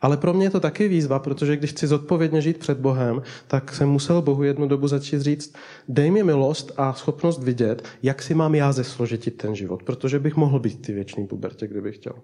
Ale 0.00 0.16
pro 0.16 0.34
mě 0.34 0.46
je 0.46 0.50
to 0.50 0.60
taky 0.60 0.88
výzva, 0.88 1.18
protože 1.18 1.56
když 1.56 1.70
chci 1.70 1.86
zodpovědně 1.86 2.40
žít 2.40 2.58
před 2.58 2.78
Bohem, 2.78 3.22
tak 3.46 3.74
jsem 3.74 3.88
musel 3.88 4.22
Bohu 4.22 4.42
jednu 4.42 4.68
dobu 4.68 4.88
začít 4.88 5.20
říct, 5.20 5.54
dej 5.88 6.10
mi 6.10 6.22
milost 6.22 6.72
a 6.76 6.92
schopnost 6.92 7.42
vidět, 7.42 7.82
jak 8.02 8.22
si 8.22 8.34
mám 8.34 8.54
já 8.54 8.72
zesložitit 8.72 9.36
ten 9.36 9.54
život, 9.54 9.82
protože 9.82 10.18
bych 10.18 10.36
mohl 10.36 10.58
být 10.58 10.86
ty 10.86 10.92
věčný 10.92 11.26
pubertě, 11.26 11.66
kdybych 11.66 11.94
chtěl. 11.94 12.14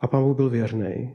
A 0.00 0.06
pán 0.06 0.24
Bůh 0.24 0.36
byl 0.36 0.50
věrný. 0.50 1.14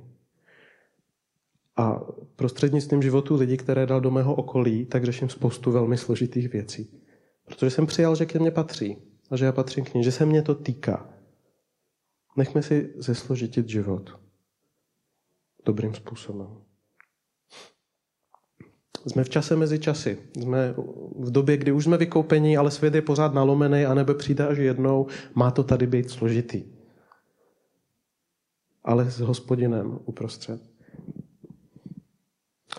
A 1.76 2.02
prostřednictvím 2.36 3.02
životu 3.02 3.36
lidí, 3.36 3.58
které 3.58 3.86
dal 3.86 4.02
do 4.02 4.12
mého 4.12 4.36
okolí, 4.36 4.86
tak 4.86 5.04
řeším 5.04 5.30
spoustu 5.30 5.72
velmi 5.72 5.98
složitých 5.98 6.50
věcí. 6.50 7.02
Protože 7.46 7.70
jsem 7.70 7.86
přijal, 7.86 8.16
že 8.16 8.26
ke 8.26 8.40
mně 8.40 8.52
patří 8.52 8.98
a 9.32 9.38
že 9.38 9.46
já 9.46 9.52
patřím 9.52 9.86
k 9.86 9.94
ní, 9.94 10.04
že 10.04 10.12
se 10.12 10.26
mě 10.26 10.42
to 10.42 10.56
týká. 10.56 11.10
Nechme 12.38 12.64
si 12.64 12.94
zesložitit 12.98 13.70
život 13.70 14.20
dobrým 15.66 15.94
způsobem. 15.94 16.48
Jsme 19.06 19.24
v 19.24 19.30
čase 19.30 19.56
mezi 19.56 19.80
časy. 19.80 20.18
Jsme 20.38 20.74
v 21.20 21.32
době, 21.32 21.58
kdy 21.58 21.72
už 21.72 21.84
jsme 21.84 21.98
vykoupení, 21.98 22.58
ale 22.58 22.72
svět 22.72 22.96
je 22.96 23.02
pořád 23.02 23.34
nalomený 23.34 23.86
a 23.86 23.94
nebe 23.94 24.14
přijde 24.14 24.48
až 24.48 24.58
jednou. 24.58 25.08
Má 25.34 25.52
to 25.52 25.64
tady 25.64 25.88
být 25.88 26.10
složitý. 26.10 26.64
Ale 28.84 29.12
s 29.12 29.20
hospodinem 29.20 30.00
uprostřed. 30.06 30.73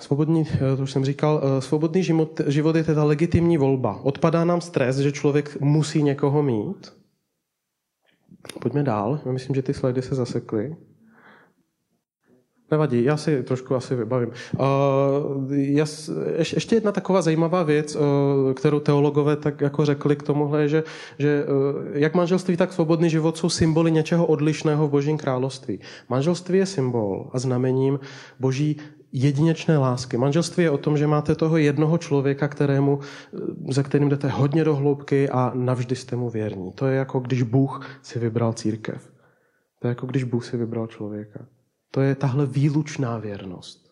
Svobodný, 0.01 0.45
to 0.77 0.83
už 0.83 0.93
jsem 0.93 1.05
říkal, 1.05 1.43
svobodný 1.59 2.03
život, 2.03 2.41
život 2.47 2.77
je 2.77 2.85
teda 2.85 3.05
legitimní 3.05 3.59
volba. 3.59 4.01
Odpadá 4.03 4.45
nám 4.45 4.61
stres, 4.61 4.97
že 4.97 5.13
člověk 5.13 5.61
musí 5.61 6.03
někoho 6.03 6.43
mít. 6.43 6.93
Pojďme 8.61 8.83
dál. 8.83 9.21
Já 9.27 9.33
myslím, 9.33 9.55
že 9.55 9.63
ty 9.63 9.75
slajdy 9.75 10.03
se 10.03 10.15
zasekly. 10.15 10.77
Nevadí, 12.71 13.05
já 13.05 13.17
si 13.17 13.43
trošku 13.43 13.75
asi 13.75 13.95
vybavím. 13.95 14.31
Uh, 14.59 15.53
ještě 16.55 16.75
jedna 16.75 16.93
taková 16.93 17.23
zajímavá 17.23 17.63
věc, 17.63 17.97
uh, 17.97 18.03
kterou 18.53 18.81
teologové 18.81 19.37
tak 19.37 19.61
jako 19.61 19.85
řekli 19.85 20.17
k 20.17 20.23
tomuhle, 20.23 20.63
je, 20.63 20.69
že, 20.69 20.83
že 21.19 21.45
uh, 21.45 21.83
jak 21.93 22.15
manželství, 22.15 22.57
tak 22.57 22.73
svobodný 22.73 23.11
život 23.11 23.37
jsou 23.37 23.49
symboly 23.49 23.93
něčeho 23.93 24.27
odlišného 24.27 24.89
v 24.89 24.91
Božím 24.91 25.19
království. 25.19 25.81
Manželství 26.09 26.59
je 26.59 26.67
symbol 26.67 27.31
a 27.33 27.39
znamením 27.39 28.01
Boží 28.41 28.77
jedinečné 29.15 29.79
lásky. 29.79 30.17
Manželství 30.17 30.65
je 30.65 30.71
o 30.71 30.79
tom, 30.79 30.97
že 30.99 31.07
máte 31.07 31.35
toho 31.35 31.57
jednoho 31.57 31.99
člověka, 31.99 32.49
kterému, 32.49 33.01
za 33.71 33.83
kterým 33.83 34.09
jdete 34.09 34.29
hodně 34.29 34.65
do 34.65 34.77
hloubky 34.77 35.31
a 35.31 35.53
navždy 35.55 35.97
jste 35.97 36.17
mu 36.17 36.31
věrní. 36.31 36.73
To 36.73 36.87
je 36.87 36.97
jako 36.97 37.21
když 37.21 37.43
Bůh 37.43 37.99
si 38.03 38.19
vybral 38.19 38.53
církev. 38.53 39.13
To 39.81 39.87
je 39.87 39.89
jako 39.89 40.07
když 40.07 40.25
Bůh 40.25 40.45
si 40.47 40.57
vybral 40.57 40.87
člověka. 40.87 41.47
To 41.91 42.01
je 42.01 42.15
tahle 42.15 42.47
výlučná 42.47 43.19
věrnost. 43.19 43.91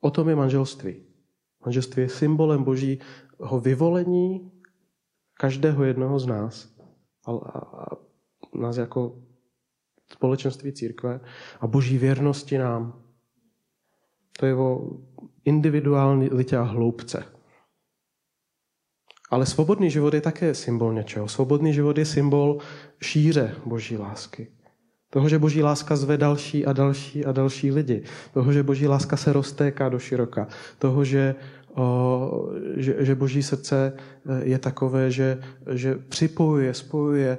O 0.00 0.10
tom 0.10 0.28
je 0.28 0.36
manželství. 0.36 0.96
Manželství 1.64 2.02
je 2.02 2.08
symbolem 2.08 2.64
božího 2.64 3.60
vyvolení 3.62 4.50
každého 5.34 5.84
jednoho 5.84 6.18
z 6.18 6.26
nás. 6.26 6.68
A, 7.26 7.32
a, 7.32 7.58
a 7.58 7.86
nás 8.54 8.76
jako 8.76 9.22
společenství 10.12 10.72
církve 10.72 11.20
a 11.60 11.66
boží 11.66 11.98
věrnosti 11.98 12.58
nám. 12.58 13.09
To 14.38 14.46
je 14.46 14.54
o 14.54 14.90
litě 16.32 16.56
a 16.56 16.62
hloubce. 16.62 17.24
Ale 19.30 19.46
svobodný 19.46 19.90
život 19.90 20.14
je 20.14 20.20
také 20.20 20.54
symbol 20.54 20.92
něčeho. 20.94 21.28
Svobodný 21.28 21.74
život 21.74 21.98
je 21.98 22.04
symbol 22.04 22.58
šíře 23.02 23.54
boží 23.66 23.96
lásky. 23.96 24.48
Toho, 25.10 25.28
že 25.28 25.38
boží 25.38 25.62
láska 25.62 25.96
zve 25.96 26.16
další 26.16 26.66
a 26.66 26.72
další 26.72 27.24
a 27.24 27.32
další 27.32 27.70
lidi. 27.70 28.02
Toho, 28.34 28.52
že 28.52 28.62
boží 28.62 28.86
láska 28.86 29.16
se 29.16 29.32
roztéká 29.32 29.88
do 29.88 29.98
široka. 29.98 30.48
Toho, 30.78 31.04
že, 31.04 31.34
o, 31.74 32.50
že, 32.76 32.96
že 32.98 33.14
boží 33.14 33.42
srdce 33.42 33.92
e, 34.26 34.44
je 34.48 34.58
takové, 34.58 35.10
že, 35.10 35.42
že 35.70 35.94
připojuje, 35.94 36.74
spojuje, 36.74 37.38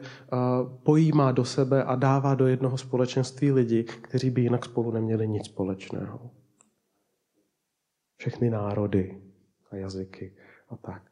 pojímá 0.83 1.31
do 1.31 1.45
sebe 1.45 1.83
a 1.83 1.95
dává 1.95 2.35
do 2.35 2.47
jednoho 2.47 2.77
společenství 2.77 3.51
lidi, 3.51 3.83
kteří 3.83 4.29
by 4.29 4.41
jinak 4.41 4.65
spolu 4.65 4.91
neměli 4.91 5.27
nic 5.27 5.45
společného. 5.45 6.40
Všechny 8.22 8.49
národy 8.49 9.22
a 9.72 9.76
jazyky 9.76 10.36
a 10.69 10.78
tak. 10.78 11.11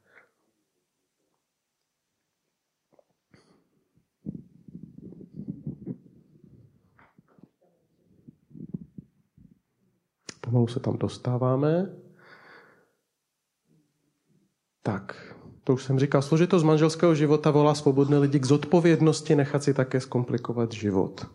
Pomalu 10.42 10.68
se 10.68 10.80
tam 10.80 10.98
dostáváme. 10.98 11.96
Tak, 14.84 15.36
to 15.64 15.74
už 15.74 15.84
jsem 15.84 16.00
říkal, 16.00 16.22
složitost 16.22 16.64
manželského 16.64 17.16
života 17.16 17.52
volá 17.52 17.76
svobodné 17.76 18.18
lidi 18.18 18.40
k 18.40 18.46
zodpovědnosti 18.46 19.36
nechat 19.36 19.64
si 19.64 19.74
také 19.74 20.02
zkomplikovat 20.02 20.72
život 20.72 21.26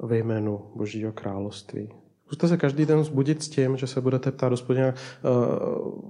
ve 0.00 0.18
jménu 0.18 0.72
Božího 0.76 1.12
království. 1.12 2.03
Zkuste 2.26 2.48
se 2.48 2.56
každý 2.56 2.86
den 2.86 3.04
zbudit 3.04 3.42
s 3.42 3.48
tím, 3.48 3.76
že 3.76 3.86
se 3.86 4.00
budete 4.00 4.32
ptát 4.32 4.48
hospodina, 4.48 4.94
uh, 5.24 6.04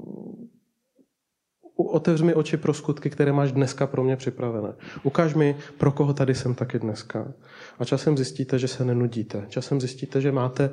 otevř 1.77 2.21
mi 2.21 2.35
oči 2.35 2.57
pro 2.57 2.75
skutky, 2.75 3.11
které 3.11 3.33
máš 3.33 3.53
dneska 3.53 3.87
pro 3.87 4.05
mě 4.05 4.17
připravené. 4.17 4.75
Ukáž 5.03 5.35
mi, 5.35 5.57
pro 5.79 5.93
koho 5.93 6.15
tady 6.15 6.35
jsem 6.35 6.55
taky 6.55 6.79
dneska. 6.79 7.33
A 7.79 7.85
časem 7.85 8.17
zjistíte, 8.17 8.59
že 8.59 8.69
se 8.69 8.85
nenudíte. 8.85 9.45
Časem 9.49 9.81
zjistíte, 9.81 10.21
že 10.21 10.33
máte 10.33 10.71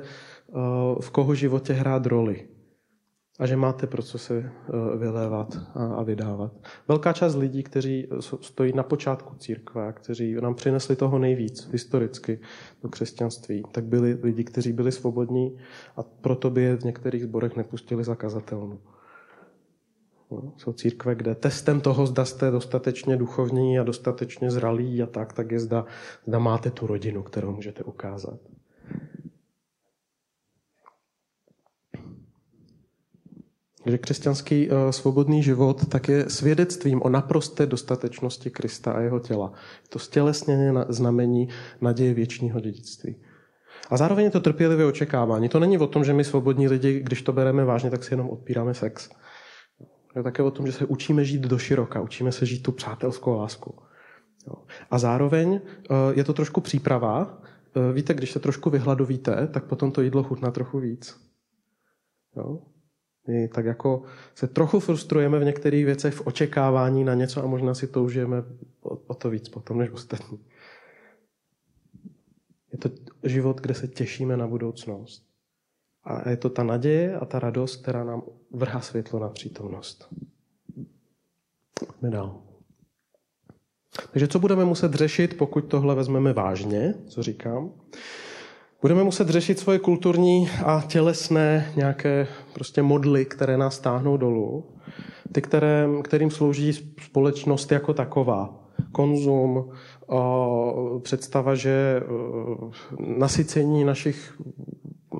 v 1.00 1.10
koho 1.10 1.34
životě 1.34 1.72
hrát 1.72 2.06
roli. 2.06 2.48
A 3.42 3.46
že 3.46 3.56
máte 3.56 3.86
pro 3.86 4.02
co 4.02 4.18
se 4.18 4.38
eh, 4.38 4.96
vylévat 4.96 5.58
a 5.74 6.02
vydávat. 6.02 6.52
Velká 6.88 7.12
část 7.12 7.34
lidí, 7.34 7.62
kteří 7.62 8.08
stojí 8.40 8.72
na 8.72 8.82
počátku 8.82 9.34
církve, 9.38 9.92
kteří 9.92 10.34
nám 10.34 10.54
přinesli 10.54 10.96
toho 10.96 11.18
nejvíc 11.18 11.68
historicky 11.72 12.40
do 12.82 12.88
křesťanství, 12.88 13.62
tak 13.72 13.84
byli 13.84 14.18
lidi, 14.22 14.44
kteří 14.44 14.72
byli 14.72 14.92
svobodní 14.92 15.56
a 15.96 16.02
proto 16.02 16.50
by 16.50 16.62
je 16.62 16.76
v 16.76 16.84
některých 16.84 17.22
zborech 17.22 17.56
nepustili 17.56 18.04
zakazatelnu. 18.04 18.80
No, 20.30 20.52
jsou 20.56 20.72
církve, 20.72 21.14
kde 21.14 21.34
testem 21.34 21.80
toho, 21.80 22.06
zda 22.06 22.24
jste 22.24 22.50
dostatečně 22.50 23.16
duchovní 23.16 23.78
a 23.78 23.82
dostatečně 23.82 24.50
zralí 24.50 25.02
a 25.02 25.06
tak, 25.06 25.32
tak 25.32 25.50
je 25.50 25.60
zda, 25.60 25.84
zda 26.26 26.38
máte 26.38 26.70
tu 26.70 26.86
rodinu, 26.86 27.22
kterou 27.22 27.52
můžete 27.52 27.84
ukázat. 27.84 28.38
Že 33.86 33.98
křesťanský 33.98 34.70
uh, 34.70 34.76
svobodný 34.90 35.42
život 35.42 35.88
tak 35.88 36.08
je 36.08 36.30
svědectvím 36.30 37.02
o 37.02 37.08
naprosté 37.08 37.66
dostatečnosti 37.66 38.50
Krista 38.50 38.92
a 38.92 39.00
jeho 39.00 39.20
těla. 39.20 39.52
Je 39.82 39.88
to 39.88 39.98
stělesněné 39.98 40.84
znamení 40.88 41.48
naděje 41.80 42.14
věčního 42.14 42.60
dědictví. 42.60 43.16
A 43.90 43.96
zároveň 43.96 44.24
je 44.24 44.30
to 44.30 44.40
trpělivé 44.40 44.84
očekávání. 44.84 45.48
To 45.48 45.60
není 45.60 45.78
o 45.78 45.86
tom, 45.86 46.04
že 46.04 46.12
my 46.12 46.24
svobodní 46.24 46.68
lidi, 46.68 47.00
když 47.00 47.22
to 47.22 47.32
bereme 47.32 47.64
vážně, 47.64 47.90
tak 47.90 48.04
si 48.04 48.12
jenom 48.12 48.30
odpíráme 48.30 48.74
sex. 48.74 49.10
Je 50.16 50.22
také 50.22 50.42
o 50.42 50.50
tom, 50.50 50.66
že 50.66 50.72
se 50.72 50.84
učíme 50.84 51.24
žít 51.24 51.40
do 51.40 51.58
široka, 51.58 52.00
učíme 52.00 52.32
se 52.32 52.46
žít 52.46 52.62
tu 52.62 52.72
přátelskou 52.72 53.36
lásku. 53.36 53.74
A 54.90 54.98
zároveň 54.98 55.52
uh, 55.52 55.60
je 56.14 56.24
to 56.24 56.32
trošku 56.32 56.60
příprava. 56.60 57.38
Uh, 57.76 57.92
víte, 57.92 58.14
když 58.14 58.32
se 58.32 58.40
trošku 58.40 58.70
vyhladovíte, 58.70 59.46
tak 59.46 59.64
potom 59.64 59.92
to 59.92 60.02
jídlo 60.02 60.22
chutná 60.22 60.50
trochu 60.50 60.80
víc. 60.80 61.16
Jo? 62.36 62.58
My 63.26 63.48
tak 63.48 63.64
jako 63.64 64.02
se 64.34 64.46
trochu 64.46 64.80
frustrujeme 64.80 65.38
v 65.38 65.44
některých 65.44 65.84
věcech 65.84 66.14
v 66.14 66.26
očekávání 66.26 67.04
na 67.04 67.14
něco 67.14 67.44
a 67.44 67.46
možná 67.46 67.74
si 67.74 67.86
toužíme 67.86 68.42
o, 68.80 68.96
o 68.96 69.14
to 69.14 69.30
víc 69.30 69.48
potom 69.48 69.78
než 69.78 69.90
ostatní. 69.90 70.38
Je 72.72 72.78
to 72.78 72.90
život, 73.24 73.60
kde 73.60 73.74
se 73.74 73.88
těšíme 73.88 74.36
na 74.36 74.46
budoucnost. 74.46 75.26
A 76.04 76.30
je 76.30 76.36
to 76.36 76.50
ta 76.50 76.62
naděje 76.62 77.16
a 77.16 77.24
ta 77.24 77.38
radost, 77.38 77.76
která 77.76 78.04
nám 78.04 78.22
vrhá 78.50 78.80
světlo 78.80 79.20
na 79.20 79.28
přítomnost. 79.28 80.08
Pojďme 81.86 82.10
dál. 82.10 82.42
Takže 84.12 84.28
co 84.28 84.38
budeme 84.38 84.64
muset 84.64 84.94
řešit, 84.94 85.36
pokud 85.36 85.60
tohle 85.60 85.94
vezmeme 85.94 86.32
vážně, 86.32 86.94
co 87.08 87.22
říkám? 87.22 87.72
Budeme 88.82 89.04
muset 89.04 89.28
řešit 89.28 89.58
svoje 89.58 89.78
kulturní 89.78 90.48
a 90.64 90.82
tělesné 90.86 91.72
nějaké 91.76 92.26
prostě 92.54 92.82
modly, 92.82 93.24
které 93.24 93.56
nás 93.56 93.78
táhnou 93.78 94.16
dolů. 94.16 94.64
Ty, 95.32 95.42
které, 95.42 95.88
kterým 96.04 96.30
slouží 96.30 96.72
společnost 97.02 97.72
jako 97.72 97.94
taková. 97.94 98.68
Konzum, 98.92 99.70
představa, 101.02 101.54
že 101.54 102.02
nasycení 102.98 103.84
našich, 103.84 104.40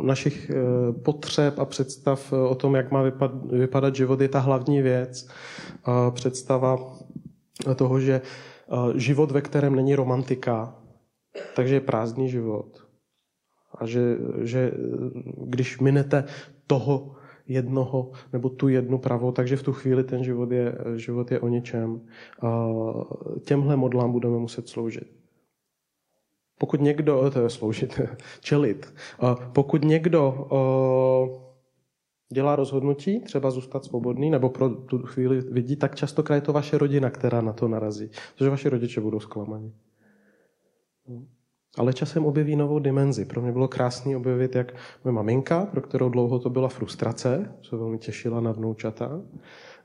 našich 0.02 0.50
e, 0.50 0.54
potřeb 0.92 1.58
a 1.58 1.64
představ 1.64 2.32
o 2.32 2.54
tom, 2.54 2.74
jak 2.74 2.90
má 2.90 3.02
vypadat 3.52 3.96
život, 3.96 4.20
je 4.20 4.28
ta 4.28 4.38
hlavní 4.38 4.82
věc. 4.82 5.28
Představa 6.10 6.78
toho, 7.76 8.00
že 8.00 8.20
život, 8.94 9.30
ve 9.30 9.40
kterém 9.40 9.74
není 9.74 9.94
romantika, 9.94 10.74
takže 11.56 11.74
je 11.74 11.80
prázdný 11.80 12.28
život. 12.28 12.81
A 13.74 13.86
že, 13.86 14.18
že 14.42 14.72
když 15.36 15.80
minete 15.80 16.24
toho 16.66 17.14
jednoho 17.46 18.10
nebo 18.32 18.48
tu 18.48 18.68
jednu 18.68 18.98
pravou, 18.98 19.32
takže 19.32 19.56
v 19.56 19.62
tu 19.62 19.72
chvíli 19.72 20.04
ten 20.04 20.24
život 20.24 20.50
je, 20.50 20.74
život 20.96 21.32
je 21.32 21.40
o 21.40 21.48
ničem. 21.48 22.00
Těmhle 23.44 23.76
modlám 23.76 24.12
budeme 24.12 24.38
muset 24.38 24.68
sloužit. 24.68 25.12
Pokud 26.58 26.80
někdo, 26.80 27.30
to 27.30 27.40
je 27.40 27.50
sloužit, 27.50 28.00
čelit, 28.40 28.94
pokud 29.52 29.84
někdo 29.84 30.48
dělá 32.32 32.56
rozhodnutí, 32.56 33.20
třeba 33.20 33.50
zůstat 33.50 33.84
svobodný, 33.84 34.30
nebo 34.30 34.48
pro 34.48 34.68
tu 34.68 34.98
chvíli 34.98 35.40
vidí, 35.40 35.76
tak 35.76 35.94
častokrát 35.94 36.34
je 36.34 36.40
to 36.40 36.52
vaše 36.52 36.78
rodina, 36.78 37.10
která 37.10 37.40
na 37.40 37.52
to 37.52 37.68
narazí. 37.68 38.10
Protože 38.34 38.50
vaše 38.50 38.70
rodiče 38.70 39.00
budou 39.00 39.20
zklamaní. 39.20 39.74
Ale 41.78 41.92
časem 41.92 42.26
objeví 42.26 42.56
novou 42.56 42.78
dimenzi. 42.78 43.24
Pro 43.24 43.42
mě 43.42 43.52
bylo 43.52 43.68
krásný 43.68 44.16
objevit, 44.16 44.54
jak 44.54 44.74
moje 45.04 45.12
maminka, 45.12 45.66
pro 45.66 45.80
kterou 45.80 46.08
dlouho 46.08 46.38
to 46.38 46.50
byla 46.50 46.68
frustrace, 46.68 47.54
se 47.62 47.76
velmi 47.76 47.98
těšila 47.98 48.40
na 48.40 48.52
vnoučata, 48.52 49.22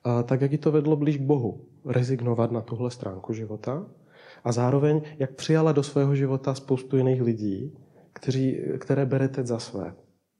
a 0.03 0.23
tak 0.23 0.41
jak 0.41 0.51
ji 0.51 0.57
to 0.57 0.71
vedlo 0.71 0.95
blíž 0.95 1.17
k 1.17 1.21
Bohu, 1.21 1.65
rezignovat 1.85 2.51
na 2.51 2.61
tuhle 2.61 2.91
stránku 2.91 3.33
života 3.33 3.85
a 4.43 4.51
zároveň, 4.51 5.01
jak 5.19 5.35
přijala 5.35 5.71
do 5.71 5.83
svého 5.83 6.15
života 6.15 6.55
spoustu 6.55 6.97
jiných 6.97 7.21
lidí, 7.21 7.77
kteří, 8.13 8.61
které 8.77 9.05
bere 9.05 9.27
teď 9.27 9.45
za 9.45 9.59
své 9.59 9.95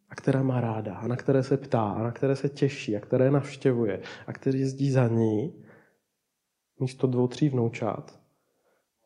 a 0.09 0.15
která 0.15 0.43
má 0.43 0.61
ráda 0.61 0.95
a 0.95 1.07
na 1.07 1.15
které 1.15 1.43
se 1.43 1.57
ptá 1.57 1.89
a 1.89 2.03
na 2.03 2.11
které 2.11 2.35
se 2.35 2.49
těší 2.49 2.95
a 2.95 2.99
které 2.99 3.31
navštěvuje 3.31 4.01
a 4.27 4.33
který 4.33 4.59
jezdí 4.59 4.91
za 4.91 5.07
ní, 5.07 5.63
místo 6.79 7.07
dvou, 7.07 7.27
tří 7.27 7.49
vnoučat, 7.49 8.19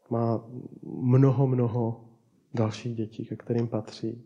má 0.10 0.46
mnoho, 0.84 1.48
mnoho 1.48 2.11
dalších 2.54 2.96
dětí, 2.96 3.26
ke 3.26 3.36
kterým 3.36 3.68
patří 3.68 4.24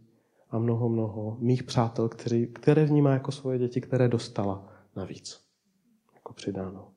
a 0.49 0.59
mnoho, 0.59 0.89
mnoho 0.89 1.37
mých 1.39 1.63
přátel, 1.63 2.09
kteří, 2.09 2.47
které 2.47 2.85
vnímá 2.85 3.11
jako 3.11 3.31
svoje 3.31 3.59
děti, 3.59 3.81
které 3.81 4.07
dostala 4.07 4.67
navíc, 4.95 5.41
jako 6.15 6.33
přidáno. 6.33 6.91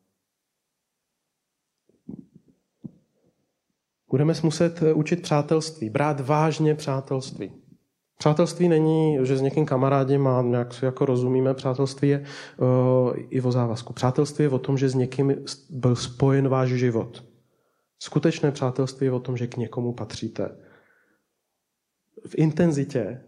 Budeme 4.10 4.34
se 4.34 4.46
muset 4.46 4.82
učit 4.94 5.22
přátelství, 5.22 5.90
brát 5.90 6.20
vážně 6.20 6.74
přátelství. 6.74 7.52
Přátelství 8.18 8.68
není, 8.68 9.18
že 9.22 9.36
s 9.36 9.40
někým 9.40 9.66
kamarádím 9.66 10.26
a 10.26 10.42
nějak 10.42 10.74
si 10.74 10.84
jako 10.84 11.04
rozumíme. 11.04 11.54
Přátelství 11.54 12.08
je 12.08 12.24
uh, 12.56 13.16
i 13.30 13.40
o 13.40 13.52
závazku. 13.52 13.92
Přátelství 13.92 14.42
je 14.42 14.48
o 14.48 14.58
tom, 14.58 14.78
že 14.78 14.88
s 14.88 14.94
někým 14.94 15.34
byl 15.70 15.96
spojen 15.96 16.48
váš 16.48 16.68
život. 16.68 17.24
Skutečné 17.98 18.52
přátelství 18.52 19.06
je 19.06 19.12
o 19.12 19.20
tom, 19.20 19.36
že 19.36 19.46
k 19.46 19.56
někomu 19.56 19.92
patříte. 19.92 20.67
V 22.26 22.34
intenzitě 22.34 23.20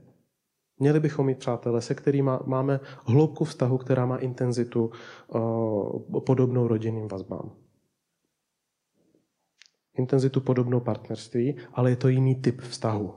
měli 0.79 1.01
bychom 1.01 1.27
mít 1.27 1.39
přátele, 1.39 1.83
se 1.83 1.95
kterými 1.95 2.31
máme 2.47 2.81
hloubku 3.05 3.45
vztahu, 3.45 3.79
která 3.79 4.07
má 4.07 4.17
intenzitu 4.17 4.91
uh, 5.29 6.21
podobnou 6.21 6.69
rodinným 6.69 7.09
vazbám. 7.09 7.53
Intenzitu 9.99 10.41
podobnou 10.41 10.81
partnerství, 10.81 11.57
ale 11.73 11.91
je 11.91 11.97
to 11.97 12.09
jiný 12.09 12.35
typ 12.35 12.61
vztahu. 12.61 13.15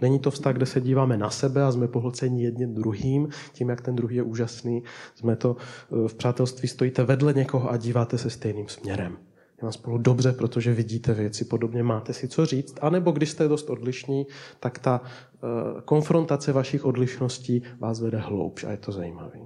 Není 0.00 0.18
to 0.18 0.30
vztah, 0.30 0.54
kde 0.54 0.66
se 0.66 0.80
díváme 0.80 1.16
na 1.16 1.30
sebe 1.30 1.64
a 1.64 1.72
jsme 1.72 1.88
pohlceni 1.88 2.44
jedním 2.44 2.74
druhým, 2.74 3.28
tím, 3.52 3.68
jak 3.68 3.80
ten 3.80 3.96
druhý 3.96 4.16
je 4.16 4.22
úžasný. 4.22 4.82
Jsme 5.14 5.36
to 5.36 5.56
eh, 5.56 6.08
v 6.08 6.14
přátelství 6.14 6.68
stojíte 6.68 7.04
vedle 7.04 7.32
někoho 7.32 7.70
a 7.70 7.76
díváte 7.76 8.18
se 8.18 8.30
stejným 8.30 8.68
směrem. 8.68 9.18
Je 9.58 9.62
vám 9.62 9.72
spolu 9.72 9.98
dobře, 9.98 10.32
protože 10.32 10.72
vidíte 10.72 11.14
věci 11.14 11.44
podobně, 11.44 11.82
máte 11.82 12.12
si 12.12 12.28
co 12.28 12.46
říct. 12.46 12.78
A 12.80 12.90
nebo 12.90 13.10
když 13.10 13.30
jste 13.30 13.48
dost 13.48 13.70
odlišní, 13.70 14.26
tak 14.60 14.78
ta 14.78 15.00
uh, 15.00 15.80
konfrontace 15.80 16.52
vašich 16.52 16.84
odlišností 16.84 17.62
vás 17.78 18.00
vede 18.00 18.18
hloubš 18.18 18.64
a 18.64 18.70
je 18.70 18.76
to 18.76 18.92
zajímavé. 18.92 19.38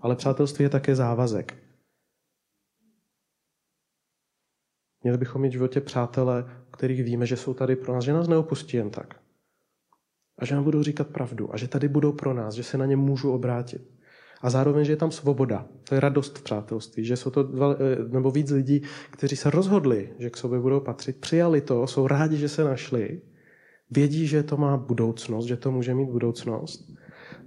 Ale 0.00 0.16
přátelství 0.16 0.62
je 0.62 0.68
také 0.68 0.96
závazek. 0.96 1.56
Měli 5.02 5.18
bychom 5.18 5.42
mít 5.42 5.48
v 5.48 5.52
životě 5.52 5.80
přátele, 5.80 6.44
kterých 6.70 7.04
víme, 7.04 7.26
že 7.26 7.36
jsou 7.36 7.54
tady 7.54 7.76
pro 7.76 7.94
nás, 7.94 8.04
že 8.04 8.12
nás 8.12 8.28
neopustí 8.28 8.76
jen 8.76 8.90
tak 8.90 9.20
a 10.38 10.44
že 10.44 10.54
nám 10.54 10.64
budou 10.64 10.82
říkat 10.82 11.06
pravdu 11.06 11.54
a 11.54 11.56
že 11.56 11.68
tady 11.68 11.88
budou 11.88 12.12
pro 12.12 12.34
nás, 12.34 12.54
že 12.54 12.62
se 12.62 12.78
na 12.78 12.86
ně 12.86 12.96
můžu 12.96 13.32
obrátit. 13.32 13.82
A 14.42 14.50
zároveň, 14.50 14.84
že 14.84 14.92
je 14.92 14.96
tam 14.96 15.10
svoboda. 15.10 15.66
To 15.88 15.94
je 15.94 16.00
radost 16.00 16.38
v 16.38 16.42
přátelství, 16.42 17.04
že 17.04 17.16
jsou 17.16 17.30
to 17.30 17.42
dva, 17.42 17.74
eh, 17.74 18.08
nebo 18.08 18.30
víc 18.30 18.50
lidí, 18.50 18.82
kteří 19.10 19.36
se 19.36 19.50
rozhodli, 19.50 20.10
že 20.18 20.30
k 20.30 20.36
sobě 20.36 20.60
budou 20.60 20.80
patřit, 20.80 21.16
přijali 21.20 21.60
to, 21.60 21.86
jsou 21.86 22.06
rádi, 22.06 22.36
že 22.36 22.48
se 22.48 22.64
našli, 22.64 23.20
vědí, 23.90 24.26
že 24.26 24.42
to 24.42 24.56
má 24.56 24.76
budoucnost, 24.76 25.46
že 25.46 25.56
to 25.56 25.72
může 25.72 25.94
mít 25.94 26.10
budoucnost 26.10 26.92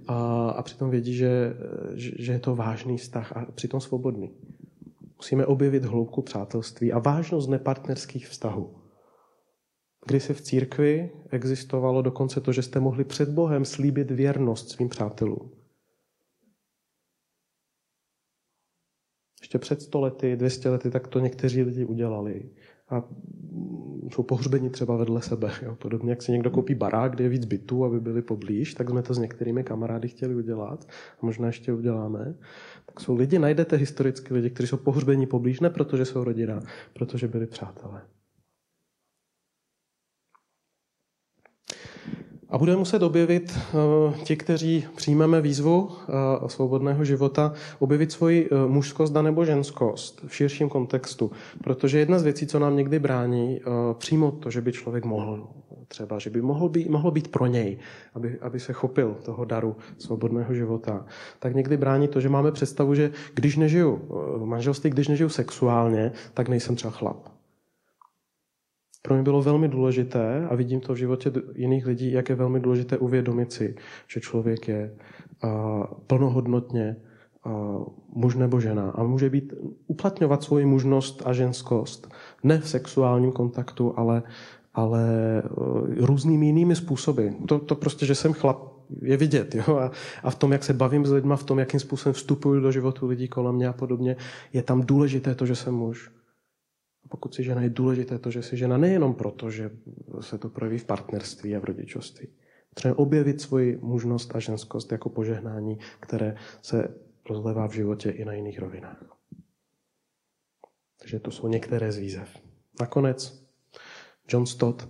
a, 0.08 0.48
a 0.50 0.62
přitom 0.62 0.90
vědí, 0.90 1.14
že, 1.14 1.54
že 1.94 2.32
je 2.32 2.38
to 2.38 2.56
vážný 2.56 2.98
vztah 2.98 3.36
a 3.36 3.46
přitom 3.54 3.80
svobodný. 3.80 4.30
Musíme 5.16 5.46
objevit 5.46 5.84
hloubku 5.84 6.22
přátelství 6.22 6.92
a 6.92 6.98
vážnost 6.98 7.48
nepartnerských 7.48 8.28
vztahů. 8.28 8.74
Když 10.06 10.22
se 10.22 10.34
v 10.34 10.40
církvi 10.40 11.10
existovalo 11.30 12.02
dokonce 12.02 12.40
to, 12.40 12.52
že 12.52 12.62
jste 12.62 12.80
mohli 12.80 13.04
před 13.04 13.28
Bohem 13.28 13.64
slíbit 13.64 14.10
věrnost 14.10 14.70
svým 14.70 14.88
přátelům. 14.88 15.61
Ještě 19.42 19.58
před 19.58 19.82
stolety, 19.82 20.36
200 20.36 20.70
lety, 20.70 20.90
tak 20.90 21.08
to 21.08 21.18
někteří 21.18 21.62
lidi 21.62 21.84
udělali. 21.84 22.42
A 22.88 23.04
jsou 24.12 24.22
pohřbeni 24.22 24.70
třeba 24.70 24.96
vedle 24.96 25.22
sebe. 25.22 25.52
Jo. 25.62 25.74
Podobně, 25.74 26.10
jak 26.10 26.22
si 26.22 26.32
někdo 26.32 26.50
koupí 26.50 26.74
barák, 26.74 27.12
kde 27.12 27.24
je 27.24 27.28
víc 27.28 27.44
bytů, 27.44 27.84
aby 27.84 28.00
byli 28.00 28.22
poblíž, 28.22 28.74
tak 28.74 28.90
jsme 28.90 29.02
to 29.02 29.14
s 29.14 29.18
některými 29.18 29.64
kamarády 29.64 30.08
chtěli 30.08 30.34
udělat. 30.34 30.88
A 31.22 31.26
možná 31.26 31.46
ještě 31.46 31.72
uděláme. 31.72 32.34
Tak 32.86 33.00
jsou 33.00 33.16
lidi, 33.16 33.38
najdete 33.38 33.76
historicky 33.76 34.34
lidi, 34.34 34.50
kteří 34.50 34.66
jsou 34.68 34.76
pohřbeni 34.76 35.26
poblíž, 35.26 35.60
ne 35.60 35.70
protože 35.70 36.04
jsou 36.04 36.24
rodina, 36.24 36.60
protože 36.92 37.28
byli 37.28 37.46
přátelé. 37.46 38.02
A 42.52 42.58
budeme 42.58 42.78
muset 42.78 43.02
objevit, 43.02 43.58
eh, 43.58 44.24
ti, 44.24 44.36
kteří 44.36 44.84
přijmeme 44.96 45.40
výzvu 45.40 45.90
eh, 45.90 46.48
svobodného 46.48 47.04
života, 47.04 47.52
objevit 47.78 48.12
svoji 48.12 48.48
eh, 48.52 48.68
mužskost 48.68 49.16
a 49.16 49.22
nebo 49.22 49.44
ženskost 49.44 50.24
v 50.26 50.34
širším 50.34 50.68
kontextu. 50.68 51.30
Protože 51.64 51.98
jedna 51.98 52.18
z 52.18 52.22
věcí, 52.22 52.46
co 52.46 52.58
nám 52.58 52.76
někdy 52.76 52.98
brání, 52.98 53.60
přímo 53.98 54.30
to, 54.30 54.50
že 54.50 54.60
by 54.60 54.72
člověk 54.72 55.04
mohl 55.04 55.48
třeba, 55.88 56.18
že 56.18 56.30
by 56.30 56.42
mohl 56.42 56.68
být, 56.68 56.88
mohlo 56.88 57.10
být 57.10 57.28
pro 57.28 57.46
něj, 57.46 57.78
aby, 58.14 58.38
aby 58.40 58.60
se 58.60 58.72
chopil 58.72 59.16
toho 59.22 59.44
daru 59.44 59.76
svobodného 59.98 60.54
života, 60.54 61.06
tak 61.38 61.54
někdy 61.54 61.76
brání 61.76 62.08
to, 62.08 62.20
že 62.20 62.28
máme 62.28 62.52
představu, 62.52 62.94
že 62.94 63.10
když 63.34 63.56
nežiju 63.56 64.00
v 64.36 64.44
manželství, 64.44 64.90
když 64.90 65.08
nežiju 65.08 65.28
sexuálně, 65.28 66.12
tak 66.34 66.48
nejsem 66.48 66.76
třeba 66.76 66.90
chlap. 66.90 67.31
Pro 69.12 69.16
mě 69.16 69.22
bylo 69.24 69.42
velmi 69.42 69.68
důležité, 69.68 70.46
a 70.50 70.54
vidím 70.54 70.80
to 70.80 70.94
v 70.94 70.96
životě 70.96 71.32
jiných 71.54 71.86
lidí, 71.86 72.12
jak 72.12 72.28
je 72.28 72.34
velmi 72.34 72.60
důležité 72.60 72.98
uvědomit 72.98 73.52
si, 73.52 73.74
že 74.08 74.20
člověk 74.20 74.68
je 74.68 74.94
plnohodnotně 76.06 76.96
muž 78.12 78.34
nebo 78.34 78.60
žena 78.60 78.90
a 78.90 79.02
může 79.02 79.30
být 79.30 79.54
uplatňovat 79.86 80.42
svoji 80.42 80.66
mužnost 80.66 81.22
a 81.24 81.32
ženskost 81.32 82.08
ne 82.42 82.58
v 82.58 82.68
sexuálním 82.68 83.32
kontaktu, 83.32 83.94
ale, 83.96 84.22
ale 84.74 85.02
e, 85.38 85.42
různými 86.06 86.46
jinými 86.46 86.76
způsoby. 86.76 87.28
To, 87.48 87.58
to 87.58 87.74
prostě, 87.74 88.06
že 88.06 88.14
jsem 88.14 88.32
chlap, 88.32 88.62
je 89.02 89.16
vidět. 89.16 89.54
Jo? 89.54 89.76
A, 89.76 89.90
a 90.22 90.30
v 90.30 90.34
tom, 90.34 90.52
jak 90.52 90.64
se 90.64 90.72
bavím 90.72 91.06
s 91.06 91.12
lidmi, 91.12 91.34
v 91.36 91.44
tom, 91.44 91.58
jakým 91.58 91.80
způsobem 91.80 92.14
vstupuju 92.14 92.60
do 92.60 92.72
životu 92.72 93.06
lidí 93.06 93.28
kolem 93.28 93.54
mě 93.54 93.68
a 93.68 93.72
podobně, 93.72 94.16
je 94.52 94.62
tam 94.62 94.82
důležité 94.82 95.34
to, 95.34 95.46
že 95.46 95.56
jsem 95.56 95.74
muž. 95.74 96.10
A 97.04 97.08
pokud 97.08 97.34
si 97.34 97.42
žena, 97.44 97.62
je 97.62 97.70
důležité 97.70 98.18
to, 98.18 98.30
že 98.30 98.42
si 98.42 98.56
žena 98.56 98.78
nejenom 98.78 99.14
proto, 99.14 99.50
že 99.50 99.70
se 100.20 100.38
to 100.38 100.48
projeví 100.48 100.78
v 100.78 100.84
partnerství 100.84 101.56
a 101.56 101.60
v 101.60 101.64
rodičovství. 101.64 102.28
Třeba 102.74 102.98
objevit 102.98 103.40
svoji 103.40 103.76
mužnost 103.76 104.36
a 104.36 104.38
ženskost 104.38 104.92
jako 104.92 105.08
požehnání, 105.08 105.78
které 106.00 106.36
se 106.62 106.94
rozlevá 107.28 107.68
v 107.68 107.72
životě 107.72 108.10
i 108.10 108.24
na 108.24 108.32
jiných 108.32 108.58
rovinách. 108.58 109.16
Takže 111.00 111.20
to 111.20 111.30
jsou 111.30 111.48
některé 111.48 111.92
z 111.92 111.98
výzev. 111.98 112.38
Nakonec 112.80 113.46
John 114.28 114.46
Stott. 114.46 114.88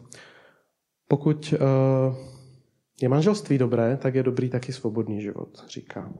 Pokud 1.09 1.55
uh, 1.55 2.17
je 3.03 3.09
manželství 3.09 3.59
dobré, 3.59 3.97
tak 3.97 4.15
je 4.15 4.23
dobrý 4.23 4.51
taky 4.51 4.73
svobodný 4.73 5.23
život, 5.23 5.65
říká. 5.69 6.13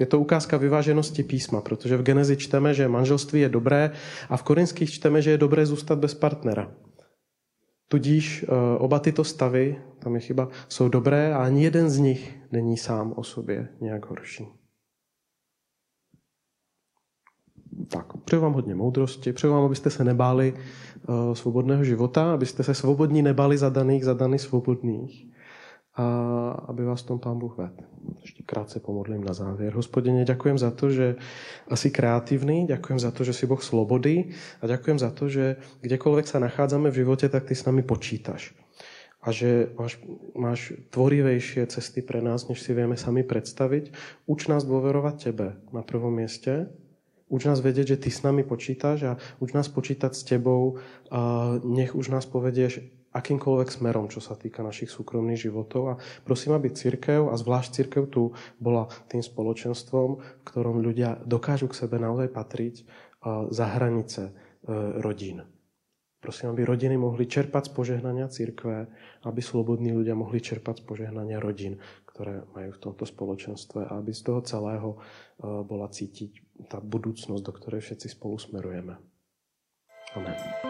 Je 0.00 0.06
to 0.06 0.20
ukázka 0.20 0.56
vyváženosti 0.56 1.22
písma, 1.22 1.60
protože 1.60 1.96
v 1.96 2.02
Genezi 2.02 2.36
čteme, 2.36 2.74
že 2.74 2.88
manželství 2.88 3.40
je 3.40 3.48
dobré 3.48 3.90
a 4.28 4.36
v 4.36 4.42
Korinských 4.42 4.90
čteme, 4.92 5.22
že 5.22 5.30
je 5.30 5.38
dobré 5.38 5.66
zůstat 5.66 5.98
bez 5.98 6.14
partnera. 6.14 6.72
Tudíž 7.88 8.42
uh, 8.42 8.48
oba 8.78 8.98
tyto 8.98 9.24
stavy, 9.24 9.76
tam 9.98 10.14
je 10.14 10.20
chyba, 10.20 10.48
jsou 10.68 10.88
dobré 10.88 11.34
a 11.34 11.44
ani 11.44 11.64
jeden 11.64 11.90
z 11.90 11.98
nich 11.98 12.38
není 12.52 12.76
sám 12.76 13.12
o 13.16 13.24
sobě 13.24 13.68
nějak 13.80 14.06
horší. 14.06 14.48
Tak, 17.88 18.16
přeju 18.24 18.42
vám 18.42 18.52
hodně 18.52 18.74
moudrosti, 18.74 19.32
přeju 19.32 19.52
vám, 19.52 19.64
abyste 19.64 19.90
se 19.90 20.04
nebáli 20.04 20.52
uh, 20.52 21.34
svobodného 21.34 21.84
života, 21.84 22.32
abyste 22.32 22.62
se 22.62 22.74
svobodní 22.74 23.22
nebáli 23.22 23.58
zadaných, 23.58 24.04
zadaných 24.04 24.40
svobodných 24.40 25.30
a 25.96 26.06
aby 26.68 26.84
vás 26.84 27.02
tom 27.02 27.18
Pán 27.18 27.38
Bůh 27.38 27.58
vedl. 27.58 27.82
Ještě 28.20 28.42
krátce 28.42 28.80
pomodlím 28.80 29.24
na 29.24 29.32
závěr. 29.32 29.74
Hospodině, 29.74 30.24
děkujem 30.24 30.58
za 30.58 30.70
to, 30.70 30.90
že 30.90 31.16
asi 31.68 31.90
kreativní, 31.90 32.66
děkujem 32.66 32.98
za 32.98 33.10
to, 33.10 33.24
že 33.24 33.32
si 33.32 33.46
Boh 33.46 33.62
slobody 33.62 34.30
a 34.60 34.66
děkujem 34.66 34.98
za 34.98 35.10
to, 35.10 35.28
že 35.28 35.56
kdekoľvek 35.80 36.26
sa 36.26 36.38
nachádzame 36.38 36.90
v 36.90 36.94
životě, 36.94 37.28
tak 37.28 37.44
ty 37.44 37.54
s 37.54 37.64
nami 37.64 37.82
počítaš. 37.82 38.54
A 39.22 39.32
že 39.32 39.68
máš, 39.76 40.00
máš 40.32 40.72
tvorivejšie 40.90 41.66
cesty 41.66 42.00
pre 42.02 42.22
nás, 42.24 42.48
než 42.48 42.62
si 42.62 42.72
vieme 42.72 42.96
sami 42.96 43.20
predstaviť. 43.20 43.92
Uč 44.24 44.48
nás 44.48 44.64
dôverovať 44.64 45.14
Tebe 45.28 45.60
na 45.72 45.82
prvom 45.84 46.14
mieste 46.16 46.72
Uč 47.30 47.46
nás 47.46 47.62
vedieť, 47.62 47.94
že 47.94 48.00
Ty 48.02 48.10
s 48.10 48.20
nami 48.26 48.42
počítaš 48.42 48.98
a 49.06 49.12
uč 49.38 49.54
nás 49.54 49.70
počítať 49.70 50.10
s 50.10 50.26
Tebou. 50.26 50.82
A 51.14 51.54
nech 51.62 51.94
už 51.94 52.10
nás 52.10 52.26
povedieš 52.26 52.82
akýmkoľvek 53.10 53.68
smerom, 53.70 54.06
čo 54.06 54.22
sa 54.22 54.38
týka 54.38 54.62
našich 54.62 54.90
súkromných 54.90 55.50
životov. 55.50 55.82
A 55.90 55.94
prosím, 56.22 56.54
aby 56.54 56.70
církev, 56.70 57.30
a 57.30 57.34
zvlášť 57.34 57.70
církev 57.82 58.06
tu, 58.06 58.34
bola 58.62 58.86
tým 59.10 59.22
spoločenstvom, 59.22 60.08
v 60.18 60.46
ktorom 60.46 60.78
ľudia 60.78 61.18
dokážu 61.26 61.66
k 61.70 61.78
sebe 61.86 61.98
naozaj 61.98 62.30
patriť 62.30 62.74
za 63.50 63.66
hranice 63.76 64.22
e, 64.24 64.32
rodín. 65.02 65.44
Prosím, 66.20 66.52
aby 66.52 66.68
rodiny 66.68 67.00
mohli 67.00 67.24
čerpať 67.24 67.72
z 67.72 67.72
požehnania 67.72 68.28
církve, 68.28 68.88
aby 69.24 69.40
slobodní 69.40 69.96
ľudia 69.96 70.12
mohli 70.12 70.40
čerpať 70.40 70.84
z 70.84 70.84
požehnania 70.84 71.40
rodín, 71.40 71.80
ktoré 72.04 72.44
majú 72.52 72.76
v 72.76 72.82
tomto 72.84 73.04
spoločenstve 73.08 73.88
a 73.88 73.96
aby 74.00 74.12
z 74.12 74.22
toho 74.24 74.40
celého 74.44 74.88
e, 74.92 74.98
bola 75.64 75.88
cítiť 75.88 76.32
ta 76.68 76.80
budoucnost, 76.80 77.40
do 77.40 77.52
které 77.52 77.80
všichni 77.80 78.10
spolu 78.10 78.38
smerujeme. 78.38 78.96
Amen. 80.16 80.69